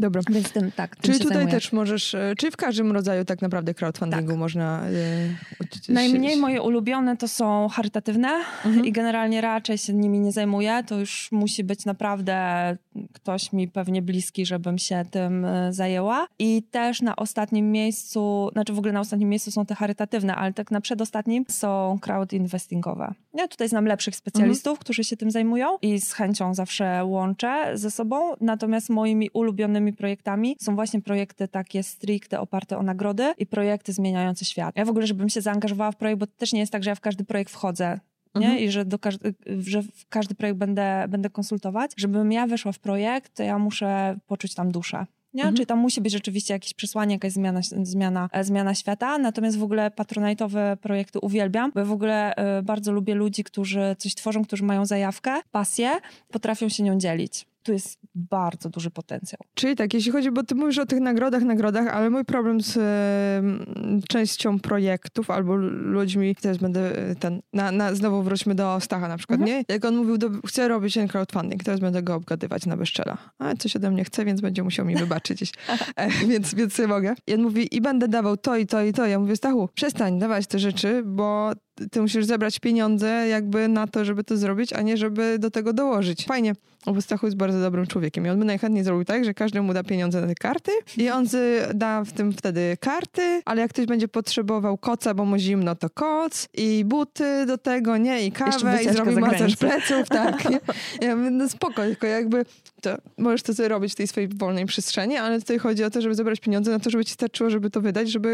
Dobra. 0.00 0.22
Więc 0.30 0.52
tym, 0.52 0.72
tak, 0.72 0.96
tym 0.96 1.02
czyli 1.02 1.18
tutaj 1.18 1.36
zajmuję. 1.36 1.54
też 1.54 1.72
możesz, 1.72 2.14
e, 2.14 2.34
czyli 2.38 2.52
w 2.52 2.56
każdym 2.56 2.92
rodzaju 2.92 3.24
tak 3.24 3.42
naprawdę 3.42 3.74
crowdfundingu 3.74 4.28
tak. 4.28 4.38
można... 4.38 4.90
Y, 4.90 5.92
Najmniej 5.92 6.36
moje 6.36 6.62
ulubione 6.62 7.16
to 7.16 7.28
są 7.28 7.68
charytatywne 7.68 8.28
mhm. 8.64 8.84
i 8.84 8.92
generalnie 8.92 9.40
raczej 9.40 9.78
się 9.78 9.92
nimi 9.92 10.20
nie 10.20 10.32
zajmuję. 10.32 10.82
To 10.86 10.98
już 10.98 11.28
musi 11.32 11.64
być 11.64 11.84
naprawdę 11.84 12.76
ktoś 13.12 13.52
mi 13.52 13.68
pewnie 13.68 14.02
bliski, 14.02 14.46
żebym 14.46 14.78
się 14.78 15.04
tym 15.10 15.44
e, 15.44 15.72
zajęła. 15.72 16.26
I 16.38 16.62
też 16.70 17.02
na 17.02 17.16
ostatnim 17.16 17.72
miejscu, 17.72 18.50
znaczy 18.52 18.72
w 18.72 18.78
ogóle 18.78 18.92
na 18.92 19.00
ostatnim 19.00 19.28
miejscu 19.28 19.50
są 19.50 19.66
te 19.66 19.74
charytatywne, 19.74 20.36
ale 20.36 20.52
tak 20.52 20.70
na 20.70 20.80
przedostatnim 20.80 21.44
są 21.48 21.98
crowd 22.00 22.32
investingowe. 22.32 23.14
Ja 23.34 23.48
tutaj 23.48 23.68
znam 23.68 23.86
lepszych 23.86 24.16
specjalistów, 24.16 24.70
mhm. 24.70 24.80
którzy 24.80 25.04
się 25.04 25.16
tym 25.16 25.30
zajmują 25.30 25.78
i 25.82 26.00
z 26.00 26.12
chęcią 26.12 26.54
zawsze 26.54 27.04
łączę 27.04 27.70
ze 27.74 27.90
sobą. 27.90 28.34
Natomiast 28.40 28.90
moimi 28.90 29.30
ulubionymi 29.32 29.89
projektami 29.92 30.56
są 30.60 30.74
właśnie 30.74 31.02
projekty 31.02 31.48
takie 31.48 31.82
stricte 31.82 32.40
oparte 32.40 32.78
o 32.78 32.82
nagrody 32.82 33.34
i 33.38 33.46
projekty 33.46 33.92
zmieniające 33.92 34.44
świat. 34.44 34.76
Ja 34.76 34.84
w 34.84 34.88
ogóle, 34.88 35.06
żebym 35.06 35.28
się 35.28 35.40
zaangażowała 35.40 35.92
w 35.92 35.96
projekt, 35.96 36.20
bo 36.20 36.26
to 36.26 36.32
też 36.36 36.52
nie 36.52 36.60
jest 36.60 36.72
tak, 36.72 36.84
że 36.84 36.90
ja 36.90 36.94
w 36.94 37.00
każdy 37.00 37.24
projekt 37.24 37.52
wchodzę 37.52 38.00
nie? 38.34 38.46
Mhm. 38.46 38.64
I 38.64 38.70
że, 38.70 38.84
do 38.84 38.98
każdy, 38.98 39.34
że 39.58 39.82
w 39.82 40.08
każdy 40.08 40.34
projekt 40.34 40.58
będę, 40.58 41.06
będę 41.08 41.30
konsultować. 41.30 41.90
Żebym 41.96 42.32
ja 42.32 42.46
weszła 42.46 42.72
w 42.72 42.78
projekt, 42.78 43.34
to 43.34 43.42
ja 43.42 43.58
muszę 43.58 44.18
poczuć 44.26 44.54
tam 44.54 44.72
duszę. 44.72 45.06
Nie? 45.34 45.42
Mhm. 45.42 45.56
Czyli 45.56 45.66
tam 45.66 45.78
musi 45.78 46.00
być 46.00 46.12
rzeczywiście 46.12 46.54
jakieś 46.54 46.74
przesłanie, 46.74 47.14
jakaś 47.14 47.32
zmiana, 47.32 47.60
zmiana, 47.82 48.28
e, 48.32 48.44
zmiana 48.44 48.74
świata. 48.74 49.18
Natomiast 49.18 49.58
w 49.58 49.62
ogóle 49.62 49.90
patronajtowe 49.90 50.76
projekty 50.80 51.18
uwielbiam, 51.18 51.70
bo 51.74 51.80
ja 51.80 51.86
w 51.86 51.92
ogóle 51.92 52.34
e, 52.34 52.62
bardzo 52.62 52.92
lubię 52.92 53.14
ludzi, 53.14 53.44
którzy 53.44 53.96
coś 53.98 54.14
tworzą, 54.14 54.44
którzy 54.44 54.64
mają 54.64 54.86
zajawkę, 54.86 55.40
pasję, 55.50 55.90
potrafią 56.28 56.68
się 56.68 56.82
nią 56.82 56.98
dzielić. 56.98 57.46
Tu 57.62 57.72
jest 57.72 57.98
bardzo 58.14 58.68
duży 58.68 58.90
potencjał. 58.90 59.38
Czyli 59.54 59.76
tak, 59.76 59.94
jeśli 59.94 60.12
chodzi, 60.12 60.30
bo 60.30 60.42
ty 60.42 60.54
mówisz 60.54 60.78
o 60.78 60.86
tych 60.86 61.00
nagrodach, 61.00 61.42
nagrodach, 61.42 61.86
ale 61.88 62.10
mój 62.10 62.24
problem 62.24 62.60
z 62.60 62.76
e, 62.76 64.02
częścią 64.08 64.58
projektów 64.60 65.30
albo 65.30 65.56
ludźmi, 65.56 66.36
teraz 66.40 66.56
będę 66.58 66.96
e, 67.10 67.14
ten, 67.14 67.42
na, 67.52 67.72
na, 67.72 67.94
znowu 67.94 68.22
wróćmy 68.22 68.54
do 68.54 68.80
Stacha 68.80 69.08
na 69.08 69.16
przykład, 69.16 69.40
Mhm. 69.40 69.58
nie? 69.58 69.74
Jak 69.74 69.84
on 69.84 69.96
mówił, 69.96 70.18
do, 70.18 70.30
chcę 70.46 70.68
robić 70.68 70.94
ten 70.94 71.08
crowdfunding, 71.08 71.64
teraz 71.64 71.80
będę 71.80 72.02
go 72.02 72.14
obgadywać 72.14 72.66
na 72.66 72.76
bezczela. 72.76 73.18
A 73.38 73.54
coś 73.54 73.76
ode 73.76 73.90
mnie 73.90 74.04
chce, 74.04 74.24
więc 74.24 74.40
będzie 74.40 74.62
musiał 74.62 74.86
mi 74.86 74.96
wybaczyć, 74.96 75.40
e, 75.96 76.08
więc, 76.10 76.54
więc 76.54 76.74
sobie 76.74 76.88
mogę. 76.88 77.14
I 77.26 77.34
on 77.34 77.42
mówi, 77.42 77.76
i 77.76 77.80
będę 77.80 78.08
dawał 78.08 78.36
to 78.36 78.56
i 78.56 78.66
to 78.66 78.82
i 78.82 78.92
to. 78.92 79.06
Ja 79.06 79.18
mówię, 79.18 79.36
Stachu, 79.36 79.68
przestań 79.74 80.18
dawać 80.18 80.46
te 80.46 80.58
rzeczy, 80.58 81.02
bo 81.06 81.52
ty 81.90 82.00
musisz 82.00 82.24
zebrać 82.24 82.58
pieniądze 82.58 83.28
jakby 83.28 83.68
na 83.68 83.86
to, 83.86 84.04
żeby 84.04 84.24
to 84.24 84.36
zrobić, 84.36 84.72
a 84.72 84.82
nie 84.82 84.96
żeby 84.96 85.38
do 85.38 85.50
tego 85.50 85.72
dołożyć. 85.72 86.24
Fajnie. 86.26 86.52
Bo 86.86 87.02
Stachu 87.02 87.26
jest 87.26 87.36
bardzo 87.36 87.60
dobrym 87.60 87.86
człowiekiem 87.86 88.26
i 88.26 88.30
on 88.30 88.38
by 88.38 88.44
najchętniej 88.44 88.84
zrobił 88.84 89.04
tak, 89.04 89.24
że 89.24 89.34
każdy 89.34 89.62
mu 89.62 89.74
da 89.74 89.82
pieniądze 89.82 90.20
na 90.20 90.26
te 90.26 90.34
karty 90.34 90.72
i 90.96 91.10
on 91.10 91.26
da 91.74 92.04
w 92.04 92.12
tym 92.12 92.32
wtedy 92.32 92.76
karty, 92.80 93.42
ale 93.44 93.60
jak 93.60 93.70
ktoś 93.70 93.86
będzie 93.86 94.08
potrzebował 94.08 94.78
koca, 94.78 95.14
bo 95.14 95.24
mu 95.24 95.38
zimno, 95.38 95.74
to 95.74 95.90
koc 95.90 96.48
i 96.54 96.84
buty 96.84 97.46
do 97.46 97.58
tego, 97.58 97.96
nie? 97.96 98.26
I 98.26 98.32
kawę 98.32 98.82
i 98.82 98.88
zrobi 98.88 99.16
masaż 99.16 99.56
pleców, 99.56 100.08
tak. 100.08 100.50
Nie? 100.50 100.60
Ja 101.08 101.16
mówię, 101.16 101.30
no 101.30 101.48
spoko, 101.48 101.82
tylko 101.82 102.06
jakby 102.06 102.44
to 102.80 102.96
możesz 103.18 103.42
to 103.42 103.54
sobie 103.54 103.68
robić 103.68 103.92
w 103.92 103.96
tej 103.96 104.06
swojej 104.06 104.28
wolnej 104.28 104.66
przestrzeni, 104.66 105.16
ale 105.16 105.40
tutaj 105.40 105.58
chodzi 105.58 105.84
o 105.84 105.90
to, 105.90 106.00
żeby 106.00 106.14
zebrać 106.14 106.40
pieniądze 106.40 106.70
na 106.70 106.78
to, 106.78 106.90
żeby 106.90 107.04
ci 107.04 107.12
starczyło, 107.12 107.50
żeby 107.50 107.70
to 107.70 107.80
wydać, 107.80 108.10
żeby 108.10 108.28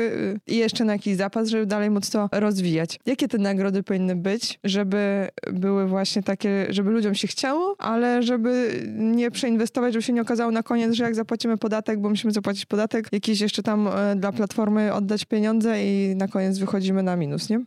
y, 0.48 0.52
i 0.52 0.56
jeszcze 0.56 0.84
na 0.84 0.92
jakiś 0.92 1.16
zapas, 1.16 1.48
żeby 1.48 1.66
dalej 1.66 1.90
móc 1.90 2.10
to 2.10 2.28
rozwijać. 2.32 2.98
Jakie 3.06 3.28
te 3.28 3.38
nagrody 3.38 3.82
powinny 3.82 4.16
być, 4.16 4.58
żeby 4.64 5.28
były 5.52 5.86
właśnie 5.86 6.22
takie, 6.22 6.66
żeby 6.70 6.90
ludziom 6.90 7.14
się 7.14 7.28
chciało, 7.28 7.76
ale 7.78 8.22
żeby 8.22 8.82
nie 8.96 9.30
przeinwestować, 9.30 9.92
żeby 9.92 10.02
się 10.02 10.12
nie 10.12 10.22
okazało 10.22 10.50
na 10.50 10.62
koniec, 10.62 10.92
że 10.92 11.04
jak 11.04 11.14
zapłacimy 11.14 11.56
podatek, 11.56 12.00
bo 12.00 12.08
musimy 12.08 12.32
zapłacić 12.32 12.66
podatek, 12.66 13.08
jakiś 13.12 13.40
jeszcze 13.40 13.62
tam 13.62 13.88
e, 13.88 14.16
dla 14.16 14.32
platformy 14.32 14.94
oddać 14.94 15.24
pieniądze 15.24 15.84
i 15.84 16.16
na 16.16 16.28
koniec 16.28 16.58
wychodzimy 16.58 17.02
na 17.02 17.16
minus, 17.16 17.50
nie? 17.50 17.64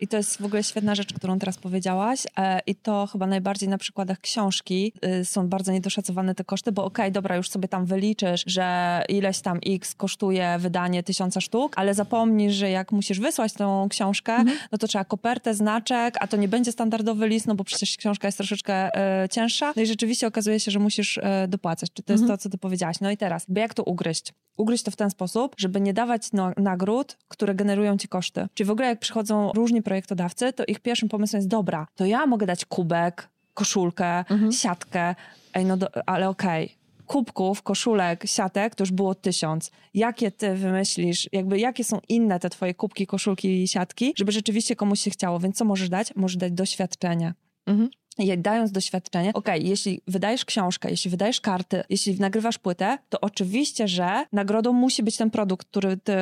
I 0.00 0.08
to 0.08 0.16
jest 0.16 0.42
w 0.42 0.44
ogóle 0.44 0.62
świetna 0.62 0.94
rzecz, 0.94 1.12
którą 1.12 1.38
teraz 1.38 1.58
powiedziałaś. 1.58 2.22
E, 2.38 2.60
I 2.66 2.74
to 2.74 3.06
chyba 3.06 3.26
najbardziej 3.26 3.68
na 3.68 3.78
przykładach 3.78 4.20
książki 4.20 4.92
y, 5.20 5.24
są 5.24 5.48
bardzo 5.48 5.72
niedoszacowane 5.72 6.34
te 6.34 6.44
koszty, 6.44 6.72
bo 6.72 6.84
okej, 6.84 7.12
dobra, 7.12 7.36
już 7.36 7.50
sobie 7.50 7.68
tam 7.68 7.86
wyliczysz, 7.86 8.44
że 8.46 9.02
ileś 9.08 9.40
tam 9.40 9.58
X 9.66 9.94
kosztuje 9.94 10.56
wydanie 10.58 11.02
tysiąca 11.02 11.40
sztuk, 11.40 11.72
ale 11.76 11.94
zapomnisz, 11.94 12.54
że 12.54 12.70
jak 12.70 12.92
musisz 12.92 13.20
wysłać 13.20 13.52
tą 13.52 13.88
książkę, 13.88 14.44
no 14.72 14.78
to 14.78 14.86
trzeba 14.88 15.04
kopertę, 15.04 15.54
znaczek, 15.54 16.14
a 16.20 16.26
to 16.26 16.36
nie 16.36 16.48
będzie 16.48 16.72
standardowy 16.72 17.28
list, 17.28 17.46
no 17.46 17.54
bo 17.54 17.64
przecież 17.64 17.96
książka 17.96 18.28
jest 18.28 18.38
troszeczkę 18.38 18.96
e, 19.22 19.28
cięższa. 19.28 19.72
No 19.76 19.82
i 19.82 19.86
rzeczywiście 19.86 20.26
okazuje 20.26 20.60
się, 20.60 20.70
że 20.70 20.78
musisz 20.78 21.18
e, 21.18 21.48
dopłacać. 21.48 21.90
Czy 21.92 22.02
to 22.02 22.12
jest 22.12 22.26
to, 22.26 22.38
co 22.38 22.48
ty 22.48 22.58
powiedziałaś? 22.58 23.00
No 23.00 23.10
i 23.10 23.16
teraz, 23.16 23.46
jak 23.48 23.74
to 23.74 23.82
ugryźć? 23.82 24.32
Ugryźć 24.56 24.84
to 24.84 24.90
w 24.90 24.96
ten 24.96 25.10
sposób, 25.10 25.54
żeby 25.58 25.80
nie 25.80 25.94
dawać 25.94 26.32
no, 26.32 26.52
nagród, 26.56 27.16
które 27.28 27.54
generują 27.54 27.96
ci 27.96 28.08
koszty. 28.08 28.46
Czyli 28.54 28.66
w 28.66 28.70
ogóle 28.70 28.88
jak 28.88 29.00
przychodzą 29.00 29.39
różni 29.54 29.82
projektodawcy, 29.82 30.52
to 30.52 30.64
ich 30.64 30.80
pierwszym 30.80 31.08
pomysłem 31.08 31.38
jest, 31.38 31.48
dobra, 31.48 31.86
to 31.94 32.06
ja 32.06 32.26
mogę 32.26 32.46
dać 32.46 32.64
kubek, 32.64 33.28
koszulkę, 33.54 34.24
siatkę, 34.52 35.14
ej, 35.54 35.64
no 35.64 35.76
do, 35.76 36.08
ale 36.08 36.28
okej. 36.28 36.80
Kubków, 37.06 37.62
koszulek, 37.62 38.26
siatek 38.26 38.74
to 38.74 38.82
już 38.82 38.92
było 38.92 39.14
tysiąc. 39.14 39.70
Jakie 39.94 40.30
ty 40.30 40.54
wymyślisz, 40.54 41.28
jakby 41.32 41.58
jakie 41.58 41.84
są 41.84 42.00
inne 42.08 42.40
te 42.40 42.50
twoje 42.50 42.74
kubki, 42.74 43.06
koszulki 43.06 43.62
i 43.62 43.68
siatki, 43.68 44.12
żeby 44.16 44.32
rzeczywiście 44.32 44.76
komuś 44.76 45.00
się 45.00 45.10
chciało? 45.10 45.40
Więc 45.40 45.56
co 45.56 45.64
możesz 45.64 45.88
dać? 45.88 46.16
Możesz 46.16 46.36
dać 46.36 46.52
doświadczenie. 46.52 47.34
Mhm. 47.66 47.90
Dając 48.38 48.72
doświadczenie, 48.72 49.32
okej, 49.34 49.68
jeśli 49.68 50.00
wydajesz 50.06 50.44
książkę, 50.44 50.90
jeśli 50.90 51.10
wydajesz 51.10 51.40
karty, 51.40 51.82
jeśli 51.88 52.20
nagrywasz 52.20 52.58
płytę, 52.58 52.98
to 53.08 53.20
oczywiście, 53.20 53.88
że 53.88 54.24
nagrodą 54.32 54.72
musi 54.72 55.02
być 55.02 55.16
ten 55.16 55.30
produkt, 55.30 55.68
który 55.68 55.96
ty 55.96 56.12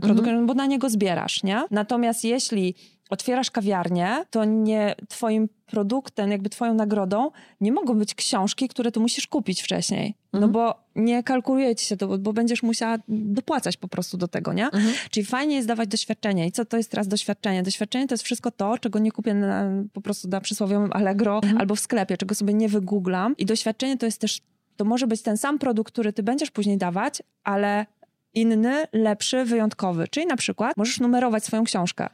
produkujesz, 0.00 0.46
bo 0.46 0.54
na 0.54 0.66
niego 0.66 0.90
zbierasz, 0.90 1.42
nie? 1.42 1.62
Natomiast 1.70 2.24
jeśli 2.24 2.74
otwierasz 3.10 3.50
kawiarnię, 3.50 4.24
to 4.30 4.44
nie 4.44 4.94
twoim 5.08 5.48
produktem, 5.66 6.30
jakby 6.30 6.50
twoją 6.50 6.74
nagrodą 6.74 7.30
nie 7.60 7.72
mogą 7.72 7.94
być 7.98 8.14
książki, 8.14 8.68
które 8.68 8.92
ty 8.92 9.00
musisz 9.00 9.26
kupić 9.26 9.62
wcześniej. 9.62 10.14
No 10.32 10.48
bo 10.48 10.74
nie 10.96 11.22
kalkuluje 11.22 11.76
ci 11.76 11.86
się 11.86 11.96
to, 11.96 12.18
bo- 12.18 12.32
będziesz 12.32 12.62
musiała 12.62 12.98
dopłacać 13.08 13.76
po 13.76 13.88
prostu 13.88 14.16
do 14.16 14.28
tego, 14.28 14.52
nie? 14.52 14.68
Czyli 15.10 15.26
fajnie 15.26 15.56
jest 15.56 15.68
dawać 15.68 15.88
doświadczenie. 15.88 16.46
I 16.46 16.52
co 16.52 16.64
to 16.64 16.76
jest 16.76 16.90
teraz 16.90 17.08
doświadczenie? 17.08 17.62
Doświadczenie 17.62 18.06
to 18.06 18.14
jest 18.14 18.24
wszystko 18.24 18.50
to, 18.50 18.78
czego 18.78 18.98
nie 18.98 19.12
kupię 19.12 19.34
na, 19.34 19.64
po 19.92 20.00
prostu 20.00 20.28
na 20.28 20.40
przysłowiowym 20.40 20.92
Allegro 20.92 21.40
albo 21.58 21.74
w 21.74 21.80
sklepie, 21.80 22.16
czego 22.16 22.34
sobie 22.34 22.54
nie 22.54 22.68
wygooglam. 22.68 23.36
I 23.36 23.46
doświadczenie 23.46 23.96
to 23.98 24.06
jest 24.06 24.20
też, 24.20 24.40
to 24.76 24.84
może 24.84 25.06
być 25.06 25.22
ten 25.22 25.36
sam 25.36 25.58
produkt, 25.58 25.92
który 25.92 26.12
ty 26.12 26.22
będziesz 26.22 26.50
później 26.50 26.78
dawać, 26.78 27.22
ale 27.44 27.86
inny, 28.34 28.84
lepszy, 28.92 29.44
wyjątkowy. 29.44 30.08
Czyli 30.08 30.26
na 30.26 30.36
przykład 30.36 30.76
możesz 30.76 31.00
numerować 31.00 31.44
swoją 31.44 31.64
książkę. 31.64 32.08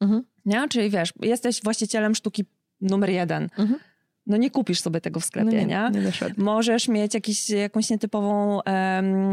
Mhm. 0.00 0.22
Nie? 0.44 0.68
Czyli 0.68 0.90
wiesz, 0.90 1.12
jesteś 1.22 1.62
właścicielem 1.62 2.14
sztuki 2.14 2.44
numer 2.80 3.10
jeden. 3.10 3.48
Mhm. 3.58 3.78
No 4.26 4.36
nie 4.36 4.50
kupisz 4.50 4.80
sobie 4.80 5.00
tego 5.00 5.20
w 5.20 5.24
sklepie, 5.24 5.46
No 5.46 5.52
nie, 5.52 5.66
nie? 5.66 5.90
nie. 5.92 6.00
Możesz 6.36 6.88
mieć 6.88 7.14
jakiś, 7.14 7.50
jakąś 7.50 7.90
nietypową 7.90 8.60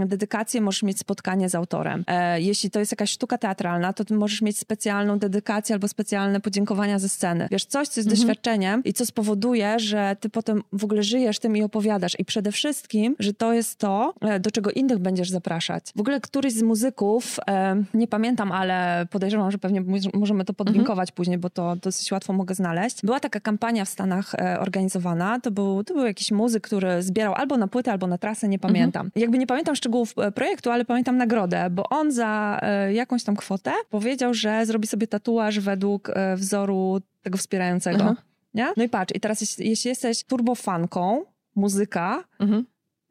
dedykację, 0.05 0.61
możesz 0.61 0.83
mieć 0.83 0.99
spotkanie 0.99 1.49
z 1.49 1.55
autorem. 1.55 2.03
E, 2.07 2.41
jeśli 2.41 2.71
to 2.71 2.79
jest 2.79 2.91
jakaś 2.91 3.11
sztuka 3.11 3.37
teatralna, 3.37 3.93
to 3.93 4.05
ty 4.05 4.13
możesz 4.13 4.41
mieć 4.41 4.57
specjalną 4.59 5.19
dedykację 5.19 5.73
albo 5.75 5.87
specjalne 5.87 6.39
podziękowania 6.41 6.99
ze 6.99 7.09
sceny. 7.09 7.47
Wiesz, 7.51 7.65
coś, 7.65 7.87
co 7.87 7.99
jest 7.99 8.09
doświadczeniem 8.09 8.83
i 8.83 8.93
co 8.93 9.05
spowoduje, 9.05 9.79
że 9.79 10.15
ty 10.19 10.29
potem 10.29 10.61
w 10.73 10.83
ogóle 10.83 11.03
żyjesz 11.03 11.39
tym 11.39 11.57
i 11.57 11.63
opowiadasz. 11.63 12.19
I 12.19 12.25
przede 12.25 12.51
wszystkim, 12.51 13.15
że 13.19 13.33
to 13.33 13.53
jest 13.53 13.75
to, 13.79 14.13
e, 14.21 14.39
do 14.39 14.51
czego 14.51 14.71
innych 14.71 14.97
będziesz 14.99 15.29
zapraszać. 15.29 15.83
W 15.95 15.99
ogóle 15.99 16.21
któryś 16.21 16.53
z 16.53 16.61
muzyków, 16.61 17.39
e, 17.47 17.83
nie 17.93 18.07
pamiętam, 18.07 18.51
ale 18.51 19.05
podejrzewam, 19.11 19.51
że 19.51 19.57
pewnie 19.57 19.81
mo- 19.81 19.97
możemy 20.13 20.45
to 20.45 20.53
podlinkować 20.53 21.11
później, 21.11 21.37
bo 21.37 21.49
to 21.49 21.75
dosyć 21.75 22.11
łatwo 22.11 22.33
mogę 22.33 22.55
znaleźć. 22.55 23.01
Była 23.03 23.19
taka 23.19 23.39
kampania 23.39 23.85
w 23.85 23.89
Stanach 23.89 24.35
e, 24.35 24.59
organizowana. 24.79 25.39
To 25.39 25.51
był, 25.51 25.83
to 25.83 25.93
był 25.93 26.05
jakiś 26.05 26.31
muzyk, 26.31 26.63
który 26.63 27.01
zbierał 27.01 27.33
albo 27.33 27.57
na 27.57 27.67
płytę, 27.67 27.91
albo 27.91 28.07
na 28.07 28.17
trasę, 28.17 28.47
nie 28.47 28.59
pamiętam. 28.59 29.11
Jakby 29.15 29.37
nie 29.37 29.47
pamiętam 29.47 29.75
szczegółów 29.75 30.13
e, 30.17 30.31
projektu, 30.31 30.71
ale 30.71 30.85
pamiętam 30.85 31.17
nagrodę, 31.17 31.69
bo 31.69 31.89
on 31.89 32.11
za 32.11 32.59
e, 32.61 32.93
jakąś 32.93 33.23
tam 33.23 33.35
kwotę 33.35 33.71
powiedział, 33.89 34.33
że 34.33 34.65
zrobi 34.65 34.87
sobie 34.87 35.07
tatuaż 35.07 35.59
według 35.59 36.09
e, 36.09 36.35
wzoru 36.35 37.01
tego 37.21 37.37
wspierającego. 37.37 38.03
Aha. 38.03 38.15
Nie? 38.53 38.67
No 38.77 38.83
i 38.83 38.89
patrz, 38.89 39.15
i 39.15 39.19
teraz 39.19 39.41
jeśli, 39.41 39.69
jeśli 39.69 39.89
jesteś 39.89 40.23
turbofanką, 40.23 41.23
muzyka, 41.55 42.23
Mhm. 42.39 42.65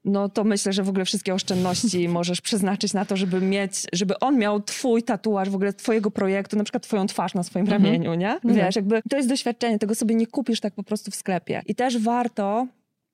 No 0.04 0.28
to 0.28 0.44
myślę, 0.44 0.72
że 0.72 0.82
w 0.82 0.88
ogóle 0.88 1.04
wszystkie 1.04 1.34
oszczędności 1.34 2.08
możesz 2.18 2.40
przeznaczyć 2.40 2.94
na 2.94 3.04
to, 3.04 3.16
żeby 3.16 3.40
mieć, 3.40 3.82
żeby 3.92 4.18
on 4.18 4.38
miał 4.38 4.62
twój 4.62 5.02
tatuaż 5.02 5.50
w 5.50 5.54
ogóle 5.54 5.72
twojego 5.72 6.10
projektu, 6.10 6.56
na 6.56 6.64
przykład 6.64 6.82
twoją 6.82 7.06
twarz 7.06 7.34
na 7.34 7.42
swoim 7.42 7.66
Mhm. 7.66 7.82
ramieniu, 7.84 8.14
nie? 8.14 8.38
Wiesz, 8.44 8.76
jakby 8.76 9.02
to 9.10 9.16
jest 9.16 9.28
doświadczenie, 9.28 9.78
tego 9.78 9.94
sobie 9.94 10.14
nie 10.14 10.26
kupisz 10.26 10.60
tak 10.60 10.74
po 10.74 10.82
prostu 10.82 11.10
w 11.10 11.14
sklepie. 11.14 11.62
I 11.66 11.74
też 11.74 11.98
warto 11.98 12.66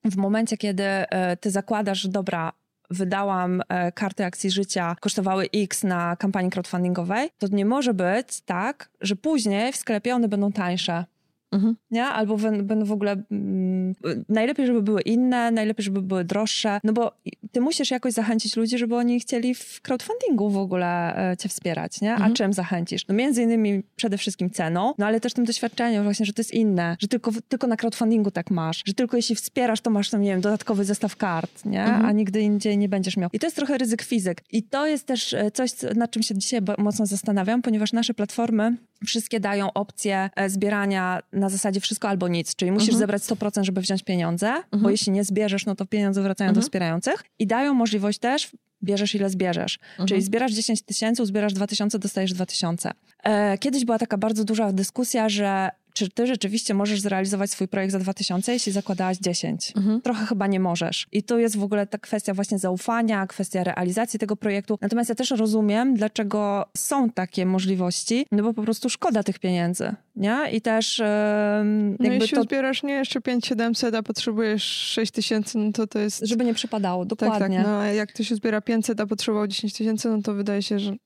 w 0.05 0.17
momencie, 0.17 0.57
kiedy 0.57 0.85
e, 0.85 1.37
ty 1.37 1.51
zakładasz, 1.51 2.01
że 2.01 2.09
dobra, 2.09 2.53
wydałam 2.91 3.63
e, 3.69 3.93
karty 3.93 4.25
akcji 4.25 4.51
życia, 4.51 4.97
kosztowały 5.01 5.49
X 5.55 5.83
na 5.85 6.17
kampanii 6.17 6.51
crowdfundingowej, 6.51 7.31
to 7.39 7.47
nie 7.51 7.65
może 7.67 7.95
być 7.95 8.41
tak, 8.41 8.91
że 9.01 9.17
później 9.17 9.73
w 9.73 9.77
sklepie 9.77 10.15
one 10.15 10.29
będą 10.29 10.53
tańsze. 10.53 11.05
Mhm. 11.53 11.77
Nie? 11.91 12.05
Albo 12.05 12.37
będą 12.63 12.85
w 12.85 12.93
ogóle. 12.93 13.23
Mm, 13.31 13.95
najlepiej, 14.29 14.67
żeby 14.67 14.83
były 14.83 15.01
inne, 15.01 15.51
najlepiej, 15.51 15.85
żeby 15.85 16.03
były 16.03 16.25
droższe. 16.25 16.81
No 16.85 16.93
bo 16.93 17.13
ty 17.53 17.61
musisz 17.61 17.91
jakoś 17.91 18.13
zachęcić 18.13 18.57
ludzi, 18.57 18.79
żeby 18.79 18.97
oni 18.97 19.21
chcieli 19.21 19.55
w 19.55 19.81
crowdfundingu 19.83 20.51
w 20.51 20.57
ogóle 20.57 21.17
e, 21.33 21.37
cię 21.37 21.49
wspierać, 21.49 22.01
nie? 22.01 22.15
A 22.15 22.31
czym 22.31 22.53
zachęcisz? 22.53 23.09
No 23.09 23.15
między 23.15 23.43
innymi 23.43 23.83
przede 23.97 24.19
wszystkim 24.19 24.51
ceną, 24.51 24.95
no 24.99 25.07
ale 25.07 25.21
też 25.21 25.33
tym 25.33 25.45
doświadczeniem 25.45 26.05
właśnie, 26.05 26.27
że 26.27 26.33
to 26.33 26.41
jest 26.41 26.55
inne, 26.55 26.97
że 27.01 27.09
tylko, 27.09 27.31
tylko 27.49 27.67
na 27.67 27.77
crowdfundingu 27.77 28.31
tak 28.31 28.51
masz, 28.51 28.83
że 28.87 28.95
tylko 28.95 29.17
jeśli 29.17 29.35
wspierasz, 29.35 29.81
to 29.81 29.91
masz 29.91 30.11
tam, 30.11 30.23
nie 30.23 30.31
wiem, 30.31 30.41
dodatkowy 30.41 30.85
zestaw 30.85 31.17
kart, 31.17 31.65
nie? 31.65 31.85
A 31.85 32.13
nigdy 32.13 32.41
indziej 32.41 32.79
nie 32.79 32.89
będziesz 32.89 33.17
miał. 33.17 33.31
I 33.33 33.39
to 33.39 33.47
jest 33.47 33.57
trochę 33.57 33.79
ryzyk 33.79 34.03
fizyk. 34.03 34.43
I 34.53 34.63
to 34.63 34.87
jest 34.87 35.07
też 35.07 35.35
e, 35.35 35.51
coś, 35.51 35.73
co- 35.73 35.95
nad 35.95 36.11
czym 36.11 36.23
się 36.23 36.35
dzisiaj 36.39 36.61
mocno 36.79 37.07
zastanawiam, 37.07 37.63
ponieważ 37.63 37.93
nasze 37.93 38.15
platformy 38.15 38.77
wszystkie 39.05 39.41
dają 39.41 39.73
opcję 39.73 40.31
e, 40.37 40.51
zbierania 40.51 41.21
na 41.33 41.49
zasadzie 41.49 41.81
wszystko 41.81 42.09
albo 42.09 42.29
nic, 42.29 42.57
czyli 42.57 42.73
musisz 42.73 42.95
zebrać 42.99 43.23
100%, 43.23 43.63
żeby 43.65 43.81
wziąć 43.81 44.03
pieniądze, 44.03 44.53
bo 44.73 44.91
jeśli 44.91 45.13
nie 45.13 45.25
zbierzesz, 45.25 45.67
no 45.67 45.75
to 45.75 45.87
pieniądze 45.87 46.23
wracają 46.23 46.53
do 46.53 46.61
wspierających 46.63 47.25
i 47.39 47.47
dają 47.47 47.75
możliwość 47.75 48.19
też 48.19 48.51
bierzesz 48.83 49.15
ile 49.15 49.31
zbierzesz. 49.31 49.79
Czyli 50.07 50.23
zbierasz 50.23 50.53
10 50.53 50.83
tysięcy, 50.83 51.27
zbierasz 51.27 51.53
2 51.53 51.67
tysiące, 51.67 51.99
dostajesz 51.99 52.33
2 52.33 52.47
tysiące. 52.47 52.91
E, 53.25 53.59
Kiedyś 53.59 53.85
była 53.85 53.99
taka 53.99 54.19
bardzo 54.19 54.45
duża 54.45 54.73
dyskusja, 54.73 55.29
że 55.29 55.71
czy 55.95 56.11
ty 56.11 56.27
rzeczywiście 56.27 56.75
możesz 56.75 57.01
zrealizować 57.01 57.51
swój 57.51 57.69
projekt 57.69 57.93
za 57.93 57.99
2000, 57.99 58.53
jeśli 58.53 58.73
zakładałaś 58.73 59.19
10? 59.19 59.73
Mhm. 59.77 60.01
Trochę 60.01 60.27
chyba 60.27 60.47
nie 60.47 60.61
możesz. 60.61 61.07
I 61.13 61.23
tu 61.23 61.39
jest 61.39 61.57
w 61.57 61.63
ogóle 61.63 61.87
ta 61.87 61.99
kwestia 61.99 62.35
właśnie 62.35 62.59
zaufania, 62.59 63.27
kwestia 63.27 63.65
realizacji 63.65 64.19
tego 64.19 64.37
projektu. 64.37 64.79
Natomiast 64.81 65.09
ja 65.09 65.15
też 65.15 65.31
rozumiem, 65.31 65.95
dlaczego 65.95 66.67
są 66.77 67.11
takie 67.11 67.47
możliwości, 67.47 68.27
no 68.33 68.43
bo 68.43 68.55
po 68.55 68.63
prostu 68.63 68.91
szkoda 68.91 69.23
tych 69.23 69.39
pieniędzy, 69.39 69.95
nie? 70.17 70.39
I 70.53 70.61
też 70.61 71.01
em, 71.01 71.97
No 72.01 72.13
jeśli 72.13 72.37
to, 72.37 72.43
zbierasz 72.43 72.83
nie 72.83 72.95
jeszcze 72.95 73.21
5700, 73.21 73.95
a 73.95 74.03
potrzebujesz 74.03 74.65
6000, 74.65 75.59
no 75.59 75.73
to 75.73 75.87
to 75.87 75.99
jest... 75.99 76.21
żeby 76.27 76.45
nie 76.45 76.55
przypadało, 76.55 77.07
tak, 77.07 77.19
tak. 77.19 77.29
dokładnie. 77.29 77.63
No 77.63 77.81
a 77.81 77.87
jak 77.87 78.09
ktoś 78.09 78.31
zbiera 78.31 78.61
500, 78.61 79.01
a 79.01 79.07
potrzebował 79.07 79.47
10 79.47 79.73
tysięcy, 79.73 80.09
no 80.09 80.23
to 80.23 80.35
wydaje 80.35 80.63
się, 80.63 80.79
że... 80.79 80.97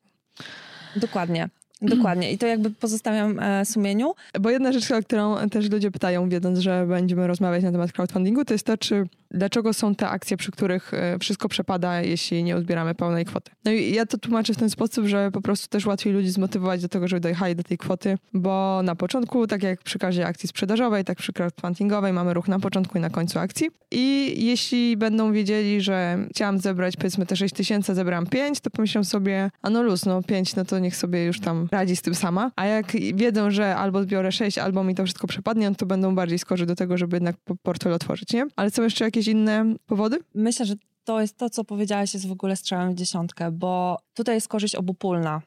Dokładnie. 0.96 1.48
Dokładnie. 1.82 2.32
I 2.32 2.38
to 2.38 2.46
jakby 2.46 2.70
pozostawiam 2.70 3.38
e, 3.40 3.64
sumieniu. 3.64 4.14
Bo 4.40 4.50
jedna 4.50 4.72
rzecz, 4.72 4.90
o 4.90 5.02
którą 5.02 5.48
też 5.48 5.70
ludzie 5.70 5.90
pytają, 5.90 6.28
wiedząc, 6.28 6.58
że 6.58 6.86
będziemy 6.86 7.26
rozmawiać 7.26 7.62
na 7.62 7.72
temat 7.72 7.92
crowdfundingu, 7.92 8.44
to 8.44 8.54
jest 8.54 8.66
to, 8.66 8.78
czy 8.78 9.08
dlaczego 9.30 9.72
są 9.72 9.94
te 9.94 10.08
akcje, 10.08 10.36
przy 10.36 10.52
których 10.52 10.94
e, 10.94 11.18
wszystko 11.18 11.48
przepada, 11.48 12.02
jeśli 12.02 12.44
nie 12.44 12.56
uzbieramy 12.56 12.94
pełnej 12.94 13.24
kwoty. 13.24 13.50
No 13.64 13.72
i 13.72 13.92
ja 13.94 14.06
to 14.06 14.18
tłumaczę 14.18 14.54
w 14.54 14.56
ten 14.56 14.70
sposób, 14.70 15.06
że 15.06 15.30
po 15.30 15.40
prostu 15.40 15.68
też 15.68 15.86
łatwiej 15.86 16.12
ludzi 16.12 16.30
zmotywować 16.30 16.82
do 16.82 16.88
tego, 16.88 17.08
żeby 17.08 17.20
dojechali 17.20 17.56
do 17.56 17.62
tej 17.62 17.78
kwoty, 17.78 18.18
bo 18.34 18.80
na 18.82 18.94
początku, 18.94 19.46
tak 19.46 19.62
jak 19.62 19.82
przy 19.82 19.98
każdej 19.98 20.24
akcji 20.24 20.48
sprzedażowej, 20.48 21.04
tak 21.04 21.18
przy 21.18 21.32
crowdfundingowej, 21.32 22.12
mamy 22.12 22.34
ruch 22.34 22.48
na 22.48 22.60
początku 22.60 22.98
i 22.98 23.00
na 23.00 23.10
końcu 23.10 23.38
akcji. 23.38 23.70
I 23.90 24.34
jeśli 24.46 24.96
będą 24.96 25.32
wiedzieli, 25.32 25.80
że 25.80 26.18
chciałam 26.30 26.58
zebrać 26.58 26.96
powiedzmy 26.96 27.26
te 27.26 27.36
6 27.36 27.54
tysięcy, 27.54 27.94
zebrałam 27.94 28.26
5, 28.26 28.60
to 28.60 28.70
pomyślą 28.70 29.04
sobie, 29.04 29.50
a 29.62 29.70
no 29.70 29.82
luz, 29.82 30.06
no 30.06 30.22
5, 30.22 30.56
no 30.56 30.64
to 30.64 30.78
niech 30.78 30.96
sobie 30.96 31.24
już 31.24 31.40
tam 31.40 31.68
radzi 31.72 31.96
z 31.96 32.02
tym 32.02 32.14
sama. 32.14 32.50
A 32.56 32.66
jak 32.66 32.92
wiedzą, 33.14 33.50
że 33.50 33.76
albo 33.76 34.02
zbiorę 34.02 34.32
6, 34.32 34.58
albo 34.58 34.84
mi 34.84 34.94
to 34.94 35.04
wszystko 35.04 35.26
przepadnie, 35.26 35.70
no 35.70 35.76
to 35.76 35.86
będą 35.86 36.14
bardziej 36.14 36.38
skorzy 36.38 36.66
do 36.66 36.74
tego, 36.74 36.98
żeby 36.98 37.16
jednak 37.16 37.36
po- 37.44 37.56
portfel 37.56 37.92
otworzyć, 37.92 38.32
nie? 38.32 38.46
Ale 38.56 38.70
są 38.70 38.82
jeszcze 38.82 39.04
jakieś 39.04 39.17
inne 39.26 39.74
powody? 39.86 40.18
Myślę, 40.34 40.66
że 40.66 40.74
to 41.04 41.20
jest 41.20 41.36
to, 41.36 41.50
co 41.50 41.64
powiedziałaś, 41.64 42.14
jest 42.14 42.28
w 42.28 42.32
ogóle 42.32 42.56
strzałem 42.56 42.92
w 42.92 42.94
dziesiątkę, 42.94 43.50
bo 43.50 43.98
tutaj 44.14 44.34
jest 44.34 44.48
korzyść 44.48 44.74
obopólna. 44.74 45.42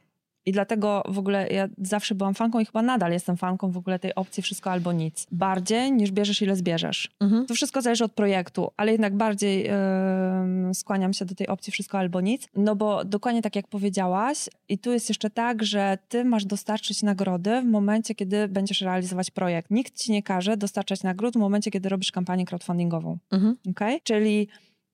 I 0.45 0.51
dlatego 0.51 1.03
w 1.07 1.19
ogóle 1.19 1.47
ja 1.47 1.69
zawsze 1.77 2.15
byłam 2.15 2.33
fanką 2.33 2.59
i 2.59 2.65
chyba 2.65 2.81
nadal 2.81 3.11
jestem 3.11 3.37
fanką 3.37 3.71
w 3.71 3.77
ogóle 3.77 3.99
tej 3.99 4.15
opcji 4.15 4.43
wszystko 4.43 4.71
albo 4.71 4.91
nic. 4.91 5.27
Bardziej 5.31 5.91
niż 5.91 6.11
bierzesz 6.11 6.41
ile 6.41 6.55
zbierzesz. 6.55 7.09
Mhm. 7.19 7.45
To 7.45 7.53
wszystko 7.53 7.81
zależy 7.81 8.03
od 8.03 8.11
projektu, 8.11 8.71
ale 8.77 8.91
jednak 8.91 9.15
bardziej 9.15 9.67
em, 9.67 10.73
skłaniam 10.73 11.13
się 11.13 11.25
do 11.25 11.35
tej 11.35 11.47
opcji 11.47 11.73
wszystko 11.73 11.97
albo 11.97 12.21
nic, 12.21 12.47
no 12.55 12.75
bo 12.75 13.05
dokładnie 13.05 13.41
tak 13.41 13.55
jak 13.55 13.67
powiedziałaś 13.67 14.49
i 14.69 14.77
tu 14.77 14.91
jest 14.91 15.09
jeszcze 15.09 15.29
tak, 15.29 15.63
że 15.63 15.97
ty 16.09 16.25
masz 16.25 16.45
dostarczyć 16.45 17.03
nagrody 17.03 17.61
w 17.61 17.65
momencie, 17.65 18.15
kiedy 18.15 18.47
będziesz 18.47 18.81
realizować 18.81 19.31
projekt. 19.31 19.71
Nikt 19.71 19.95
ci 19.95 20.11
nie 20.11 20.23
każe 20.23 20.57
dostarczać 20.57 21.03
nagród 21.03 21.33
w 21.33 21.39
momencie, 21.39 21.71
kiedy 21.71 21.89
robisz 21.89 22.11
kampanię 22.11 22.45
crowdfundingową. 22.45 23.17
Mhm. 23.31 23.55
Okay? 23.71 23.99
Czyli 24.03 24.47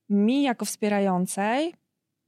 mi 0.09 0.43
jako 0.43 0.65
wspierającej 0.65 1.73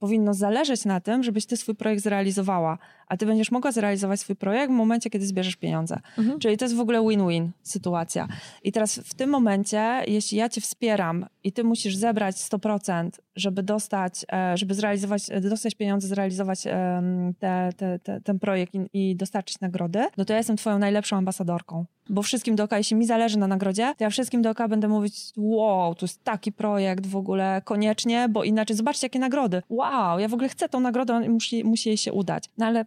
powinno 0.00 0.34
zależeć 0.34 0.84
na 0.84 1.00
tym, 1.00 1.22
żebyś 1.22 1.46
ty 1.46 1.56
swój 1.56 1.74
projekt 1.74 2.02
zrealizowała, 2.02 2.78
a 3.06 3.16
ty 3.16 3.26
będziesz 3.26 3.50
mogła 3.50 3.72
zrealizować 3.72 4.20
swój 4.20 4.36
projekt 4.36 4.72
w 4.72 4.76
momencie, 4.76 5.10
kiedy 5.10 5.26
zbierzesz 5.26 5.56
pieniądze. 5.56 6.00
Mhm. 6.18 6.38
Czyli 6.38 6.56
to 6.56 6.64
jest 6.64 6.74
w 6.74 6.80
ogóle 6.80 7.00
win-win 7.08 7.50
sytuacja. 7.62 8.28
I 8.62 8.72
teraz 8.72 8.98
w 8.98 9.14
tym 9.14 9.30
momencie, 9.30 10.02
jeśli 10.06 10.38
ja 10.38 10.48
cię 10.48 10.60
wspieram 10.60 11.26
i 11.44 11.52
ty 11.52 11.64
musisz 11.64 11.96
zebrać 11.96 12.36
100%, 12.36 13.10
żeby 13.36 13.62
dostać, 13.62 14.24
e, 14.32 14.56
żeby 14.56 14.74
zrealizować, 14.74 15.22
e, 15.30 15.40
dostać 15.40 15.74
pieniądze, 15.74 16.08
zrealizować 16.08 16.62
te, 17.38 17.70
te, 17.76 17.98
te, 17.98 18.20
ten 18.20 18.38
projekt 18.38 18.74
i, 18.74 19.10
i 19.10 19.16
dostarczyć 19.16 19.60
nagrody, 19.60 20.06
no 20.16 20.24
to 20.24 20.32
ja 20.32 20.36
jestem 20.36 20.56
twoją 20.56 20.78
najlepszą 20.78 21.16
ambasadorką. 21.16 21.84
Bo 22.10 22.22
wszystkim 22.22 22.56
dookoła, 22.56 22.78
jeśli 22.78 22.96
mi 22.96 23.06
zależy 23.06 23.38
na 23.38 23.46
nagrodzie, 23.46 23.94
to 23.98 24.04
ja 24.04 24.10
wszystkim 24.10 24.42
dookoła 24.42 24.68
będę 24.68 24.88
mówić, 24.88 25.14
wow, 25.36 25.94
to 25.94 26.06
jest 26.06 26.24
taki 26.24 26.52
projekt 26.52 27.06
w 27.06 27.16
ogóle, 27.16 27.62
koniecznie, 27.64 28.28
bo 28.28 28.44
inaczej 28.44 28.76
zobaczcie, 28.76 29.04
jakie 29.06 29.18
nagrody. 29.18 29.62
Wow, 29.68 30.18
ja 30.18 30.28
w 30.28 30.34
ogóle 30.34 30.48
chcę 30.48 30.68
tą 30.68 30.80
nagrodę, 30.80 31.28
musi, 31.28 31.64
musi 31.64 31.88
jej 31.88 31.98
się 31.98 32.12
udać. 32.12 32.44
No 32.58 32.66
ale 32.66 32.84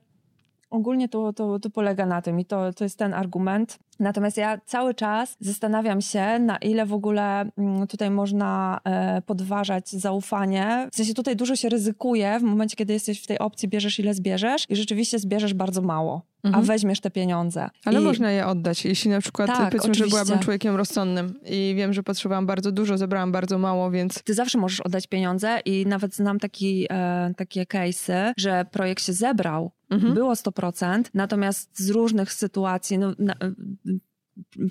ogólnie 0.74 1.10
to, 1.10 1.34
to, 1.34 1.60
to 1.60 1.70
polega 1.70 2.06
na 2.06 2.22
tym 2.22 2.40
i 2.40 2.46
to, 2.46 2.74
to 2.74 2.84
jest 2.84 3.00
ten 3.00 3.14
argument. 3.14 3.80
Natomiast 4.00 4.38
ja 4.38 4.58
cały 4.66 4.94
czas 4.94 5.38
zastanawiam 5.40 6.02
się, 6.02 6.40
na 6.40 6.58
ile 6.58 6.86
w 6.86 6.94
ogóle 6.94 7.46
mm, 7.58 7.88
tutaj 7.88 8.12
można 8.12 8.80
e, 8.84 9.22
podważać 9.22 9.90
zaufanie. 9.90 10.88
W 10.92 10.96
sensie 10.96 11.14
tutaj 11.14 11.36
dużo 11.36 11.56
się 11.56 11.70
ryzykuje 11.70 12.40
w 12.40 12.44
momencie, 12.44 12.76
kiedy 12.76 12.94
jesteś 12.94 13.24
w 13.24 13.28
tej 13.28 13.40
opcji, 13.40 13.70
bierzesz 13.70 14.00
ile 14.00 14.14
zbierzesz 14.14 14.66
i 14.70 14.76
rzeczywiście 14.76 15.20
zbierzesz 15.20 15.54
bardzo 15.54 15.82
mało, 15.82 16.22
a 16.44 16.48
Mhm. 16.48 16.66
weźmiesz 16.66 17.00
te 17.00 17.12
pieniądze. 17.12 17.70
Ale 17.86 18.02
I, 18.02 18.04
można 18.04 18.32
je 18.32 18.48
oddać, 18.48 18.86
jeśli 18.86 19.12
na 19.12 19.22
przykład 19.22 19.48
Tak, 19.48 19.58
powiedzmy, 19.58 19.80
że 19.80 19.92
oczywiście. 19.92 20.10
byłabym 20.24 20.40
człowiekiem 20.44 20.76
rozsądnym 20.76 21.40
i 21.46 21.74
wiem, 21.78 21.94
że 21.94 22.04
potrzebowałam 22.04 22.46
bardzo 22.46 22.72
dużo, 22.72 22.98
zebrałam 22.98 23.32
bardzo 23.32 23.58
mało, 23.58 23.92
więc 23.92 24.24
Ty 24.24 24.34
zawsze 24.34 24.58
możesz 24.58 24.80
oddać 24.80 25.08
pieniądze 25.08 25.60
i 25.66 25.86
nawet 25.86 26.16
znam 26.16 26.40
taki, 26.40 26.88
e, 26.90 27.34
takie 27.38 27.64
case'y, 27.64 28.32
że 28.38 28.66
projekt 28.72 29.04
się 29.04 29.14
zebrał, 29.14 29.72
Mhm. 29.94 30.14
było 30.14 30.34
100%, 30.34 31.04
natomiast 31.14 31.80
z 31.80 31.89
różnych 31.89 32.34
sytuacji, 32.34 32.98
no, 32.98 33.14
na, 33.20 33.34
e, 33.34 33.54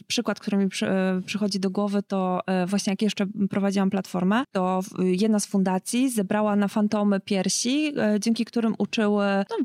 przykład, 0.07 0.41
który 0.41 0.57
mi 0.57 0.68
przy, 0.68 0.89
e, 0.89 1.20
przychodzi 1.27 1.61
do 1.61 1.70
głowy, 1.70 2.03
to 2.03 2.41
e, 2.47 2.66
właśnie 2.66 2.91
jak 2.91 3.03
jeszcze 3.03 3.27
prowadziłam 3.51 3.91
platformę, 3.91 4.45
to 4.53 4.81
jedna 4.99 5.41
z 5.41 5.47
fundacji 5.47 6.11
zebrała 6.11 6.57
na 6.57 6.68
fantomy 6.68 7.20
piersi, 7.20 7.93
dzięki 8.20 8.45
którym 8.45 8.75
uczyły 8.79 9.25
no, 9.51 9.57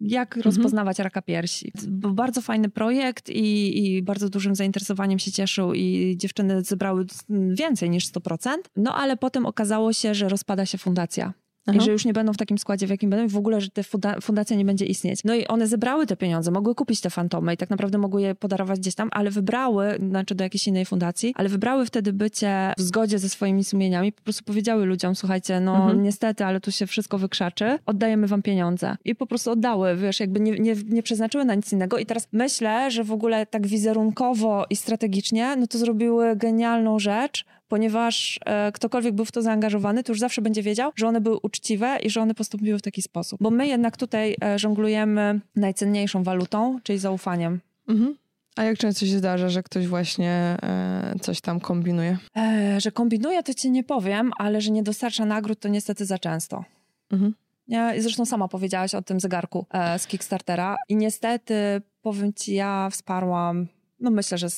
jak 0.00 0.36
rozpoznawać 0.36 0.98
raka 0.98 1.22
piersi. 1.22 1.72
Był 1.88 2.14
bardzo 2.14 2.42
fajny 2.42 2.68
projekt 2.68 3.30
i, 3.30 3.78
i 3.86 4.02
bardzo 4.02 4.28
dużym 4.28 4.54
zainteresowaniem 4.54 5.18
się 5.18 5.32
cieszył 5.32 5.74
i 5.74 6.14
dziewczyny 6.16 6.62
zebrały 6.62 7.06
więcej 7.50 7.90
niż 7.90 8.06
100%, 8.06 8.50
no 8.76 8.94
ale 8.94 9.16
potem 9.16 9.46
okazało 9.46 9.92
się, 9.92 10.14
że 10.14 10.28
rozpada 10.28 10.66
się 10.66 10.78
fundacja. 10.78 11.32
Aha. 11.66 11.78
I 11.78 11.80
że 11.80 11.90
już 11.92 12.04
nie 12.04 12.12
będą 12.12 12.32
w 12.32 12.36
takim 12.36 12.58
składzie, 12.58 12.86
w 12.86 12.90
jakim 12.90 13.10
będą, 13.10 13.24
i 13.26 13.28
w 13.28 13.36
ogóle, 13.36 13.60
że 13.60 13.70
ta 13.70 13.82
funda- 13.82 14.20
fundacja 14.20 14.56
nie 14.56 14.64
będzie 14.64 14.86
istnieć. 14.86 15.20
No 15.24 15.34
i 15.34 15.46
one 15.46 15.66
zebrały 15.66 16.06
te 16.06 16.16
pieniądze, 16.16 16.50
mogły 16.50 16.74
kupić 16.74 17.00
te 17.00 17.10
fantomy 17.10 17.54
i 17.54 17.56
tak 17.56 17.70
naprawdę 17.70 17.98
mogły 17.98 18.22
je 18.22 18.34
podarować 18.34 18.80
gdzieś 18.80 18.94
tam, 18.94 19.08
ale 19.12 19.30
wybrały, 19.30 19.98
znaczy 20.08 20.34
do 20.34 20.44
jakiejś 20.44 20.66
innej 20.68 20.84
fundacji, 20.84 21.34
ale 21.36 21.48
wybrały 21.48 21.86
wtedy 21.86 22.12
bycie 22.12 22.72
w 22.78 22.82
zgodzie 22.82 23.18
ze 23.18 23.28
swoimi 23.28 23.64
sumieniami, 23.64 24.12
po 24.12 24.22
prostu 24.22 24.44
powiedziały 24.44 24.84
ludziom, 24.86 25.14
słuchajcie, 25.14 25.60
no 25.60 25.76
Mhm. 25.76 26.02
niestety, 26.02 26.44
ale 26.44 26.60
tu 26.60 26.72
się 26.72 26.86
wszystko 26.86 27.18
wykrzaczy, 27.18 27.78
oddajemy 27.86 28.26
wam 28.26 28.42
pieniądze. 28.42 28.96
I 29.04 29.14
po 29.14 29.26
prostu 29.26 29.50
oddały, 29.50 29.96
wiesz, 29.96 30.20
jakby 30.20 30.40
nie, 30.40 30.52
nie, 30.52 30.74
nie 30.88 31.02
przeznaczyły 31.02 31.44
na 31.44 31.54
nic 31.54 31.72
innego. 31.72 31.98
I 31.98 32.06
teraz 32.06 32.28
myślę, 32.32 32.90
że 32.90 33.04
w 33.04 33.12
ogóle 33.12 33.46
tak 33.46 33.66
wizerunkowo 33.66 34.64
i 34.70 34.76
strategicznie, 34.76 35.56
no 35.56 35.66
to 35.66 35.78
zrobiły 35.78 36.36
genialną 36.36 36.98
rzecz, 36.98 37.44
ponieważ 37.74 38.40
e, 38.44 38.72
ktokolwiek 38.72 39.14
był 39.14 39.24
w 39.24 39.32
to 39.32 39.42
zaangażowany, 39.42 40.02
to 40.04 40.12
już 40.12 40.20
zawsze 40.20 40.42
będzie 40.42 40.62
wiedział, 40.62 40.92
że 40.96 41.08
one 41.08 41.20
były 41.20 41.38
uczciwe 41.42 41.98
i 42.02 42.10
że 42.10 42.20
one 42.20 42.34
postąpiły 42.34 42.78
w 42.78 42.82
taki 42.82 43.02
sposób. 43.02 43.38
Bo 43.42 43.50
my 43.50 43.66
jednak 43.66 43.96
tutaj 43.96 44.36
e, 44.44 44.58
żonglujemy 44.58 45.40
najcenniejszą 45.56 46.22
walutą, 46.22 46.78
czyli 46.82 46.98
zaufaniem. 46.98 47.60
Mhm. 47.88 48.16
A 48.56 48.64
jak 48.64 48.78
często 48.78 49.06
się 49.06 49.18
zdarza, 49.18 49.48
że 49.48 49.62
ktoś 49.62 49.86
właśnie 49.86 50.30
e, 50.62 51.14
coś 51.20 51.40
tam 51.40 51.60
kombinuje? 51.60 52.18
E, 52.36 52.80
że 52.80 52.92
kombinuje, 52.92 53.42
to 53.42 53.54
ci 53.54 53.70
nie 53.70 53.84
powiem, 53.84 54.30
ale 54.38 54.60
że 54.60 54.70
nie 54.70 54.82
dostarcza 54.82 55.24
nagród, 55.24 55.60
to 55.60 55.68
niestety 55.68 56.06
za 56.06 56.18
często. 56.18 56.64
Mhm. 57.10 57.34
Ja, 57.68 58.00
zresztą 58.00 58.26
sama 58.26 58.48
powiedziałaś 58.48 58.94
o 58.94 59.02
tym 59.02 59.20
zegarku 59.20 59.66
e, 59.70 59.98
z 59.98 60.06
Kickstartera 60.06 60.76
i 60.88 60.96
niestety, 60.96 61.82
powiem 62.02 62.34
ci, 62.34 62.54
ja 62.54 62.88
wsparłam, 62.92 63.66
no 64.00 64.10
myślę, 64.10 64.38
że 64.38 64.50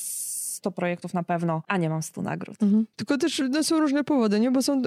100 0.57 0.71
projektów 0.71 1.15
na 1.15 1.23
pewno, 1.23 1.63
a 1.69 1.77
nie 1.77 1.91
mam 1.91 2.03
100 2.03 2.23
nagród. 2.23 2.63
Mhm. 2.63 2.87
Tylko 2.97 3.19
też 3.19 3.43
no, 3.51 3.65
są 3.65 3.81
różne 3.81 4.05
powody, 4.05 4.41
nie? 4.41 4.51
Bo 4.51 4.63
są... 4.63 4.83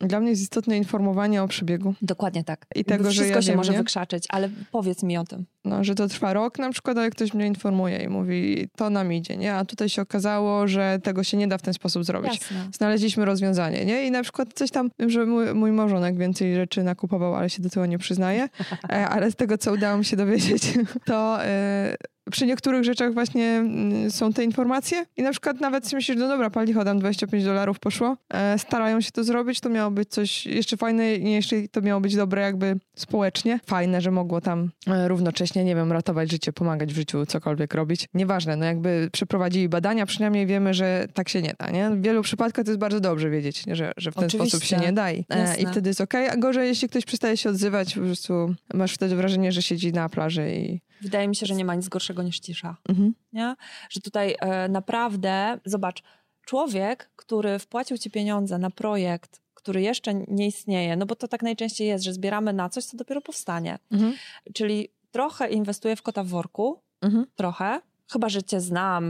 Dla 0.00 0.20
mnie 0.20 0.30
jest 0.30 0.42
istotne 0.42 0.76
informowanie 0.76 1.42
o 1.42 1.48
przebiegu. 1.48 1.94
Dokładnie 2.02 2.44
tak. 2.44 2.66
I 2.74 2.84
tego, 2.84 3.04
Bo 3.04 3.10
że 3.10 3.14
Wszystko 3.14 3.36
ja 3.38 3.42
się 3.42 3.48
wiem, 3.48 3.56
może 3.56 3.72
nie? 3.72 3.78
wykrzaczyć, 3.78 4.24
ale 4.28 4.50
powiedz 4.72 5.02
mi 5.02 5.18
o 5.18 5.24
tym. 5.24 5.46
No, 5.64 5.84
że 5.84 5.94
to 5.94 6.08
trwa 6.08 6.32
rok 6.32 6.58
na 6.58 6.70
przykład, 6.70 6.98
ale 6.98 7.10
ktoś 7.10 7.34
mnie 7.34 7.46
informuje 7.46 7.98
i 7.98 8.08
mówi, 8.08 8.68
to 8.76 8.90
nam 8.90 9.12
idzie, 9.12 9.36
nie? 9.36 9.54
A 9.54 9.64
tutaj 9.64 9.88
się 9.88 10.02
okazało, 10.02 10.68
że 10.68 10.98
tego 11.02 11.24
się 11.24 11.36
nie 11.36 11.48
da 11.48 11.58
w 11.58 11.62
ten 11.62 11.74
sposób 11.74 12.04
zrobić. 12.04 12.32
Jasne. 12.32 12.68
Znaleźliśmy 12.72 13.24
rozwiązanie, 13.24 13.84
nie? 13.84 14.06
I 14.06 14.10
na 14.10 14.22
przykład 14.22 14.48
coś 14.54 14.70
tam, 14.70 14.90
wiem, 14.98 15.10
że 15.10 15.26
mój, 15.26 15.54
mój 15.54 15.72
małżonek 15.72 16.18
więcej 16.18 16.54
rzeczy 16.54 16.82
nakupował, 16.82 17.34
ale 17.34 17.50
się 17.50 17.62
do 17.62 17.70
tego 17.70 17.86
nie 17.86 17.98
przyznaje, 17.98 18.48
e, 18.92 19.08
ale 19.08 19.30
z 19.30 19.36
tego, 19.36 19.58
co 19.58 19.72
udało 19.72 19.98
mi 19.98 20.04
się 20.04 20.16
dowiedzieć, 20.16 20.78
to 21.06 21.44
e, 21.44 21.96
przy 22.30 22.46
niektórych 22.46 22.84
rzeczach 22.84 23.14
właśnie 23.14 23.46
mm, 23.46 24.10
są 24.10 24.32
te 24.32 24.44
informacje 24.44 25.06
i 25.16 25.22
na 25.22 25.30
przykład 25.30 25.60
nawet 25.60 25.92
myślisz, 25.92 26.16
no 26.16 26.28
dobra, 26.28 26.50
palicho, 26.50 26.84
dam 26.84 26.98
25 26.98 27.44
dolarów 27.44 27.78
poszło, 27.78 28.16
e, 28.30 28.58
starają 28.58 29.00
się 29.00 29.10
to 29.10 29.24
zrobić, 29.24 29.60
to 29.60 29.68
miało 29.68 29.90
być 29.90 30.08
coś 30.08 30.46
jeszcze 30.46 30.76
fajne 30.76 31.14
i 31.14 31.32
jeszcze 31.32 31.56
to 31.68 31.80
miało 31.80 32.00
być 32.00 32.16
dobre 32.16 32.42
jakby 32.42 32.76
społecznie. 32.96 33.60
Fajne, 33.66 34.00
że 34.00 34.10
mogło 34.10 34.40
tam 34.40 34.70
e, 34.86 35.08
równocześnie, 35.08 35.64
nie 35.64 35.74
wiem, 35.74 35.92
ratować 35.92 36.30
życie, 36.30 36.52
pomagać 36.52 36.92
w 36.92 36.96
życiu, 36.96 37.26
cokolwiek 37.26 37.74
robić. 37.74 38.06
Nieważne, 38.14 38.56
no 38.56 38.64
jakby 38.64 39.08
przeprowadzili 39.12 39.68
badania, 39.68 40.06
przynajmniej 40.06 40.46
wiemy, 40.46 40.74
że 40.74 41.06
tak 41.14 41.28
się 41.28 41.42
nie 41.42 41.54
da, 41.58 41.70
nie? 41.70 41.90
W 41.90 42.02
wielu 42.02 42.22
przypadkach 42.22 42.64
to 42.64 42.70
jest 42.70 42.80
bardzo 42.80 43.00
dobrze 43.00 43.30
wiedzieć, 43.30 43.66
nie? 43.66 43.76
Że, 43.76 43.92
że 43.96 44.10
w 44.10 44.14
ten 44.14 44.24
Oczywiście. 44.24 44.50
sposób 44.50 44.68
się 44.68 44.76
nie 44.76 44.92
da 44.92 45.12
i, 45.12 45.24
e, 45.30 45.56
i 45.56 45.66
wtedy 45.66 45.90
jest 45.90 46.00
okej, 46.00 46.28
a 46.28 46.36
gorzej, 46.36 46.68
jeśli 46.68 46.88
ktoś 46.88 47.04
przestaje 47.04 47.36
się 47.36 47.50
odzywać, 47.50 47.94
po 47.94 48.00
prostu 48.00 48.54
masz 48.74 48.94
wtedy 48.94 49.16
wrażenie, 49.16 49.52
że 49.52 49.62
siedzi 49.62 49.92
na 49.92 50.08
plaży 50.08 50.50
i 50.50 50.80
Wydaje 51.00 51.28
mi 51.28 51.36
się, 51.36 51.46
że 51.46 51.54
nie 51.54 51.64
ma 51.64 51.74
nic 51.74 51.88
gorszego 51.88 52.22
niż 52.22 52.40
cisza. 52.40 52.76
Mhm. 52.88 53.14
Nie? 53.32 53.54
Że 53.90 54.00
tutaj 54.00 54.36
e, 54.40 54.68
naprawdę, 54.68 55.58
zobacz, 55.64 56.02
człowiek, 56.46 57.10
który 57.16 57.58
wpłacił 57.58 57.98
ci 57.98 58.10
pieniądze 58.10 58.58
na 58.58 58.70
projekt, 58.70 59.40
który 59.54 59.82
jeszcze 59.82 60.14
nie 60.14 60.46
istnieje, 60.46 60.96
no 60.96 61.06
bo 61.06 61.14
to 61.16 61.28
tak 61.28 61.42
najczęściej 61.42 61.88
jest, 61.88 62.04
że 62.04 62.12
zbieramy 62.12 62.52
na 62.52 62.68
coś, 62.68 62.84
co 62.84 62.96
dopiero 62.96 63.20
powstanie. 63.20 63.78
Mhm. 63.90 64.14
Czyli 64.54 64.88
trochę 65.10 65.48
inwestuję 65.50 65.96
w 65.96 66.02
kota 66.02 66.24
w 66.24 66.28
worku, 66.28 66.82
Mhm. 67.00 67.26
trochę. 67.34 67.80
Chyba, 68.12 68.28
że 68.28 68.42
cię 68.42 68.60
znam, 68.60 69.04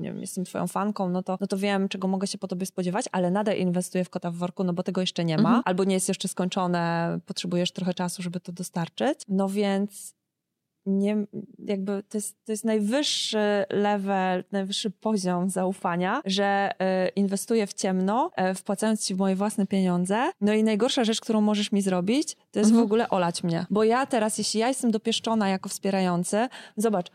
nie 0.00 0.12
wiem, 0.12 0.20
jestem 0.20 0.44
twoją 0.44 0.66
fanką, 0.66 1.08
no 1.08 1.22
to, 1.22 1.38
no 1.40 1.46
to 1.46 1.56
wiem, 1.56 1.88
czego 1.88 2.08
mogę 2.08 2.26
się 2.26 2.38
po 2.38 2.48
tobie 2.48 2.66
spodziewać, 2.66 3.06
ale 3.12 3.30
nadal 3.30 3.56
inwestuję 3.56 4.04
w 4.04 4.10
kota 4.10 4.30
w 4.30 4.34
worku, 4.34 4.64
no 4.64 4.72
bo 4.72 4.82
tego 4.82 5.00
jeszcze 5.00 5.24
nie 5.24 5.36
ma. 5.36 5.48
Mhm. 5.48 5.62
Albo 5.64 5.84
nie 5.84 5.94
jest 5.94 6.08
jeszcze 6.08 6.28
skończone, 6.28 7.18
potrzebujesz 7.26 7.72
trochę 7.72 7.94
czasu, 7.94 8.22
żeby 8.22 8.40
to 8.40 8.52
dostarczyć. 8.52 9.20
No 9.28 9.48
więc 9.48 10.14
nie, 10.86 11.16
jakby 11.58 12.02
to 12.08 12.18
jest, 12.18 12.44
to 12.44 12.52
jest 12.52 12.64
najwyższy 12.64 13.64
level, 13.70 14.44
najwyższy 14.52 14.90
poziom 14.90 15.50
zaufania, 15.50 16.22
że 16.24 16.70
y, 17.06 17.08
inwestuję 17.08 17.66
w 17.66 17.74
ciemno, 17.74 18.30
y, 18.50 18.54
wpłacając 18.54 19.06
ci 19.06 19.14
moje 19.14 19.36
własne 19.36 19.66
pieniądze. 19.66 20.30
No 20.40 20.52
i 20.52 20.64
najgorsza 20.64 21.04
rzecz, 21.04 21.20
którą 21.20 21.40
możesz 21.40 21.72
mi 21.72 21.82
zrobić, 21.82 22.34
to 22.50 22.58
jest 22.58 22.70
Mhm. 22.70 22.84
w 22.84 22.86
ogóle 22.86 23.08
olać 23.08 23.42
mnie. 23.42 23.66
Bo 23.70 23.84
ja 23.84 24.06
teraz, 24.06 24.38
jeśli 24.38 24.60
ja 24.60 24.68
jestem 24.68 24.90
dopieszczona 24.90 25.48
jako 25.48 25.68
wspierający, 25.68 26.48
zobacz, 26.76 27.10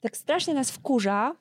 tak 0.00 0.16
strasznie 0.16 0.54
nas 0.54 0.70
wkurza, 0.70 1.32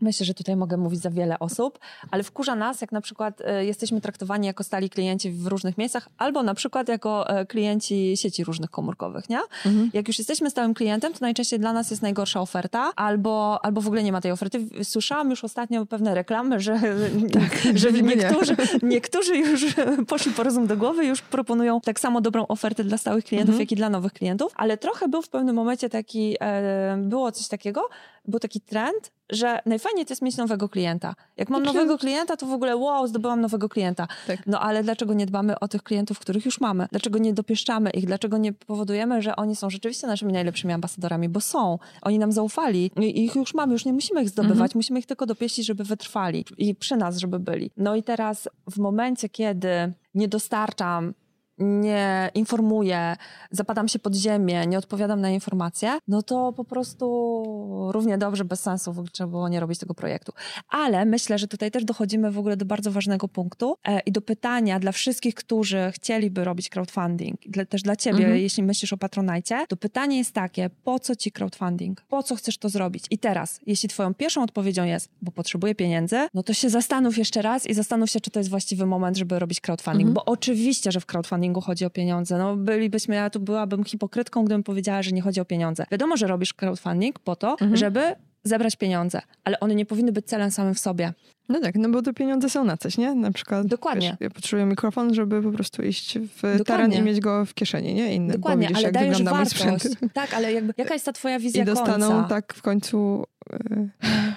Myślę, 0.00 0.26
że 0.26 0.34
tutaj 0.34 0.56
mogę 0.56 0.76
mówić 0.76 1.00
za 1.00 1.10
wiele 1.10 1.38
osób, 1.38 1.78
ale 2.10 2.22
wkurza 2.22 2.54
nas, 2.54 2.80
jak 2.80 2.92
na 2.92 3.00
przykład 3.00 3.40
y, 3.40 3.64
jesteśmy 3.64 4.00
traktowani 4.00 4.46
jako 4.46 4.64
stali 4.64 4.90
klienci 4.90 5.30
w 5.30 5.46
różnych 5.46 5.78
miejscach, 5.78 6.08
albo 6.18 6.42
na 6.42 6.54
przykład 6.54 6.88
jako 6.88 7.40
y, 7.40 7.46
klienci 7.46 8.16
sieci 8.16 8.44
różnych 8.44 8.70
komórkowych, 8.70 9.28
nie? 9.28 9.38
Mhm. 9.66 9.90
Jak 9.92 10.08
już 10.08 10.18
jesteśmy 10.18 10.50
stałym 10.50 10.74
klientem, 10.74 11.12
to 11.12 11.18
najczęściej 11.20 11.58
dla 11.60 11.72
nas 11.72 11.90
jest 11.90 12.02
najgorsza 12.02 12.40
oferta, 12.40 12.92
albo, 12.96 13.64
albo 13.64 13.80
w 13.80 13.86
ogóle 13.86 14.02
nie 14.02 14.12
ma 14.12 14.20
tej 14.20 14.30
oferty. 14.32 14.66
Słyszałam 14.84 15.30
już 15.30 15.44
ostatnio 15.44 15.86
pewne 15.86 16.14
reklamy, 16.14 16.60
że, 16.60 16.80
że 17.74 17.92
niby 17.92 18.08
nie. 18.08 18.16
niektórzy, 18.16 18.56
niektórzy 18.82 19.36
już 19.36 19.66
poszli 20.08 20.32
po 20.32 20.42
rozum 20.42 20.66
do 20.66 20.76
głowy, 20.76 21.06
już 21.06 21.22
proponują 21.22 21.80
tak 21.80 22.00
samo 22.00 22.20
dobrą 22.20 22.46
ofertę 22.46 22.84
dla 22.84 22.98
stałych 22.98 23.24
klientów, 23.24 23.48
Mhm. 23.48 23.60
jak 23.60 23.72
i 23.72 23.76
dla 23.76 23.90
nowych 23.90 24.12
klientów, 24.12 24.52
ale 24.56 24.76
trochę 24.76 25.08
był 25.08 25.22
w 25.22 25.28
pewnym 25.28 25.56
momencie 25.56 25.88
taki, 25.88 26.36
e, 26.40 26.96
było 27.02 27.32
coś 27.32 27.48
takiego, 27.48 27.88
był 28.24 28.40
taki 28.40 28.60
trend, 28.60 29.12
że 29.30 29.60
najfajniej 29.66 30.06
to 30.06 30.12
jest 30.12 30.22
mieć 30.22 30.36
nowego 30.36 30.68
klienta. 30.68 31.14
Jak 31.36 31.50
mam 31.50 31.62
nowego 31.62 31.98
klienta, 31.98 32.36
to 32.36 32.46
w 32.46 32.52
ogóle 32.52 32.76
wow, 32.76 33.06
zdobyłam 33.06 33.40
nowego 33.40 33.68
klienta. 33.68 34.08
Tak. 34.26 34.46
No 34.46 34.60
ale 34.60 34.82
dlaczego 34.82 35.14
nie 35.14 35.26
dbamy 35.26 35.58
o 35.58 35.68
tych 35.68 35.82
klientów, 35.82 36.18
których 36.18 36.44
już 36.44 36.60
mamy? 36.60 36.86
Dlaczego 36.90 37.18
nie 37.18 37.32
dopieszczamy 37.32 37.90
ich? 37.90 38.06
Dlaczego 38.06 38.38
nie 38.38 38.52
powodujemy, 38.52 39.22
że 39.22 39.36
oni 39.36 39.56
są 39.56 39.70
rzeczywiście 39.70 40.06
naszymi 40.06 40.32
najlepszymi 40.32 40.72
ambasadorami? 40.72 41.28
Bo 41.28 41.40
są. 41.40 41.78
Oni 42.02 42.18
nam 42.18 42.32
zaufali 42.32 42.90
i 43.00 43.24
ich 43.24 43.34
już 43.34 43.54
mamy, 43.54 43.72
już 43.72 43.84
nie 43.84 43.92
musimy 43.92 44.22
ich 44.22 44.28
zdobywać, 44.28 44.58
Mhm. 44.58 44.70
musimy 44.74 44.98
ich 44.98 45.06
tylko 45.06 45.26
dopieścić, 45.26 45.66
żeby 45.66 45.84
wytrwali 45.84 46.44
i 46.58 46.74
przy 46.74 46.96
nas, 46.96 47.16
żeby 47.18 47.38
byli. 47.38 47.70
No 47.76 47.96
i 47.96 48.02
teraz 48.02 48.48
w 48.70 48.78
momencie, 48.78 49.28
kiedy 49.28 49.92
nie 50.14 50.28
dostarczam 50.28 51.14
nie 51.58 52.30
informuję, 52.34 53.16
zapadam 53.50 53.88
się 53.88 53.98
pod 53.98 54.14
ziemię, 54.14 54.66
nie 54.66 54.78
odpowiadam 54.78 55.20
na 55.20 55.30
informacje, 55.30 55.98
no 56.08 56.22
to 56.22 56.52
po 56.52 56.64
prostu 56.64 57.88
równie 57.92 58.18
dobrze, 58.18 58.44
bez 58.44 58.60
sensu 58.60 58.94
trzeba 59.12 59.30
było 59.30 59.48
nie 59.48 59.60
robić 59.60 59.78
tego 59.78 59.94
projektu. 59.94 60.32
Ale 60.68 61.04
myślę, 61.04 61.38
że 61.38 61.48
tutaj 61.48 61.70
też 61.70 61.84
dochodzimy 61.84 62.30
w 62.30 62.38
ogóle 62.38 62.56
do 62.56 62.64
bardzo 62.64 62.90
ważnego 62.90 63.28
punktu 63.28 63.76
e, 63.88 64.00
i 64.00 64.12
do 64.12 64.20
pytania 64.20 64.78
dla 64.80 64.92
wszystkich, 64.92 65.34
którzy 65.34 65.90
chcieliby 65.94 66.44
robić 66.44 66.68
crowdfunding, 66.68 67.40
dla, 67.46 67.64
też 67.64 67.82
dla 67.82 67.96
ciebie, 67.96 68.18
Mhm. 68.18 68.36
jeśli 68.36 68.62
myślisz 68.62 68.92
o 68.92 68.96
Patronite, 68.96 69.64
to 69.68 69.76
pytanie 69.76 70.18
jest 70.18 70.32
takie, 70.34 70.70
po 70.84 70.98
co 70.98 71.16
ci 71.16 71.32
crowdfunding? 71.32 72.00
Po 72.00 72.22
co 72.22 72.36
chcesz 72.36 72.58
to 72.58 72.68
zrobić? 72.68 73.04
I 73.10 73.18
teraz, 73.18 73.60
jeśli 73.66 73.88
twoją 73.88 74.14
pierwszą 74.14 74.42
odpowiedzią 74.42 74.84
jest, 74.84 75.08
bo 75.22 75.32
potrzebuję 75.32 75.74
pieniędzy, 75.74 76.16
no 76.34 76.42
to 76.42 76.52
się 76.54 76.70
zastanów 76.70 77.18
jeszcze 77.18 77.42
raz 77.42 77.66
i 77.66 77.74
zastanów 77.74 78.10
się, 78.10 78.20
czy 78.20 78.30
to 78.30 78.40
jest 78.40 78.50
właściwy 78.50 78.86
moment, 78.86 79.16
żeby 79.16 79.38
robić 79.38 79.60
crowdfunding, 79.60 80.08
Mhm. 80.08 80.14
bo 80.14 80.24
oczywiście, 80.24 80.92
że 80.92 81.00
w 81.00 81.06
crowdfundingu 81.48 81.60
chodzi 81.60 81.84
o 81.84 81.90
pieniądze. 81.90 82.38
No 82.38 82.56
bylibyśmy, 82.56 83.14
ja 83.14 83.30
tu 83.30 83.40
byłabym 83.40 83.84
hipokrytką, 83.84 84.44
gdybym 84.44 84.62
powiedziała, 84.62 85.02
że 85.02 85.10
nie 85.12 85.22
chodzi 85.22 85.40
o 85.40 85.44
pieniądze. 85.44 85.86
Wiadomo, 85.90 86.16
że 86.16 86.26
robisz 86.26 86.54
crowdfunding 86.54 87.18
po 87.18 87.36
to, 87.36 87.50
Mhm. 87.52 87.76
żeby 87.76 88.00
zebrać 88.44 88.76
pieniądze, 88.76 89.20
ale 89.44 89.60
one 89.60 89.74
nie 89.74 89.86
powinny 89.86 90.12
być 90.12 90.26
celem 90.26 90.50
samym 90.50 90.74
w 90.74 90.78
sobie. 90.78 91.12
No 91.48 91.60
tak, 91.60 91.74
no 91.74 91.88
bo 91.88 92.02
te 92.02 92.12
pieniądze 92.12 92.50
są 92.50 92.64
na 92.64 92.76
coś, 92.76 92.98
nie? 92.98 93.14
Na 93.14 93.32
przykład. 93.32 93.66
Dokładnie. 93.66 94.08
Wiesz, 94.10 94.20
ja 94.20 94.30
potrzebuję 94.30 94.66
mikrofon, 94.66 95.14
żeby 95.14 95.42
po 95.42 95.50
prostu 95.52 95.82
iść 95.82 96.18
w 96.18 96.58
Dokładnie. 96.58 96.98
i 96.98 97.02
mieć 97.02 97.20
go 97.20 97.44
w 97.44 97.54
kieszeni, 97.54 97.94
nie? 97.94 98.14
Inny, 98.14 98.32
Dokładnie, 98.32 98.68
bo 98.68 98.68
widzisz, 98.68 98.76
ale 98.76 98.84
jak 98.84 98.94
dajesz 98.94 99.22
wartość. 99.22 99.50
sprzęt. 99.50 99.82
Tak, 100.12 100.34
ale 100.34 100.52
jakby, 100.52 100.72
jaka 100.76 100.94
jest 100.94 101.06
ta 101.06 101.12
twoja 101.12 101.38
wizja 101.38 101.62
I 101.62 101.66
dostaną 101.66 102.08
końca? 102.08 102.28
tak 102.28 102.54
w 102.54 102.62
końcu 102.62 103.24
y, 103.52 103.88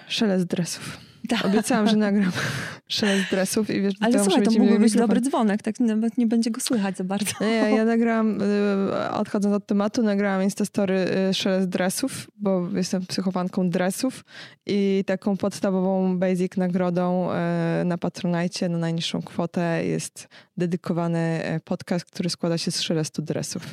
szelest 0.08 0.46
dresów. 0.46 0.98
Tak. 1.42 1.46
Obiecałam, 1.46 1.88
że 1.88 1.96
nagram 1.96 2.32
szelest 2.88 3.30
dresów 3.30 3.70
i 3.70 3.82
wiesz, 3.82 3.94
Ale 4.00 4.12
tego 4.12 4.24
słuchaj, 4.24 4.44
to 4.44 4.52
mógłby 4.52 4.80
być 4.80 4.94
dobry 4.94 5.22
dzwonek, 5.22 5.62
tak 5.62 5.80
nawet 5.80 6.18
nie 6.18 6.28
będzie 6.28 6.52
go 6.52 6.62
słychać 6.62 6.98
za 6.98 7.04
bardzo. 7.04 7.32
Nie, 7.42 7.76
ja 7.76 7.86
nagrałam, 7.96 8.42
y, 8.42 9.12
odchodząc 9.12 9.56
od 9.56 9.66
tematu, 9.66 10.04
nagrałam 10.04 10.44
Instastory 10.44 11.06
y, 11.30 11.34
szelest 11.34 11.70
dresów, 11.70 12.28
bo 12.38 12.70
jestem 12.74 13.06
psychofanką 13.06 13.70
dresów 13.70 14.26
i 14.66 15.04
taką 15.08 15.38
podstawową 15.38 16.20
basic 16.20 16.58
nagrodą 16.58 17.30
y, 17.82 17.86
na 17.86 17.98
Patronite 17.98 18.70
na 18.70 18.78
najniższą 18.78 19.22
kwotę 19.22 19.86
jest 19.86 20.28
dedykowany 20.66 21.42
y, 21.56 21.60
podcast, 21.60 22.06
który 22.06 22.30
składa 22.30 22.58
się 22.58 22.72
z 22.72 22.82
szelestu 22.82 23.22
dresów. 23.22 23.64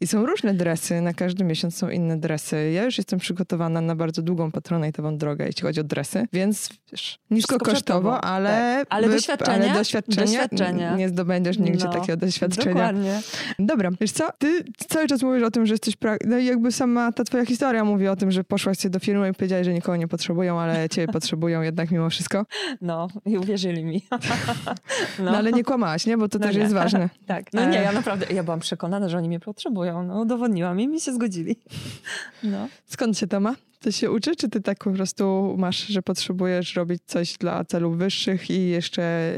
I 0.00 0.06
są 0.06 0.26
różne 0.26 0.54
dresy, 0.54 1.00
na 1.00 1.14
każdy 1.14 1.44
miesiąc 1.44 1.76
są 1.76 1.88
inne 1.88 2.16
dresy. 2.20 2.70
Ja 2.74 2.84
już 2.84 2.98
jestem 2.98 3.18
przygotowana 3.18 3.80
na 3.80 3.96
bardzo 3.96 4.22
długą 4.22 4.50
patronatową 4.50 5.18
drogę, 5.18 5.46
jeśli 5.46 5.62
chodzi 5.62 5.80
o 5.80 5.84
dresy, 5.84 6.26
więc 6.32 6.68
wiesz, 6.92 7.18
niskokosztowo, 7.30 7.72
przed 7.74 7.86
tobą. 7.86 8.20
ale, 8.20 8.48
Tak. 8.78 8.86
Ale 8.90 9.08
doświadczenie? 9.08 9.64
ale 9.70 9.74
doświadczenie, 9.78 10.26
Doświadczenie. 10.26 10.92
nie 10.96 11.08
zdobędziesz 11.08 11.58
nigdzie 11.58 11.84
No, 11.84 11.92
takiego 11.92 12.16
doświadczenia. 12.16 12.70
Dokładnie. 12.74 13.20
Dobra, 13.58 13.90
wiesz 14.00 14.12
co, 14.12 14.28
ty 14.38 14.64
cały 14.88 15.06
czas 15.06 15.22
mówisz 15.22 15.42
o 15.42 15.50
tym, 15.50 15.66
że 15.66 15.74
jesteś, 15.74 15.96
pra... 15.96 16.16
no 16.26 16.38
i 16.38 16.44
jakby 16.44 16.72
sama 16.72 17.12
ta 17.12 17.24
twoja 17.24 17.44
historia 17.46 17.84
mówi 17.84 18.08
o 18.08 18.16
tym, 18.16 18.30
że 18.30 18.44
poszłaś 18.44 18.78
się 18.78 18.90
do 18.90 18.98
firmy 18.98 19.28
i 19.28 19.32
powiedziałaś, 19.32 19.64
że 19.66 19.72
nikogo 19.74 19.96
nie 19.96 20.08
potrzebują, 20.08 20.60
ale 20.60 20.88
ciebie 20.88 21.12
potrzebują 21.18 21.62
jednak 21.62 21.90
mimo 21.90 22.10
wszystko. 22.10 22.46
No, 22.80 23.08
i 23.26 23.38
uwierzyli 23.38 23.84
mi. 23.84 24.02
No, 25.18 25.30
ale 25.36 25.52
nie 25.52 25.64
kłamałaś, 25.90 26.06
nie? 26.06 26.18
Bo 26.18 26.28
to 26.28 26.38
No 26.38 26.46
też 26.46 26.56
nie. 26.56 26.62
jest 26.62 26.74
ważne. 26.74 27.10
Tak, 27.26 27.52
no 27.52 27.70
nie, 27.70 27.78
ja 27.78 27.92
naprawdę, 27.92 28.26
ja 28.34 28.42
byłam 28.42 28.60
przekonana, 28.60 29.08
że 29.08 29.18
oni 29.18 29.28
mnie 29.28 29.40
potrzebują. 29.40 30.02
No, 30.02 30.20
udowodniłam 30.20 30.80
i 30.80 31.00
się 31.00 31.12
zgodzili. 31.12 31.56
No. 32.42 32.68
Skąd 32.86 33.18
się 33.18 33.26
to 33.26 33.40
ma? 33.40 33.54
Ty 33.80 33.92
się 33.92 34.10
uczy, 34.10 34.36
czy 34.36 34.48
ty 34.48 34.60
tak 34.60 34.78
po 34.84 34.90
prostu 34.90 35.54
masz, 35.58 35.86
że 35.86 36.02
potrzebujesz 36.02 36.76
robić 36.76 37.02
coś 37.06 37.38
dla 37.38 37.64
celów 37.64 37.98
wyższych 37.98 38.50
i 38.50 38.68
jeszcze 38.68 39.32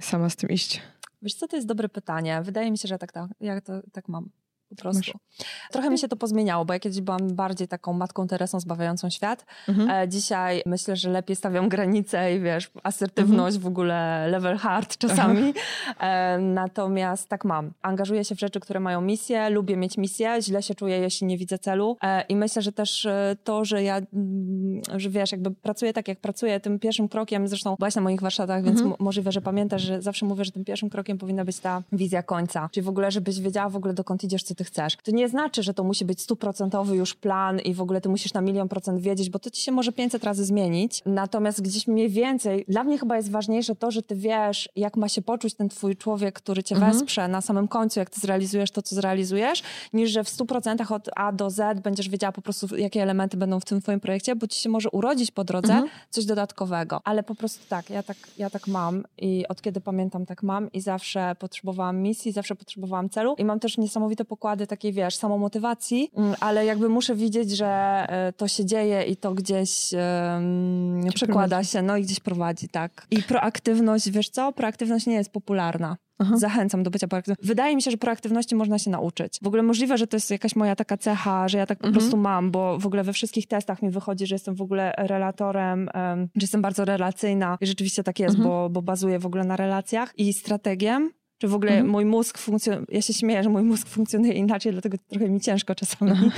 sama 0.00 0.30
z 0.30 0.36
tym 0.36 0.50
iść? 0.50 0.80
Wiesz 1.22 1.34
co, 1.34 1.48
to 1.48 1.56
jest 1.56 1.68
dobre 1.68 1.88
pytanie. 1.88 2.42
Wydaje 2.42 2.70
mi 2.70 2.78
się, 2.78 2.88
że 2.88 2.98
tak, 2.98 3.12
tak, 3.12 3.30
ja 3.40 3.60
to 3.60 3.72
tak 3.92 4.08
mam. 4.08 4.28
Po 4.70 4.76
prostu. 4.76 4.98
Masz. 4.98 5.46
Trochę 5.72 5.90
mi 5.90 5.98
się 5.98 6.08
to 6.08 6.16
pozmieniało, 6.16 6.64
bo 6.64 6.72
ja 6.72 6.78
kiedyś 6.80 7.00
byłam 7.00 7.34
bardziej 7.34 7.68
taką 7.68 7.92
matką 7.92 8.26
Teresą 8.26 8.60
zbawiającą 8.60 9.10
świat. 9.10 9.46
Mhm. 9.68 9.90
E, 9.90 10.08
dzisiaj 10.08 10.62
myślę, 10.66 10.96
że 10.96 11.10
lepiej 11.10 11.36
stawiam 11.36 11.68
granice 11.74 12.34
i 12.36 12.40
wiesz, 12.40 12.70
asertywność 12.82 13.58
w 13.58 13.66
ogóle 13.66 14.28
level 14.28 14.56
hard 14.56 14.98
czasami. 14.98 15.54
E, 16.00 16.38
natomiast 16.38 17.28
tak 17.28 17.44
mam. 17.44 17.72
Angażuję 17.82 18.24
się 18.24 18.34
w 18.34 18.40
rzeczy, 18.40 18.60
które 18.60 18.80
mają 18.80 19.00
misję, 19.00 19.50
lubię 19.50 19.76
mieć 19.76 19.98
misję, 19.98 20.36
źle 20.42 20.62
się 20.62 20.74
czuję, 20.74 20.98
jeśli 20.98 21.26
nie 21.26 21.38
widzę 21.38 21.58
celu. 21.58 21.96
E, 22.02 22.22
I 22.22 22.36
myślę, 22.36 22.62
że 22.62 22.72
też 22.72 23.06
to, 23.44 23.64
że 23.64 23.82
ja, 23.82 23.96
mm, 23.96 24.80
że 24.96 25.10
wiesz, 25.10 25.32
jakby 25.32 25.50
pracuję 25.50 25.92
tak, 25.92 26.08
jak 26.08 26.20
pracuję, 26.20 26.60
tym 26.60 26.78
pierwszym 26.78 27.08
krokiem, 27.08 27.48
zresztą 27.48 27.76
byłaś 27.78 27.94
na 27.94 28.02
moich 28.02 28.20
warsztatach, 28.20 28.62
więc 28.64 28.76
Mhm. 28.76 28.90
mo- 28.90 28.96
możliwe, 29.04 29.32
że 29.32 29.40
pamiętasz, 29.40 29.82
że 29.82 30.02
zawsze 30.02 30.26
mówię, 30.26 30.44
że 30.44 30.52
tym 30.52 30.64
pierwszym 30.64 30.90
krokiem 30.90 31.18
powinna 31.18 31.44
być 31.44 31.58
ta 31.60 31.82
wizja 31.92 32.22
końca. 32.22 32.68
Czyli 32.72 32.84
w 32.84 32.88
ogóle, 32.88 33.10
żebyś 33.10 33.40
wiedziała 33.40 33.68
w 33.68 33.76
ogóle, 33.76 33.94
dokąd 33.94 34.24
idziesz, 34.24 34.42
co 34.42 34.54
ty 34.56 34.64
chcesz. 34.64 34.96
To 34.96 35.10
nie 35.10 35.28
znaczy, 35.28 35.62
że 35.62 35.74
to 35.74 35.84
musi 35.84 36.04
być 36.04 36.20
stuprocentowy 36.22 36.96
już 36.96 37.14
plan 37.14 37.60
i 37.60 37.74
w 37.74 37.80
ogóle 37.80 38.00
ty 38.00 38.08
musisz 38.08 38.34
na 38.34 38.40
milion 38.40 38.68
procent 38.68 39.00
wiedzieć, 39.00 39.30
bo 39.30 39.38
to 39.38 39.50
ci 39.50 39.62
się 39.62 39.72
może 39.72 39.92
500 39.92 40.24
razy 40.24 40.44
zmienić. 40.44 41.02
Natomiast 41.06 41.62
gdzieś 41.62 41.86
mniej 41.86 42.08
więcej, 42.08 42.64
dla 42.68 42.84
mnie 42.84 42.98
chyba 42.98 43.16
jest 43.16 43.30
ważniejsze 43.30 43.76
to, 43.76 43.90
że 43.90 44.02
ty 44.02 44.16
wiesz, 44.16 44.68
jak 44.76 44.96
ma 44.96 45.08
się 45.08 45.22
poczuć 45.22 45.54
ten 45.54 45.68
twój 45.68 45.96
człowiek, 45.96 46.34
który 46.34 46.62
cię 46.62 46.74
Mhm. 46.74 46.92
wesprze 46.92 47.28
na 47.28 47.40
samym 47.40 47.68
końcu, 47.68 48.00
jak 48.00 48.10
ty 48.10 48.20
zrealizujesz 48.20 48.70
to, 48.70 48.82
co 48.82 48.94
zrealizujesz, 48.94 49.62
niż 49.92 50.10
że 50.10 50.24
w 50.24 50.28
100% 50.28 50.92
od 50.92 51.08
A 51.16 51.32
do 51.32 51.50
Z 51.50 51.80
będziesz 51.80 52.08
wiedziała 52.08 52.32
po 52.32 52.42
prostu, 52.42 52.76
jakie 52.76 53.02
elementy 53.02 53.36
będą 53.36 53.60
w 53.60 53.64
tym 53.64 53.82
twoim 53.82 54.00
projekcie, 54.00 54.36
bo 54.36 54.46
ci 54.46 54.60
się 54.60 54.68
może 54.68 54.90
urodzić 54.90 55.30
po 55.30 55.44
drodze 55.44 55.72
Mhm. 55.72 55.90
coś 56.10 56.24
dodatkowego. 56.24 57.00
Ale 57.04 57.22
po 57.22 57.34
prostu 57.34 57.64
tak, 57.68 57.90
ja 57.90 58.02
tak, 58.02 58.16
ja 58.38 58.50
tak 58.50 58.66
mam 58.66 59.04
i 59.18 59.44
od 59.48 59.62
kiedy 59.62 59.80
pamiętam 59.80 60.26
tak 60.26 60.42
mam 60.42 60.72
i 60.72 60.80
zawsze 60.80 61.36
potrzebowałam 61.38 62.02
misji, 62.02 62.32
zawsze 62.32 62.54
potrzebowałam 62.56 63.10
celu 63.10 63.34
i 63.38 63.44
mam 63.44 63.60
też 63.60 63.78
niesamowite 63.78 64.24
pokłady 64.46 64.66
takiej, 64.66 64.92
wiesz, 64.92 65.16
samomotywacji, 65.16 66.10
mm, 66.16 66.34
ale 66.40 66.64
jakby 66.64 66.88
muszę 66.88 67.14
widzieć, 67.14 67.50
że 67.50 67.66
e, 68.08 68.32
to 68.32 68.48
się 68.48 68.64
dzieje 68.64 69.02
i 69.02 69.16
to 69.16 69.34
gdzieś 69.34 69.92
um, 69.92 71.04
przekłada 71.14 71.64
się, 71.64 71.82
no 71.82 71.96
i 71.96 72.02
gdzieś 72.02 72.20
prowadzi, 72.20 72.68
tak. 72.68 73.06
I 73.10 73.22
proaktywność, 73.22 74.10
wiesz 74.10 74.28
co? 74.28 74.52
Proaktywność 74.52 75.06
nie 75.06 75.14
jest 75.14 75.32
popularna. 75.32 75.96
Aha. 76.18 76.36
Zachęcam 76.36 76.82
do 76.82 76.90
bycia 76.90 77.08
proaktywną. 77.08 77.36
Wydaje 77.42 77.76
mi 77.76 77.82
się, 77.82 77.90
że 77.90 77.96
proaktywności 77.96 78.54
można 78.54 78.78
się 78.78 78.90
nauczyć. 78.90 79.38
W 79.42 79.46
ogóle 79.46 79.62
możliwe, 79.62 79.98
że 79.98 80.06
to 80.06 80.16
jest 80.16 80.30
jakaś 80.30 80.56
moja 80.56 80.76
taka 80.76 80.96
cecha, 80.96 81.48
że 81.48 81.58
ja 81.58 81.66
tak 81.66 81.78
po 81.78 81.86
mhm. 81.86 82.00
prostu 82.00 82.16
mam, 82.16 82.50
bo 82.50 82.78
w 82.78 82.86
ogóle 82.86 83.04
we 83.04 83.12
wszystkich 83.12 83.46
testach 83.46 83.82
mi 83.82 83.90
wychodzi, 83.90 84.26
że 84.26 84.34
jestem 84.34 84.54
w 84.54 84.62
ogóle 84.62 84.92
relatorem, 84.98 85.88
um, 85.94 86.28
że 86.34 86.44
jestem 86.44 86.62
bardzo 86.62 86.84
relacyjna 86.84 87.58
i 87.60 87.66
rzeczywiście 87.66 88.02
tak 88.02 88.18
jest, 88.18 88.36
mhm. 88.36 88.48
bo, 88.48 88.70
bo 88.70 88.82
bazuję 88.82 89.18
w 89.18 89.26
ogóle 89.26 89.44
na 89.44 89.56
relacjach 89.56 90.12
i 90.18 90.32
strategiem 90.32 91.10
czy 91.38 91.48
w 91.48 91.54
ogóle 91.54 91.72
mhm. 91.72 91.90
mój 91.90 92.04
mózg 92.04 92.38
funkcjonuje, 92.38 92.86
ja 92.88 93.02
się 93.02 93.12
śmieję, 93.12 93.42
że 93.42 93.48
mój 93.48 93.62
mózg 93.62 93.88
funkcjonuje 93.88 94.32
inaczej, 94.32 94.72
dlatego 94.72 94.96
trochę 95.08 95.28
mi 95.28 95.40
ciężko 95.40 95.74
czasami, 95.74 96.12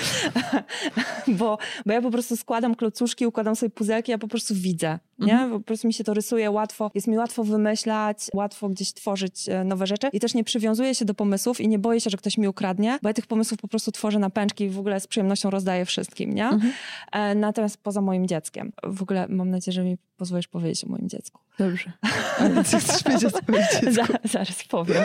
bo, 1.38 1.58
bo 1.86 1.92
ja 1.92 2.02
po 2.02 2.10
prostu 2.10 2.36
składam 2.36 2.74
klocuszki, 2.74 3.26
układam 3.26 3.56
sobie 3.56 3.70
puzelki, 3.70 4.12
ja 4.12 4.18
po 4.18 4.28
prostu 4.28 4.54
widzę, 4.54 4.98
nie? 5.18 5.32
Mhm. 5.32 5.50
Po 5.50 5.60
prostu 5.60 5.86
mi 5.86 5.94
się 5.94 6.04
to 6.04 6.14
rysuje 6.14 6.50
łatwo, 6.50 6.90
jest 6.94 7.06
mi 7.06 7.16
łatwo 7.16 7.44
wymyślać, 7.44 8.18
łatwo 8.34 8.68
gdzieś 8.68 8.92
tworzyć 8.92 9.48
e, 9.48 9.64
nowe 9.64 9.86
rzeczy 9.86 10.08
i 10.12 10.20
też 10.20 10.34
nie 10.34 10.44
przywiązuję 10.44 10.94
się 10.94 11.04
do 11.04 11.14
pomysłów 11.14 11.60
i 11.60 11.68
nie 11.68 11.78
boję 11.78 12.00
się, 12.00 12.10
że 12.10 12.16
ktoś 12.16 12.38
mi 12.38 12.48
ukradnie, 12.48 12.98
bo 13.02 13.08
ja 13.08 13.14
tych 13.14 13.26
pomysłów 13.26 13.60
po 13.60 13.68
prostu 13.68 13.92
tworzę 13.92 14.18
na 14.18 14.30
pęczki 14.30 14.64
i 14.64 14.70
w 14.70 14.78
ogóle 14.78 15.00
z 15.00 15.06
przyjemnością 15.06 15.50
rozdaję 15.50 15.84
wszystkim, 15.84 16.34
nie? 16.34 16.48
Mhm. 16.48 16.72
E, 17.12 17.34
natomiast 17.34 17.76
poza 17.76 18.00
moim 18.00 18.26
dzieckiem. 18.26 18.72
W 18.82 19.02
ogóle 19.02 19.26
mam 19.28 19.50
nadzieję, 19.50 19.72
że 19.72 19.84
mi 19.84 19.98
pozwolisz 20.16 20.48
powiedzieć 20.48 20.84
o 20.84 20.88
moim 20.88 21.08
dziecku. 21.08 21.40
Dobrze. 21.58 21.92
Ale 22.38 22.64
co 22.64 22.78
chcesz 22.78 23.02
powiedzieć 23.02 23.24
o 23.24 23.30
swoim 23.30 23.62
dziecku? 23.82 24.12
zaraz 24.24 24.64
powiem. 24.64 25.04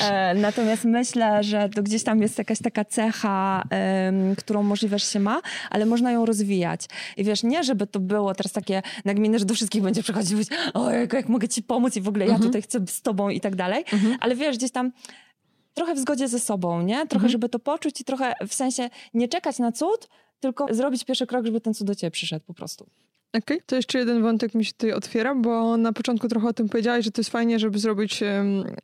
E, 0.00 0.34
natomiast 0.34 0.84
myślę, 0.84 1.44
że 1.44 1.68
to 1.68 1.82
gdzieś 1.82 2.04
tam 2.04 2.22
jest 2.22 2.38
jakaś 2.38 2.58
taka 2.58 2.84
cecha, 2.84 3.64
którą 4.38 4.62
możliwe, 4.62 4.98
że 4.98 5.06
się 5.06 5.20
ma, 5.20 5.40
ale 5.70 5.86
można 5.86 6.12
ją 6.12 6.26
rozwijać. 6.26 6.80
I 7.16 7.24
wiesz, 7.24 7.42
nie 7.42 7.64
żeby 7.64 7.86
to 7.86 8.00
było 8.00 8.34
teraz 8.34 8.52
takie 8.52 8.82
nagminne, 9.04 9.38
że 9.38 9.44
do 9.54 9.56
wszystkich 9.56 9.82
będzie 9.82 10.02
przychodzić 10.02 10.32
mówić, 10.32 10.48
o 10.74 10.90
jak 10.90 11.28
mogę 11.28 11.48
ci 11.48 11.62
pomóc 11.62 11.96
i 11.96 12.00
w 12.00 12.08
ogóle 12.08 12.24
ja 12.24 12.32
mhm. 12.32 12.48
tutaj 12.48 12.62
chcę 12.62 12.80
z 12.86 13.02
tobą 13.02 13.28
i 13.28 13.40
tak 13.40 13.56
dalej. 13.56 13.84
Mhm. 13.92 14.16
Ale 14.20 14.36
wiesz, 14.36 14.56
gdzieś 14.56 14.70
tam 14.70 14.92
trochę 15.74 15.94
w 15.94 15.98
zgodzie 15.98 16.28
ze 16.28 16.40
sobą, 16.40 16.82
nie? 16.82 16.94
Trochę, 16.94 17.14
mhm. 17.14 17.30
żeby 17.30 17.48
to 17.48 17.58
poczuć 17.58 18.00
i 18.00 18.04
trochę 18.04 18.34
w 18.48 18.54
sensie 18.54 18.90
nie 19.14 19.28
czekać 19.28 19.58
na 19.58 19.72
cud, 19.72 20.08
tylko 20.40 20.74
zrobić 20.74 21.04
pierwszy 21.04 21.26
krok, 21.26 21.46
żeby 21.46 21.60
ten 21.60 21.74
cud 21.74 21.86
do 21.86 21.94
ciebie 21.94 22.10
przyszedł 22.10 22.44
po 22.46 22.54
prostu. 22.54 22.86
Okej, 23.38 23.56
okay. 23.56 23.66
to 23.66 23.76
jeszcze 23.76 23.98
jeden 23.98 24.22
wątek 24.22 24.54
mi 24.54 24.64
się 24.64 24.72
tutaj 24.72 24.92
otwiera, 24.92 25.34
bo 25.34 25.76
na 25.76 25.92
początku 25.92 26.28
trochę 26.28 26.48
o 26.48 26.52
tym 26.52 26.68
powiedziałeś, 26.68 27.04
że 27.04 27.10
to 27.10 27.20
jest 27.20 27.30
fajnie, 27.30 27.58
żeby 27.58 27.78
zrobić, 27.78 28.20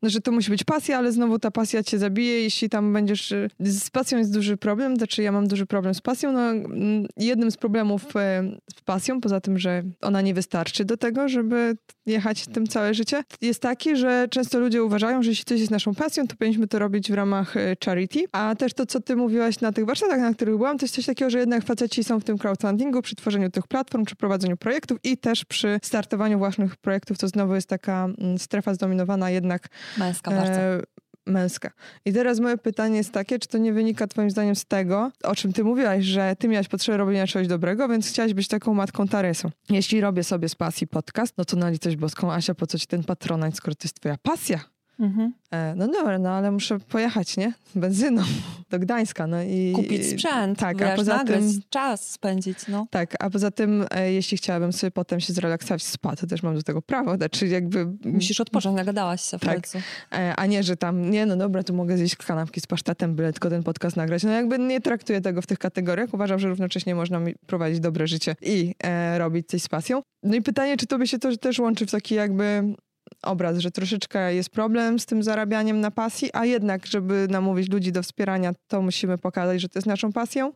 że 0.02 0.20
to 0.20 0.32
musi 0.32 0.50
być 0.50 0.64
pasja, 0.64 0.98
ale 0.98 1.12
znowu 1.12 1.38
ta 1.38 1.50
pasja 1.50 1.82
cię 1.82 1.98
zabije, 1.98 2.42
jeśli 2.42 2.68
tam 2.68 2.92
będziesz... 2.92 3.32
E, 3.32 3.48
z 3.60 3.90
pasją 3.90 4.18
jest 4.18 4.34
duży 4.34 4.56
problem, 4.56 4.96
znaczy 4.96 5.22
ja 5.22 5.32
mam 5.32 5.48
duży 5.48 5.66
problem 5.66 5.94
z 5.94 6.00
pasją. 6.00 6.32
No, 6.32 6.50
mm, 6.50 7.06
jednym 7.16 7.50
z 7.50 7.56
problemów 7.56 8.16
e, 8.16 8.42
z 8.76 8.80
pasją, 8.80 9.20
poza 9.20 9.40
tym, 9.40 9.58
że 9.58 9.82
ona 10.00 10.20
nie 10.20 10.34
wystarczy 10.34 10.84
do 10.84 10.96
tego, 10.96 11.28
żeby 11.28 11.76
jechać 12.06 12.46
tym 12.46 12.66
całe 12.66 12.94
życie, 12.94 13.22
jest 13.40 13.62
taki, 13.62 13.96
że 13.96 14.26
często 14.30 14.58
ludzie 14.58 14.84
uważają, 14.84 15.22
że 15.22 15.30
jeśli 15.30 15.44
coś 15.44 15.60
jest 15.60 15.70
naszą 15.70 15.94
pasją, 15.94 16.26
to 16.26 16.36
powinniśmy 16.36 16.66
to 16.66 16.78
robić 16.78 17.10
w 17.10 17.14
ramach 17.14 17.56
e, 17.56 17.76
charity. 17.84 18.24
A 18.32 18.54
też 18.54 18.74
to, 18.74 18.86
co 18.86 19.00
ty 19.00 19.16
mówiłaś 19.16 19.60
na 19.60 19.72
tych 19.72 19.86
warsztatach, 19.86 20.20
na 20.20 20.34
których 20.34 20.56
byłam, 20.56 20.78
to 20.78 20.84
jest 20.84 20.94
coś 20.94 21.06
takiego, 21.06 21.30
że 21.30 21.38
jednak 21.38 21.64
faceci 21.64 22.04
są 22.04 22.20
w 22.20 22.24
tym 22.24 22.38
crowdfundingu, 22.38 23.02
przy 23.02 23.16
tworzeniu 23.16 23.50
tych 23.50 23.66
platform, 23.66 24.04
czy 24.04 24.16
prowadzeniu 24.16 24.39
prowadzeniu 24.40 24.56
projektów 24.56 24.98
i 25.04 25.18
też 25.18 25.44
przy 25.44 25.80
startowaniu 25.82 26.38
własnych 26.38 26.76
projektów, 26.76 27.18
to 27.18 27.28
znowu 27.28 27.54
jest 27.54 27.68
taka 27.68 28.08
mm, 28.18 28.38
strefa 28.38 28.74
zdominowana 28.74 29.30
jednak 29.30 29.68
męska 29.98 30.30
bardzo. 30.30 30.60
E, 30.60 30.82
męska. 31.26 31.70
I 32.04 32.12
teraz 32.12 32.40
moje 32.40 32.58
pytanie 32.58 32.96
jest 32.96 33.12
takie, 33.12 33.38
czy 33.38 33.48
to 33.48 33.58
nie 33.58 33.72
wynika 33.72 34.06
twoim 34.06 34.30
zdaniem 34.30 34.56
z 34.56 34.64
tego, 34.64 35.10
o 35.22 35.34
czym 35.34 35.52
ty 35.52 35.64
mówiłaś, 35.64 36.04
że 36.04 36.36
ty 36.38 36.48
miałaś 36.48 36.68
potrzebę 36.68 36.98
robienia 36.98 37.26
czegoś 37.26 37.48
dobrego, 37.48 37.88
więc 37.88 38.08
chciałaś 38.08 38.34
być 38.34 38.48
taką 38.48 38.74
matką 38.74 39.08
Taresą. 39.08 39.50
Jeśli 39.70 40.00
robię 40.00 40.24
sobie 40.24 40.48
z 40.48 40.54
pasji 40.54 40.86
podcast, 40.86 41.34
no 41.38 41.44
to 41.44 41.56
na 41.56 41.70
litość 41.70 41.96
boską, 41.96 42.32
Asia, 42.32 42.54
po 42.54 42.66
co 42.66 42.78
ci 42.78 42.86
ten 42.86 43.04
patronat, 43.04 43.56
skoro 43.56 43.74
to 43.74 43.84
jest 43.84 44.00
twoja 44.00 44.16
pasja? 44.22 44.60
Mhm. 45.00 45.32
E, 45.50 45.74
no 45.76 45.88
dobra, 45.88 46.18
no 46.18 46.30
ale 46.30 46.50
muszę 46.50 46.78
pojechać, 46.78 47.36
nie? 47.36 47.52
Benzyną 47.74 48.22
do 48.70 48.78
Gdańska. 48.78 49.26
No 49.26 49.42
i, 49.42 49.72
Kupić 49.76 50.06
sprzęt, 50.06 50.58
tak, 50.58 50.78
wiesz, 50.78 50.88
a 50.88 50.96
poza 50.96 51.24
tym 51.24 51.60
czas 51.70 52.10
spędzić, 52.10 52.58
no. 52.68 52.86
Tak, 52.90 53.16
a 53.18 53.30
poza 53.30 53.50
tym, 53.50 53.86
e, 53.90 54.12
jeśli 54.12 54.38
chciałabym 54.38 54.72
sobie 54.72 54.90
potem 54.90 55.20
się 55.20 55.32
zrelaksować 55.32 55.82
spa, 55.82 56.16
to 56.16 56.26
też 56.26 56.42
mam 56.42 56.54
do 56.54 56.62
tego 56.62 56.82
prawo, 56.82 57.16
znaczy 57.16 57.46
jakby... 57.46 57.86
Musisz 58.04 58.40
odpocząć, 58.40 58.76
nagadałaś 58.76 59.22
się 59.22 59.38
w 59.38 59.40
tak. 59.40 59.54
końcu. 59.54 59.78
E, 60.12 60.34
a 60.36 60.46
nie, 60.46 60.62
że 60.62 60.76
tam, 60.76 61.10
nie 61.10 61.26
no 61.26 61.36
dobra, 61.36 61.62
tu 61.62 61.74
mogę 61.74 61.96
zjeść 61.96 62.16
kanapki 62.16 62.60
z 62.60 62.66
pasztetem, 62.66 63.14
byle 63.14 63.32
tylko 63.32 63.50
ten 63.50 63.62
podcast 63.62 63.96
nagrać. 63.96 64.22
No 64.22 64.30
jakby 64.30 64.58
nie 64.58 64.80
traktuję 64.80 65.20
tego 65.20 65.42
w 65.42 65.46
tych 65.46 65.58
kategoriach. 65.58 66.14
Uważam, 66.14 66.38
że 66.38 66.48
równocześnie 66.48 66.94
można 66.94 67.20
mi 67.20 67.34
prowadzić 67.46 67.80
dobre 67.80 68.06
życie 68.06 68.36
i 68.42 68.74
e, 68.84 69.18
robić 69.18 69.48
coś 69.48 69.62
z 69.62 69.68
pasją. 69.68 70.02
No 70.22 70.34
i 70.34 70.42
pytanie, 70.42 70.76
czy 70.76 70.86
to 70.86 70.98
by 70.98 71.06
się 71.06 71.18
to 71.18 71.36
też 71.36 71.58
łączy 71.58 71.86
w 71.86 71.90
taki 71.90 72.14
jakby 72.14 72.74
obraz, 73.22 73.58
że 73.58 73.70
troszeczkę 73.70 74.34
jest 74.34 74.50
problem 74.50 74.98
z 74.98 75.06
tym 75.06 75.22
zarabianiem 75.22 75.80
na 75.80 75.90
pasji, 75.90 76.30
a 76.32 76.44
jednak, 76.44 76.86
żeby 76.86 77.26
namówić 77.30 77.70
ludzi 77.70 77.92
do 77.92 78.02
wspierania, 78.02 78.52
to 78.68 78.82
musimy 78.82 79.18
pokazać, 79.18 79.60
że 79.60 79.68
to 79.68 79.78
jest 79.78 79.86
naszą 79.86 80.12
pasją 80.12 80.52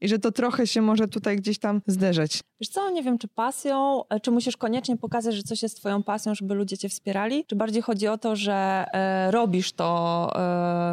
i 0.00 0.08
że 0.08 0.18
to 0.18 0.32
trochę 0.32 0.66
się 0.66 0.82
może 0.82 1.08
tutaj 1.08 1.36
gdzieś 1.36 1.58
tam 1.58 1.80
zderzać. 1.86 2.40
Wiesz 2.60 2.68
co, 2.68 2.90
nie 2.90 3.02
wiem, 3.02 3.18
czy 3.18 3.28
pasją, 3.28 4.02
e, 4.08 4.20
czy 4.20 4.30
musisz 4.30 4.56
koniecznie 4.56 4.96
pokazać, 4.96 5.34
że 5.34 5.42
coś 5.42 5.62
jest 5.62 5.76
twoją 5.76 6.02
pasją, 6.02 6.34
żeby 6.34 6.54
ludzie 6.54 6.78
cię 6.78 6.88
wspierali, 6.88 7.44
czy 7.44 7.56
bardziej 7.56 7.82
chodzi 7.82 8.08
o 8.08 8.18
to, 8.18 8.36
że 8.36 8.84
e, 8.92 9.30
robisz 9.30 9.72
to 9.72 10.30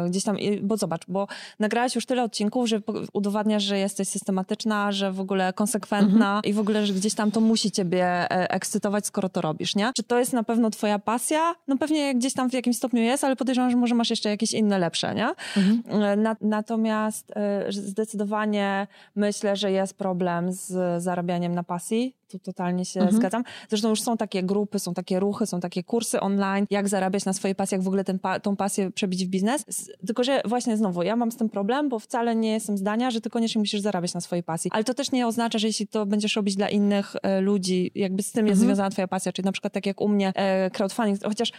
e, 0.04 0.10
gdzieś 0.10 0.24
tam, 0.24 0.36
bo 0.62 0.76
zobacz, 0.76 1.02
bo 1.08 1.26
nagrałaś 1.58 1.94
już 1.94 2.06
tyle 2.06 2.22
odcinków, 2.22 2.68
że 2.68 2.80
udowadniasz, 3.12 3.62
że 3.62 3.78
jesteś 3.78 4.08
systematyczna, 4.08 4.92
że 4.92 5.12
w 5.12 5.20
ogóle 5.20 5.52
konsekwentna 5.52 6.36
mhm. 6.36 6.42
i 6.44 6.52
w 6.52 6.58
ogóle, 6.58 6.86
że 6.86 6.92
gdzieś 6.92 7.14
tam 7.14 7.30
to 7.30 7.40
musi 7.40 7.70
ciebie 7.70 8.04
e, 8.04 8.50
ekscytować, 8.50 9.06
skoro 9.06 9.28
to 9.28 9.40
robisz, 9.40 9.76
nie? 9.76 9.90
Czy 9.96 10.02
to 10.02 10.18
jest 10.18 10.32
na 10.32 10.42
pewno 10.42 10.70
twoja 10.70 10.98
pasja? 10.98 11.54
No 11.68 11.76
pewnie 11.78 12.14
gdzieś 12.14 12.34
tam 12.34 12.50
w 12.50 12.52
jakimś 12.52 12.76
stopniu 12.76 13.02
jest, 13.02 13.24
ale 13.24 13.36
podejrzewam, 13.36 13.70
że 13.70 13.76
może 13.76 13.94
masz 13.94 14.10
jeszcze 14.10 14.28
jakieś 14.28 14.52
inne 14.52 14.78
lepsze, 14.78 15.14
nie? 15.14 15.28
Mhm. 15.56 16.02
E, 16.02 16.16
na, 16.16 16.36
natomiast 16.40 17.32
e, 17.36 17.72
zdecydowanie 17.72 18.86
myślę, 19.14 19.56
że 19.56 19.72
jest 19.72 19.94
problem 19.94 20.52
z 20.52 21.02
zarabianiem 21.02 21.54
na 21.54 21.62
pasji. 21.62 22.16
Tu 22.28 22.38
totalnie 22.38 22.84
się 22.84 23.00
mhm. 23.00 23.16
zgadzam. 23.16 23.44
Zresztą 23.68 23.88
już 23.88 24.02
są 24.02 24.16
takie 24.16 24.42
grupy, 24.42 24.78
są 24.78 24.94
takie 24.94 25.20
ruchy, 25.20 25.46
są 25.46 25.60
takie 25.60 25.84
kursy 25.84 26.20
online, 26.20 26.66
jak 26.70 26.88
zarabiać 26.88 27.24
na 27.24 27.32
swojej 27.32 27.54
pasji, 27.54 27.74
jak 27.74 27.82
w 27.82 27.86
ogóle 27.86 28.04
ten 28.04 28.18
tą 28.42 28.56
pasję 28.56 28.90
przebić 28.90 29.26
w 29.26 29.28
biznes. 29.28 29.64
Tylko, 30.06 30.24
że 30.24 30.42
właśnie 30.44 30.76
znowu, 30.76 31.02
ja 31.02 31.16
mam 31.16 31.32
z 31.32 31.36
tym 31.36 31.48
problem, 31.48 31.88
bo 31.88 31.98
wcale 31.98 32.36
nie 32.36 32.52
jestem 32.52 32.78
zdania, 32.78 33.10
że 33.10 33.20
ty 33.20 33.30
koniecznie 33.30 33.58
musisz 33.58 33.80
zarabiać 33.80 34.14
na 34.14 34.20
swojej 34.20 34.42
pasji. 34.42 34.70
Ale 34.74 34.84
to 34.84 34.94
też 34.94 35.12
nie 35.12 35.26
oznacza, 35.26 35.58
że 35.58 35.66
jeśli 35.66 35.86
to 35.86 36.06
będziesz 36.06 36.36
robić 36.36 36.56
dla 36.56 36.68
innych 36.68 37.16
e, 37.22 37.40
ludzi, 37.40 37.90
jakby 37.94 38.22
z 38.22 38.32
tym 38.32 38.46
jest 38.46 38.60
mhm. 38.60 38.68
związana 38.68 38.90
twoja 38.90 39.08
pasja, 39.08 39.32
czyli 39.32 39.46
na 39.46 39.52
przykład 39.52 39.72
tak 39.72 39.86
jak 39.86 40.00
u 40.00 40.08
mnie 40.08 40.32
e, 40.34 40.70
crowdfunding, 40.70 41.24
chociaż 41.24 41.52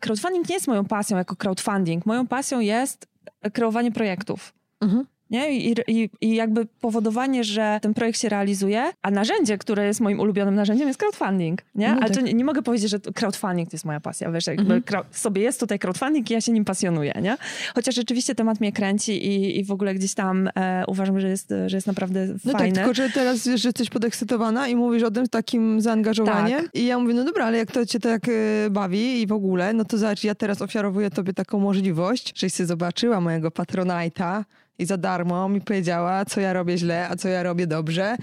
crowdfunding 0.00 0.48
nie 0.48 0.54
jest 0.54 0.68
moją 0.68 0.84
pasją 0.84 1.16
jako 1.16 1.36
crowdfunding. 1.36 2.06
Moją 2.06 2.26
pasją 2.26 2.60
jest 2.60 3.06
kreowanie 3.52 3.92
projektów. 3.92 4.54
Mhm. 4.80 5.06
Nie? 5.30 5.52
I, 5.52 5.74
i, 5.86 6.10
I 6.20 6.34
jakby 6.34 6.66
powodowanie, 6.66 7.44
że 7.44 7.78
ten 7.82 7.94
projekt 7.94 8.20
się 8.20 8.28
realizuje, 8.28 8.92
a 9.02 9.10
narzędzie, 9.10 9.58
które 9.58 9.86
jest 9.86 10.00
moim 10.00 10.20
ulubionym 10.20 10.54
narzędziem, 10.54 10.88
jest 10.88 11.00
crowdfunding. 11.00 11.62
Nie? 11.74 11.88
No 11.88 12.00
Ale 12.00 12.10
tak. 12.10 12.24
nie, 12.24 12.34
nie, 12.34 12.44
mogę 12.44 12.62
powiedzieć, 12.62 12.90
że 12.90 12.98
crowdfunding 13.14 13.70
to 13.70 13.74
jest 13.74 13.84
moja 13.84 14.00
pasja. 14.00 14.30
Wiesz, 14.30 14.46
jakby 14.46 14.74
mhm. 14.74 15.04
sobie 15.10 15.42
jest 15.42 15.60
tutaj 15.60 15.78
crowdfunding 15.78 16.30
i 16.30 16.34
ja 16.34 16.40
się 16.40 16.52
nim 16.52 16.64
pasjonuję. 16.64 17.12
Nie? 17.22 17.36
Chociaż 17.74 17.94
rzeczywiście 17.94 18.34
temat 18.34 18.60
mnie 18.60 18.72
kręci 18.72 19.26
i, 19.26 19.58
i 19.58 19.64
w 19.64 19.70
ogóle 19.70 19.94
gdzieś 19.94 20.14
tam 20.14 20.50
e, 20.54 20.84
uważam, 20.88 21.20
że 21.20 21.28
jest, 21.28 21.54
że 21.66 21.76
jest 21.76 21.86
naprawdę 21.86 22.26
no 22.26 22.52
tak, 22.52 22.60
fajny. 22.60 22.74
Tak, 22.74 22.84
tylko 22.84 22.94
że 22.94 23.10
teraz 23.10 23.44
że 23.44 23.68
jesteś 23.68 23.90
podekscytowana 23.90 24.68
i 24.68 24.76
mówisz 24.76 25.02
o 25.02 25.10
tym 25.10 25.26
z 25.26 25.30
takim 25.30 25.80
zaangażowaniem. 25.80 26.62
Tak. 26.62 26.74
I 26.74 26.86
ja 26.86 26.98
mówię, 26.98 27.14
no 27.14 27.24
dobra, 27.24 27.44
ale 27.44 27.58
jak 27.58 27.72
to 27.72 27.86
cię 27.86 28.00
tak 28.00 28.28
e, 28.28 28.70
bawi 28.70 29.22
i 29.22 29.26
w 29.26 29.32
ogóle, 29.32 29.72
no 29.72 29.84
to 29.84 29.98
zobacz, 29.98 30.24
ja 30.24 30.34
teraz 30.34 30.62
ofiarowuję 30.62 31.10
tobie 31.10 31.32
taką 31.32 31.60
możliwość, 31.60 32.32
żeś 32.38 32.54
się 32.54 32.66
zobaczyła 32.66 33.20
mojego 33.20 33.50
patronajta, 33.50 34.44
i 34.78 34.86
za 34.86 34.96
darmo 34.96 35.48
mi 35.48 35.60
powiedziała, 35.60 36.24
co 36.24 36.40
ja 36.40 36.52
robię 36.52 36.78
źle, 36.78 37.08
a 37.08 37.16
co 37.16 37.28
ja 37.28 37.42
robię 37.42 37.66
dobrze. 37.66 38.16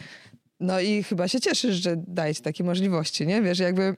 No 0.60 0.80
i 0.80 1.03
chyba 1.03 1.28
się 1.28 1.39
cieszysz, 1.39 1.76
że 1.76 1.95
daje 2.08 2.36
ci 2.36 2.41
takie 2.41 2.64
możliwości, 2.64 3.28
nie? 3.28 3.41
Wiesz, 3.41 3.60
jakby... 3.60 3.95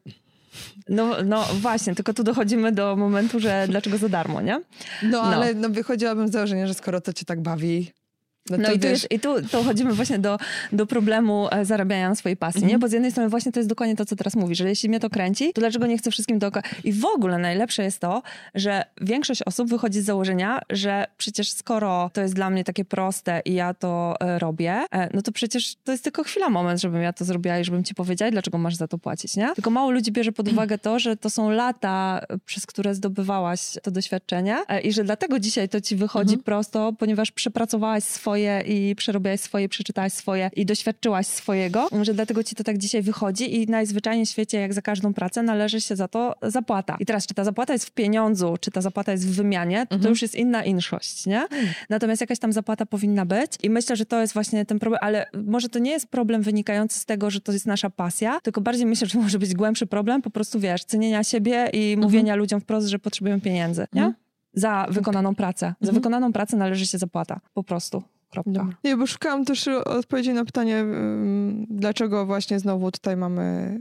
No, 0.89 1.23
no 1.25 1.45
właśnie, 1.53 1.95
tylko 1.95 2.13
tu 2.13 2.23
dochodzimy 2.23 2.71
do 2.71 2.95
momentu, 2.95 3.39
że 3.39 3.65
dlaczego 3.69 3.97
za 3.97 4.09
darmo, 4.09 4.41
nie? 4.41 4.61
No, 5.03 5.09
no. 5.09 5.21
ale 5.21 5.53
no, 5.53 5.69
wychodziłabym 5.69 6.27
z 6.27 6.31
założenia, 6.31 6.67
że 6.67 6.73
skoro 6.73 7.01
to 7.01 7.13
cię 7.13 7.25
tak 7.25 7.41
bawi, 7.41 7.91
No, 8.49 8.57
no 8.57 8.71
i, 8.71 8.79
tu 8.79 8.87
jest, 8.87 9.11
i 9.11 9.19
tu 9.19 9.41
to 9.51 9.63
chodzimy 9.63 9.93
właśnie 9.93 10.19
do, 10.19 10.37
do 10.71 10.85
problemu 10.85 11.47
e, 11.51 11.65
zarabiania 11.65 12.09
na 12.09 12.15
swojej 12.15 12.37
pasji, 12.37 12.61
nie? 12.61 12.65
Mhm. 12.65 12.79
Bo 12.79 12.87
z 12.87 12.91
jednej 12.91 13.11
strony 13.11 13.29
właśnie 13.29 13.51
to 13.51 13.59
jest 13.59 13.69
dokładnie 13.69 13.95
to, 13.95 14.05
co 14.05 14.15
teraz 14.15 14.35
mówisz, 14.35 14.57
że 14.57 14.69
jeśli 14.69 14.89
mnie 14.89 14.99
to 14.99 15.09
kręci, 15.09 15.53
to 15.53 15.61
dlaczego 15.61 15.87
nie 15.87 15.97
chcę 15.97 16.11
wszystkim 16.11 16.39
dookoła? 16.39 16.63
I 16.83 16.93
w 16.93 17.05
ogóle 17.05 17.37
najlepsze 17.37 17.83
jest 17.83 17.99
to, 17.99 18.21
że 18.55 18.83
większość 19.01 19.43
osób 19.43 19.69
wychodzi 19.69 20.01
z 20.01 20.05
założenia, 20.05 20.61
że 20.69 21.05
przecież 21.17 21.51
skoro 21.51 22.09
to 22.13 22.21
jest 22.21 22.33
dla 22.33 22.49
mnie 22.49 22.63
takie 22.63 22.85
proste 22.85 23.41
i 23.45 23.53
ja 23.53 23.73
to 23.73 24.15
e, 24.19 24.39
robię, 24.39 24.85
e, 24.91 25.09
no 25.13 25.21
to 25.21 25.31
przecież 25.31 25.75
to 25.83 25.91
jest 25.91 26.03
tylko 26.03 26.23
chwila, 26.23 26.49
moment, 26.49 26.81
żebym 26.81 27.01
ja 27.01 27.13
to 27.13 27.25
zrobiła 27.25 27.59
i 27.59 27.63
żebym 27.63 27.83
ci 27.83 27.95
powiedziała, 27.95 28.31
dlaczego 28.31 28.57
masz 28.57 28.75
za 28.75 28.87
to 28.87 28.97
płacić, 28.97 29.35
nie? 29.35 29.55
Tylko 29.55 29.69
mało 29.69 29.91
ludzi 29.91 30.11
bierze 30.11 30.31
pod 30.31 30.51
uwagę 30.51 30.77
to, 30.77 30.99
że 30.99 31.17
to 31.17 31.29
są 31.29 31.49
lata, 31.49 32.21
przez 32.45 32.65
które 32.65 32.95
zdobywałaś 32.95 33.61
to 33.83 33.91
doświadczenie 33.91 34.57
i 34.83 34.93
że 34.93 35.03
dlatego 35.03 35.39
dzisiaj 35.39 35.69
to 35.69 35.81
ci 35.81 35.95
wychodzi 35.95 36.33
mhm. 36.33 36.43
prosto, 36.43 36.93
ponieważ 36.99 37.31
przepracowałaś 37.31 38.03
swoje 38.03 38.36
i 38.65 38.95
przerobiłaś 38.95 39.39
swoje, 39.39 39.69
przeczytałaś 39.69 40.13
swoje 40.13 40.49
i 40.55 40.65
doświadczyłaś 40.65 41.27
swojego, 41.27 41.89
że 42.01 42.13
dlatego 42.13 42.43
ci 42.43 42.55
to 42.55 42.63
tak 42.63 42.77
dzisiaj 42.77 43.01
wychodzi 43.01 43.61
i 43.61 43.67
najzwyczajniej 43.67 44.25
w 44.25 44.29
świecie, 44.29 44.59
jak 44.59 44.73
za 44.73 44.81
każdą 44.81 45.13
pracę, 45.13 45.43
należy 45.43 45.81
się 45.81 45.95
za 45.95 46.07
to 46.07 46.35
zapłata. 46.41 46.97
I 46.99 47.05
teraz, 47.05 47.27
czy 47.27 47.33
ta 47.33 47.43
zapłata 47.43 47.73
jest 47.73 47.85
w 47.85 47.91
pieniądzu, 47.91 48.55
czy 48.61 48.71
ta 48.71 48.81
zapłata 48.81 49.11
jest 49.11 49.27
w 49.27 49.35
wymianie, 49.35 49.77
to, 49.77 49.81
mhm. 49.95 50.01
to 50.01 50.09
już 50.09 50.21
jest 50.21 50.35
inna 50.35 50.63
inszość, 50.63 51.25
nie? 51.25 51.41
Mhm. 51.41 51.67
Natomiast 51.89 52.21
jakaś 52.21 52.39
tam 52.39 52.53
zapłata 52.53 52.85
powinna 52.85 53.25
być 53.25 53.51
i 53.63 53.69
myślę, 53.69 53.95
że 53.95 54.05
to 54.05 54.21
jest 54.21 54.33
właśnie 54.33 54.65
ten 54.65 54.79
problem, 54.79 54.99
ale 55.03 55.25
może 55.45 55.69
to 55.69 55.79
nie 55.79 55.91
jest 55.91 56.07
problem 56.07 56.41
wynikający 56.41 56.99
z 56.99 57.05
tego, 57.05 57.29
że 57.29 57.41
to 57.41 57.51
jest 57.51 57.65
nasza 57.65 57.89
pasja, 57.89 58.39
tylko 58.43 58.61
bardziej 58.61 58.85
myślę, 58.85 59.07
że 59.07 59.19
może 59.19 59.39
być 59.39 59.53
głębszy 59.53 59.87
problem, 59.87 60.21
po 60.21 60.29
prostu 60.29 60.59
wiesz, 60.59 60.85
cenienia 60.85 61.23
siebie 61.23 61.69
i 61.73 61.93
mhm. 61.93 61.99
mówienia 61.99 62.35
ludziom 62.35 62.61
wprost, 62.61 62.87
że 62.87 62.99
potrzebują 62.99 63.41
pieniędzy, 63.41 63.87
nie? 63.93 64.01
Mhm. 64.01 64.27
Za 64.53 64.87
wykonaną 64.89 65.35
pracę. 65.35 65.65
Za 65.65 65.87
mhm. 65.87 65.95
wykonaną 65.95 66.33
pracę 66.33 66.57
należy 66.57 66.87
się 66.87 66.97
zapłata. 66.97 67.39
Po 67.53 67.63
prostu. 67.63 68.03
Kropka. 68.43 68.67
Nie, 68.83 68.97
bo 68.97 69.07
szukałam 69.07 69.45
też 69.45 69.67
odpowiedzi 69.67 70.33
na 70.33 70.45
pytanie, 70.45 70.85
dlaczego 71.69 72.25
właśnie 72.25 72.59
znowu 72.59 72.91
tutaj 72.91 73.17
mamy 73.17 73.79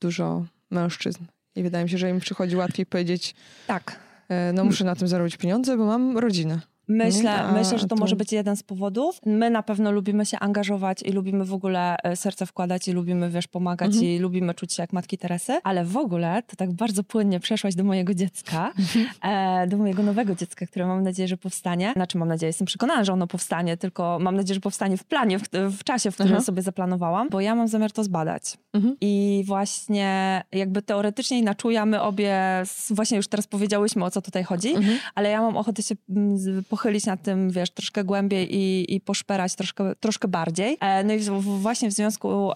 dużo 0.00 0.44
mężczyzn. 0.70 1.24
I 1.56 1.62
wydaje 1.62 1.84
mi 1.84 1.90
się, 1.90 1.98
że 1.98 2.10
im 2.10 2.20
przychodzi 2.20 2.56
łatwiej 2.56 2.86
powiedzieć, 2.86 3.34
tak. 3.66 4.00
E, 4.28 4.52
no 4.52 4.64
muszę 4.64 4.84
na 4.84 4.96
tym 4.96 5.08
zarobić 5.08 5.36
pieniądze, 5.36 5.76
bo 5.76 5.86
mam 5.86 6.18
rodzinę. 6.18 6.60
Myślę, 6.90 7.34
A, 7.34 7.52
myślę, 7.52 7.78
że 7.78 7.86
to, 7.88 7.96
to, 7.96 8.00
może 8.00 8.16
być 8.16 8.32
jeden 8.32 8.56
z 8.56 8.62
powodów. 8.62 9.20
My 9.26 9.50
na 9.50 9.62
pewno 9.62 9.92
lubimy 9.92 10.26
się 10.26 10.38
angażować 10.38 11.02
i 11.02 11.12
lubimy 11.12 11.44
w 11.44 11.54
ogóle 11.54 11.96
e, 12.02 12.16
serce 12.16 12.46
wkładać 12.46 12.88
i 12.88 12.92
lubimy, 12.92 13.30
wiesz, 13.30 13.48
pomagać 13.48 13.92
mhm. 13.92 14.06
i 14.06 14.18
lubimy 14.18 14.54
czuć 14.54 14.72
się 14.74 14.82
jak 14.82 14.92
matki 14.92 15.18
Teresy, 15.18 15.60
ale 15.64 15.84
w 15.84 15.96
ogóle 15.96 16.42
to 16.46 16.56
tak 16.56 16.72
bardzo 16.72 17.04
płynnie 17.04 17.40
przeszłaś 17.40 17.74
do 17.74 17.84
mojego 17.84 18.14
dziecka, 18.14 18.72
mhm. 18.78 19.06
e, 19.22 19.66
do 19.66 19.76
mojego 19.76 20.02
nowego 20.02 20.34
dziecka, 20.34 20.66
które 20.66 20.86
mam 20.86 21.02
nadzieję, 21.02 21.28
że 21.28 21.36
powstanie. 21.36 21.92
Znaczy 21.92 22.18
mam 22.18 22.28
nadzieję, 22.28 22.48
jestem 22.48 22.66
przekonana, 22.66 23.04
że 23.04 23.12
ono 23.12 23.26
powstanie, 23.26 23.76
tylko 23.76 24.18
mam 24.20 24.36
nadzieję, 24.36 24.54
że 24.54 24.60
powstanie 24.60 24.96
w 24.96 25.04
planie, 25.04 25.38
w, 25.38 25.42
w 25.52 25.84
czasie, 25.84 26.10
w 26.10 26.14
którym 26.14 26.30
mhm. 26.30 26.44
sobie 26.44 26.62
zaplanowałam, 26.62 27.28
bo 27.28 27.40
ja 27.40 27.54
mam 27.54 27.68
zamiar 27.68 27.92
to 27.92 28.04
zbadać. 28.04 28.58
Mhm. 28.72 28.96
I 29.00 29.42
właśnie 29.46 30.42
jakby 30.52 30.82
teoretycznie 30.82 31.42
na 31.42 31.54
czuja 31.54 31.86
my 31.86 32.02
obie, 32.02 32.62
właśnie 32.90 33.16
już 33.16 33.28
teraz 33.28 33.46
powiedziałyśmy 33.46 34.04
o 34.04 34.10
co 34.10 34.22
tutaj 34.22 34.44
chodzi, 34.44 34.74
mhm. 34.74 34.98
ale 35.14 35.30
ja 35.30 35.42
mam 35.42 35.56
ochotę 35.56 35.82
się 35.82 35.94
mm, 36.10 36.64
pochylić 36.80 37.06
nad 37.06 37.22
tym, 37.22 37.50
wiesz, 37.50 37.70
troszkę 37.70 38.04
głębiej 38.04 38.56
i, 38.56 38.94
i 38.94 39.00
poszperać 39.00 39.54
troszkę, 39.54 39.94
troszkę 39.96 40.28
bardziej. 40.28 40.76
E, 40.80 41.04
no 41.04 41.14
i 41.14 41.20
właśnie 41.40 41.90
w 41.90 41.92
związku, 41.92 42.50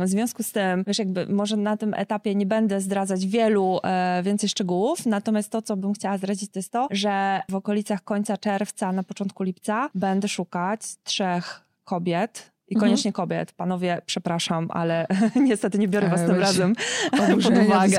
w 0.00 0.08
związku 0.08 0.42
z 0.42 0.52
tym, 0.52 0.84
wiesz, 0.86 0.98
jakby 0.98 1.26
może 1.26 1.56
na 1.56 1.76
tym 1.76 1.94
etapie 1.94 2.34
nie 2.34 2.46
będę 2.46 2.80
zdradzać 2.80 3.26
wielu 3.26 3.80
e, 3.82 4.22
więcej 4.22 4.48
szczegółów, 4.48 5.06
natomiast 5.06 5.50
to, 5.50 5.62
co 5.62 5.76
bym 5.76 5.92
chciała 5.92 6.18
zdradzić, 6.18 6.50
to 6.50 6.58
jest 6.58 6.72
to, 6.72 6.88
że 6.90 7.40
w 7.48 7.54
okolicach 7.54 8.04
końca 8.04 8.36
czerwca, 8.36 8.92
na 8.92 9.02
początku 9.02 9.42
lipca 9.42 9.90
będę 9.94 10.28
szukać 10.28 10.80
trzech 11.04 11.64
kobiet, 11.84 12.51
i 12.72 12.74
mhm. 12.74 12.90
koniecznie 12.90 13.12
kobiet. 13.12 13.52
Panowie, 13.52 14.02
przepraszam, 14.06 14.68
ale 14.70 15.06
niestety 15.48 15.78
nie 15.78 15.88
biorę 15.88 16.08
was 16.08 16.20
tym 16.20 16.40
razem 16.40 16.74
pod 17.42 17.58
uwagę. 17.58 17.98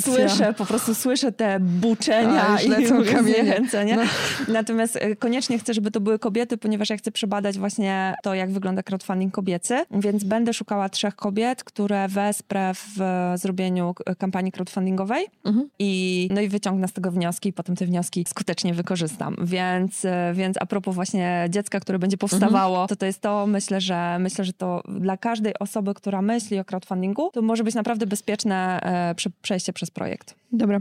Słyszę, 0.00 0.54
po 0.58 0.66
prostu 0.66 0.94
słyszę 0.94 1.32
te 1.32 1.60
buczenia 1.60 2.46
A, 2.48 2.60
i 2.60 2.86
zniechęcenia. 3.22 3.96
No. 3.96 4.02
Natomiast 4.48 4.96
e, 4.96 5.16
koniecznie 5.16 5.58
chcę, 5.58 5.74
żeby 5.74 5.90
to 5.90 6.00
były 6.00 6.18
kobiety, 6.18 6.56
ponieważ 6.58 6.90
ja 6.90 6.96
chcę 6.96 7.12
przebadać 7.12 7.58
właśnie 7.58 8.14
to, 8.22 8.34
jak 8.34 8.50
wygląda 8.50 8.82
crowdfunding 8.82 9.34
kobiecy. 9.34 9.84
Więc 9.90 10.24
będę 10.24 10.54
szukała 10.54 10.88
trzech 10.88 11.16
kobiet, 11.16 11.64
które 11.64 12.08
wesprę 12.08 12.72
w 12.74 12.98
zrobieniu 13.34 13.94
kampanii 14.18 14.52
crowdfundingowej 14.52 15.26
mhm. 15.44 15.68
i, 15.78 16.28
no 16.34 16.40
i 16.40 16.48
wyciągnę 16.48 16.88
z 16.88 16.92
tego 16.92 17.10
wnioski 17.10 17.48
i 17.48 17.52
potem 17.52 17.76
te 17.76 17.86
wnioski 17.86 18.24
skutecznie 18.28 18.74
wykorzystam. 18.74 19.36
Więc, 19.42 20.04
e, 20.04 20.32
więc 20.34 20.56
a 20.60 20.66
propos 20.66 20.94
właśnie 20.94 21.46
dziecka, 21.50 21.80
które 21.80 21.98
będzie 21.98 22.16
powstawało, 22.16 22.76
mhm. 22.76 22.88
to 22.88 22.96
to 22.96 23.06
jest 23.06 23.20
to, 23.20 23.46
myślę, 23.46 23.80
że 23.80 24.03
myślę, 24.18 24.44
że 24.44 24.52
to 24.52 24.82
dla 24.88 25.16
każdej 25.16 25.58
osoby, 25.58 25.94
która 25.94 26.22
myśli 26.22 26.58
o 26.58 26.64
crowdfundingu, 26.64 27.30
to 27.32 27.42
może 27.42 27.64
być 27.64 27.74
naprawdę 27.74 28.06
bezpieczne 28.06 28.80
e, 28.82 29.14
przejście 29.42 29.72
przez 29.72 29.90
projekt. 29.90 30.34
Dobra. 30.52 30.78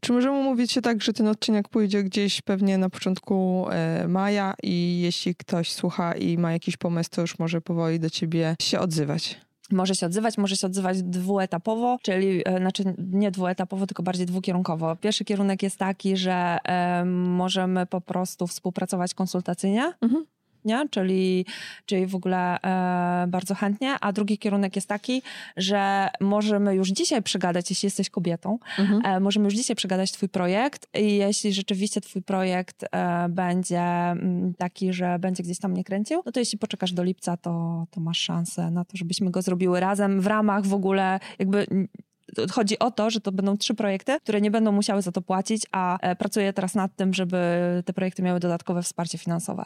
Czy 0.00 0.12
możemy 0.12 0.42
mówić 0.42 0.72
się 0.72 0.82
tak, 0.82 1.02
że 1.02 1.12
ten 1.12 1.28
odcinek 1.28 1.68
pójdzie 1.68 2.02
gdzieś 2.02 2.42
pewnie 2.42 2.78
na 2.78 2.90
początku 2.90 3.66
e, 3.70 4.08
maja 4.08 4.54
i 4.62 5.00
jeśli 5.00 5.34
ktoś 5.34 5.72
słucha 5.72 6.12
i 6.12 6.38
ma 6.38 6.52
jakiś 6.52 6.76
pomysł, 6.76 7.10
to 7.10 7.20
już 7.20 7.38
może 7.38 7.60
powoli 7.60 8.00
do 8.00 8.10
ciebie 8.10 8.56
się 8.60 8.80
odzywać? 8.80 9.40
może 9.72 9.94
się 9.94 10.06
odzywać, 10.06 10.38
może 10.38 10.56
się 10.56 10.66
odzywać 10.66 11.02
dwuetapowo, 11.02 11.98
czyli 12.02 12.42
e, 12.44 12.58
znaczy 12.58 12.84
nie 12.98 13.30
dwuetapowo, 13.30 13.86
tylko 13.86 14.02
bardziej 14.02 14.26
dwukierunkowo. 14.26 14.96
Pierwszy 14.96 15.24
kierunek 15.24 15.62
jest 15.62 15.76
taki, 15.76 16.16
że 16.16 16.58
e, 16.64 17.04
możemy 17.04 17.86
po 17.86 18.00
prostu 18.00 18.46
współpracować 18.46 19.14
konsultacyjnie. 19.14 19.92
Mhm 20.00 20.24
nie? 20.64 20.88
Czyli, 20.90 21.46
czyli 21.86 22.06
w 22.06 22.14
ogóle 22.14 22.60
e, 22.62 23.26
bardzo 23.28 23.54
chętnie. 23.54 23.94
A 24.00 24.12
drugi 24.12 24.38
kierunek 24.38 24.76
jest 24.76 24.88
taki, 24.88 25.22
że 25.56 26.08
możemy 26.20 26.74
już 26.74 26.88
dzisiaj 26.88 27.22
przegadać, 27.22 27.70
jeśli 27.70 27.86
jesteś 27.86 28.10
kobietą, 28.10 28.58
mhm. 28.78 29.02
e, 29.04 29.20
możemy 29.20 29.44
już 29.44 29.54
dzisiaj 29.54 29.76
przegadać 29.76 30.12
twój 30.12 30.28
projekt 30.28 30.86
i 30.94 31.16
jeśli 31.16 31.52
rzeczywiście 31.52 32.00
twój 32.00 32.22
projekt 32.22 32.84
e, 32.92 33.28
będzie 33.28 33.80
mm, 33.80 34.54
taki, 34.54 34.92
że 34.92 35.18
będzie 35.18 35.42
gdzieś 35.42 35.58
tam 35.58 35.74
nie 35.74 35.84
kręcił, 35.84 36.22
no 36.26 36.32
to 36.32 36.40
jeśli 36.40 36.58
poczekasz 36.58 36.92
do 36.92 37.02
lipca, 37.02 37.36
to, 37.36 37.84
to 37.90 38.00
masz 38.00 38.18
szansę 38.18 38.70
na 38.70 38.84
to, 38.84 38.96
żebyśmy 38.96 39.30
go 39.30 39.42
zrobiły 39.42 39.80
razem 39.80 40.20
w 40.20 40.26
ramach 40.26 40.66
w 40.66 40.74
ogóle 40.74 41.20
jakby 41.38 41.66
Chodzi 42.50 42.78
o 42.78 42.90
to, 42.90 43.10
że 43.10 43.20
to 43.20 43.32
będą 43.32 43.56
trzy 43.56 43.74
projekty, 43.74 44.18
które 44.20 44.40
nie 44.40 44.50
będą 44.50 44.72
musiały 44.72 45.02
za 45.02 45.12
to 45.12 45.22
płacić, 45.22 45.66
a 45.72 45.98
e, 45.98 46.16
pracuję 46.16 46.52
teraz 46.52 46.74
nad 46.74 46.96
tym, 46.96 47.14
żeby 47.14 47.38
te 47.84 47.92
projekty 47.92 48.22
miały 48.22 48.40
dodatkowe 48.40 48.82
wsparcie 48.82 49.18
finansowe. 49.18 49.64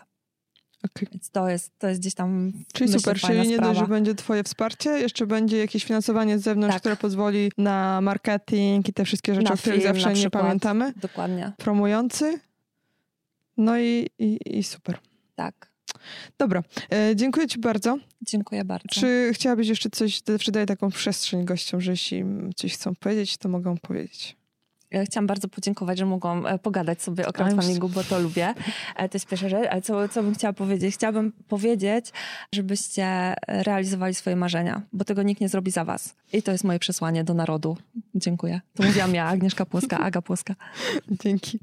Okay. 0.84 1.08
Więc 1.12 1.30
to 1.30 1.48
jest, 1.48 1.78
to 1.78 1.88
jest 1.88 2.00
gdzieś 2.00 2.14
tam. 2.14 2.52
Czyli 2.72 2.90
myślę, 2.90 3.00
super, 3.00 3.20
czyli 3.20 3.48
nie 3.48 3.58
dość, 3.58 3.80
że 3.80 3.86
będzie 3.86 4.14
Twoje 4.14 4.44
wsparcie, 4.44 4.90
jeszcze 4.90 5.26
będzie 5.26 5.58
jakieś 5.58 5.84
finansowanie 5.84 6.38
z 6.38 6.42
zewnątrz, 6.42 6.74
tak. 6.74 6.82
które 6.82 6.96
pozwoli 6.96 7.52
na 7.58 8.00
marketing 8.00 8.88
i 8.88 8.92
te 8.92 9.04
wszystkie 9.04 9.34
rzeczy, 9.34 9.44
na 9.44 9.54
o 9.54 9.56
których 9.56 9.82
film, 9.82 9.94
zawsze 9.94 10.12
nie 10.12 10.30
pamiętamy. 10.30 10.92
Dokładnie. 10.96 11.52
Promujący. 11.56 12.40
No 13.56 13.78
i, 13.78 14.06
i, 14.18 14.58
i 14.58 14.62
super. 14.62 14.98
Tak. 15.34 15.76
Dobra, 16.38 16.62
e, 16.92 17.16
dziękuję 17.16 17.46
Ci 17.46 17.58
bardzo. 17.58 17.98
Dziękuję 18.22 18.64
bardzo. 18.64 18.88
Czy 18.88 19.30
chciałabyś 19.34 19.68
jeszcze 19.68 19.90
coś, 19.90 20.22
zawsze 20.26 20.52
daję 20.52 20.66
taką 20.66 20.90
przestrzeń 20.90 21.44
gościom, 21.44 21.80
że 21.80 21.90
jeśli 21.90 22.24
coś 22.56 22.74
chcą 22.74 22.94
powiedzieć, 22.94 23.36
to 23.36 23.48
mogą 23.48 23.78
powiedzieć. 23.78 24.36
Chciałam 25.05 25.26
bardzo 25.26 25.49
podziękować, 25.49 25.99
że 25.99 26.07
mogłam 26.07 26.47
e, 26.47 26.59
pogadać 26.59 27.03
sobie 27.03 27.26
o 27.26 27.32
crowdfundingu, 27.32 27.89
bo 27.89 28.05
to 28.05 28.18
lubię. 28.18 28.55
E, 28.97 29.09
to 29.09 29.16
jest 29.16 29.26
pierwsza 29.26 29.49
rzecz. 29.49 29.68
Ale 29.70 29.82
co, 29.82 30.09
co 30.09 30.22
bym 30.22 30.34
chciała 30.34 30.53
powiedzieć? 30.53 30.95
Chciałabym 30.95 31.32
powiedzieć, 31.49 32.12
żebyście 32.55 33.34
realizowali 33.49 34.14
swoje 34.14 34.37
marzenia, 34.37 34.82
bo 34.93 35.05
tego 35.05 35.22
nikt 35.22 35.41
nie 35.41 35.49
zrobi 35.49 35.70
za 35.70 35.84
was. 35.84 36.14
I 36.32 36.43
to 36.43 36.53
jest 36.53 36.64
moje 36.64 36.78
przesłanie 36.78 37.24
do 37.24 37.34
narodu. 37.34 37.76
Dziękuję. 38.14 38.61
To 38.74 38.82
mówiłam 38.82 39.14
ja, 39.14 39.26
Agnieszka 39.26 39.66
Płoska, 39.66 39.99
Aga 39.99 40.22
Płoska. 40.22 40.55
Dzięki. 41.11 41.59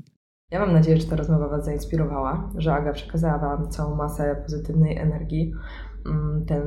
Ja 0.52 0.60
mam 0.60 0.74
nadzieję, 0.74 0.98
że 0.98 1.08
ta 1.08 1.16
rozmowa 1.16 1.48
Was 1.48 1.66
zainspirowała, 1.66 2.52
że 2.58 2.74
Aga 2.74 2.94
przekazała 2.94 3.38
Wam 3.38 3.72
całą 3.72 3.96
masę 3.96 4.36
pozytywnej 4.44 4.98
energii. 4.98 5.54
Mm, 6.06 6.46
ten 6.46 6.64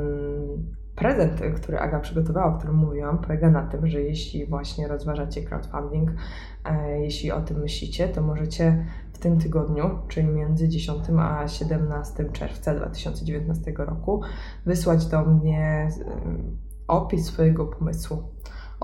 prezent, 0.96 1.40
który 1.56 1.78
Aga 1.78 2.00
przygotowała, 2.00 2.46
o 2.46 2.58
którym 2.58 2.76
mówiłam, 2.76 3.18
polega 3.18 3.50
na 3.50 3.66
tym, 3.66 3.86
że 3.86 4.02
jeśli 4.02 4.46
właśnie 4.46 4.88
rozważacie 4.88 5.42
crowdfunding, 5.42 6.10
e, 6.64 7.00
jeśli 7.00 7.32
o 7.32 7.40
tym 7.40 7.60
myślicie, 7.60 8.08
to 8.08 8.22
możecie 8.22 8.86
w 9.12 9.18
tym 9.18 9.38
tygodniu, 9.38 9.98
czyli 10.08 10.26
między 10.26 10.68
10 10.68 10.98
a 11.18 11.48
17 11.48 12.24
czerwca 12.32 12.74
2019 12.74 13.72
roku, 13.76 14.22
wysłać 14.66 15.06
do 15.06 15.24
mnie 15.24 15.88
opis 16.88 17.26
swojego 17.26 17.66
pomysłu 17.66 18.22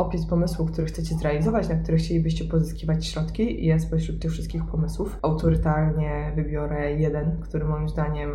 opis 0.02 0.26
pomysłu, 0.26 0.66
który 0.66 0.86
chcecie 0.86 1.14
zrealizować, 1.14 1.68
na 1.68 1.74
który 1.74 1.98
chcielibyście 1.98 2.44
pozyskiwać 2.44 3.06
środki 3.06 3.64
i 3.64 3.66
ja 3.66 3.78
spośród 3.78 4.22
tych 4.22 4.30
wszystkich 4.30 4.66
pomysłów 4.66 5.18
autorytarnie 5.22 6.32
wybiorę 6.36 6.92
jeden, 6.92 7.40
który 7.40 7.64
moim 7.64 7.88
zdaniem 7.88 8.30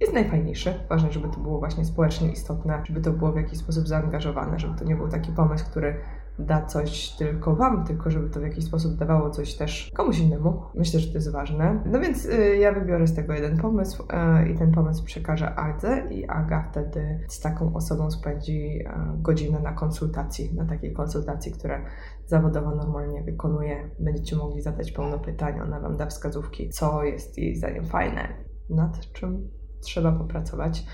jest 0.00 0.12
najfajniejszy. 0.12 0.74
Ważne, 0.88 1.12
żeby 1.12 1.28
to 1.28 1.40
było 1.40 1.58
właśnie 1.58 1.84
społecznie 1.84 2.32
istotne, 2.32 2.82
żeby 2.86 3.00
to 3.00 3.10
było 3.10 3.32
w 3.32 3.36
jakiś 3.36 3.58
sposób 3.58 3.88
zaangażowane, 3.88 4.58
żeby 4.58 4.78
to 4.78 4.84
nie 4.84 4.96
był 4.96 5.08
taki 5.08 5.32
pomysł, 5.32 5.64
który 5.64 5.96
da 6.38 6.66
coś 6.66 7.10
tylko 7.10 7.56
Wam, 7.56 7.84
tylko 7.84 8.10
żeby 8.10 8.30
to 8.30 8.40
w 8.40 8.42
jakiś 8.42 8.64
sposób 8.64 8.94
dawało 8.94 9.30
coś 9.30 9.54
też 9.54 9.90
komuś 9.94 10.18
innemu. 10.18 10.62
Myślę, 10.74 11.00
że 11.00 11.08
to 11.08 11.14
jest 11.14 11.32
ważne. 11.32 11.82
No 11.86 12.00
więc 12.00 12.24
y, 12.24 12.56
ja 12.56 12.72
wybiorę 12.72 13.06
z 13.06 13.14
tego 13.14 13.34
jeden 13.34 13.56
pomysł 13.56 14.02
y, 14.02 14.48
i 14.48 14.54
ten 14.54 14.72
pomysł 14.72 15.04
przekażę 15.04 15.54
Adze 15.54 16.02
i 16.10 16.26
Aga 16.28 16.68
wtedy 16.70 17.20
z 17.28 17.40
taką 17.40 17.74
osobą 17.74 18.10
spędzi 18.10 18.78
y, 18.78 18.84
godzinę 19.22 19.60
na 19.60 19.72
konsultacji, 19.72 20.54
na 20.54 20.66
takiej 20.66 20.92
konsultacji, 20.92 21.52
która 21.52 21.84
zawodowo 22.26 22.74
normalnie 22.74 23.22
wykonuje. 23.22 23.90
Będziecie 23.98 24.36
mogli 24.36 24.62
zadać 24.62 24.92
pełno 24.92 25.18
pytań, 25.18 25.60
ona 25.60 25.80
Wam 25.80 25.96
da 25.96 26.06
wskazówki, 26.06 26.70
co 26.70 27.04
jest 27.04 27.38
jej 27.38 27.56
zdaniem 27.56 27.84
fajne, 27.84 28.28
nad 28.70 29.12
czym 29.12 29.48
trzeba 29.80 30.12
popracować, 30.12 30.86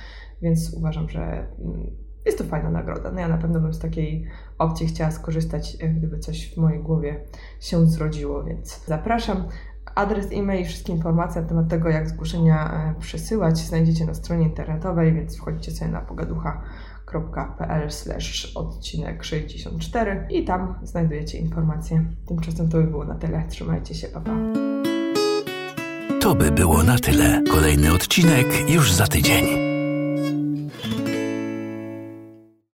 więc 0.42 0.74
uważam, 0.74 1.08
że 1.08 1.20
mm, 1.58 1.86
jest 2.26 2.38
to 2.38 2.44
fajna 2.44 2.70
nagroda. 2.70 3.12
No 3.12 3.20
ja 3.20 3.28
na 3.28 3.38
pewno 3.38 3.60
bym 3.60 3.74
z 3.74 3.78
takiej 3.78 4.26
opcji 4.62 4.86
chciała 4.86 5.10
skorzystać, 5.10 5.76
gdyby 5.96 6.18
coś 6.18 6.54
w 6.54 6.56
mojej 6.56 6.80
głowie 6.80 7.24
się 7.60 7.86
zrodziło, 7.86 8.44
więc 8.44 8.84
zapraszam. 8.86 9.44
Adres 9.94 10.26
e-mail 10.32 10.62
i 10.62 10.64
wszystkie 10.64 10.92
informacje 10.92 11.42
na 11.42 11.48
temat 11.48 11.68
tego, 11.68 11.88
jak 11.88 12.08
zgłoszenia 12.08 12.72
e, 12.72 13.00
przesyłać, 13.00 13.58
znajdziecie 13.58 14.04
na 14.04 14.14
stronie 14.14 14.44
internetowej, 14.44 15.14
więc 15.14 15.36
wchodzicie 15.36 15.72
sobie 15.72 15.90
na 15.90 16.00
pogaducha.pl 16.00 17.88
odcinek 18.54 19.24
64 19.24 20.26
i 20.30 20.44
tam 20.44 20.74
znajdujecie 20.82 21.38
informacje. 21.38 22.04
Tymczasem 22.28 22.68
to 22.68 22.78
by 22.78 22.84
było 22.84 23.04
na 23.04 23.14
tyle. 23.14 23.44
Trzymajcie 23.48 23.94
się, 23.94 24.08
papa. 24.08 24.30
To 26.20 26.34
by 26.34 26.50
było 26.50 26.82
na 26.82 26.98
tyle. 26.98 27.42
Kolejny 27.50 27.92
odcinek 27.92 28.70
już 28.70 28.92
za 28.92 29.06
tydzień. 29.06 29.71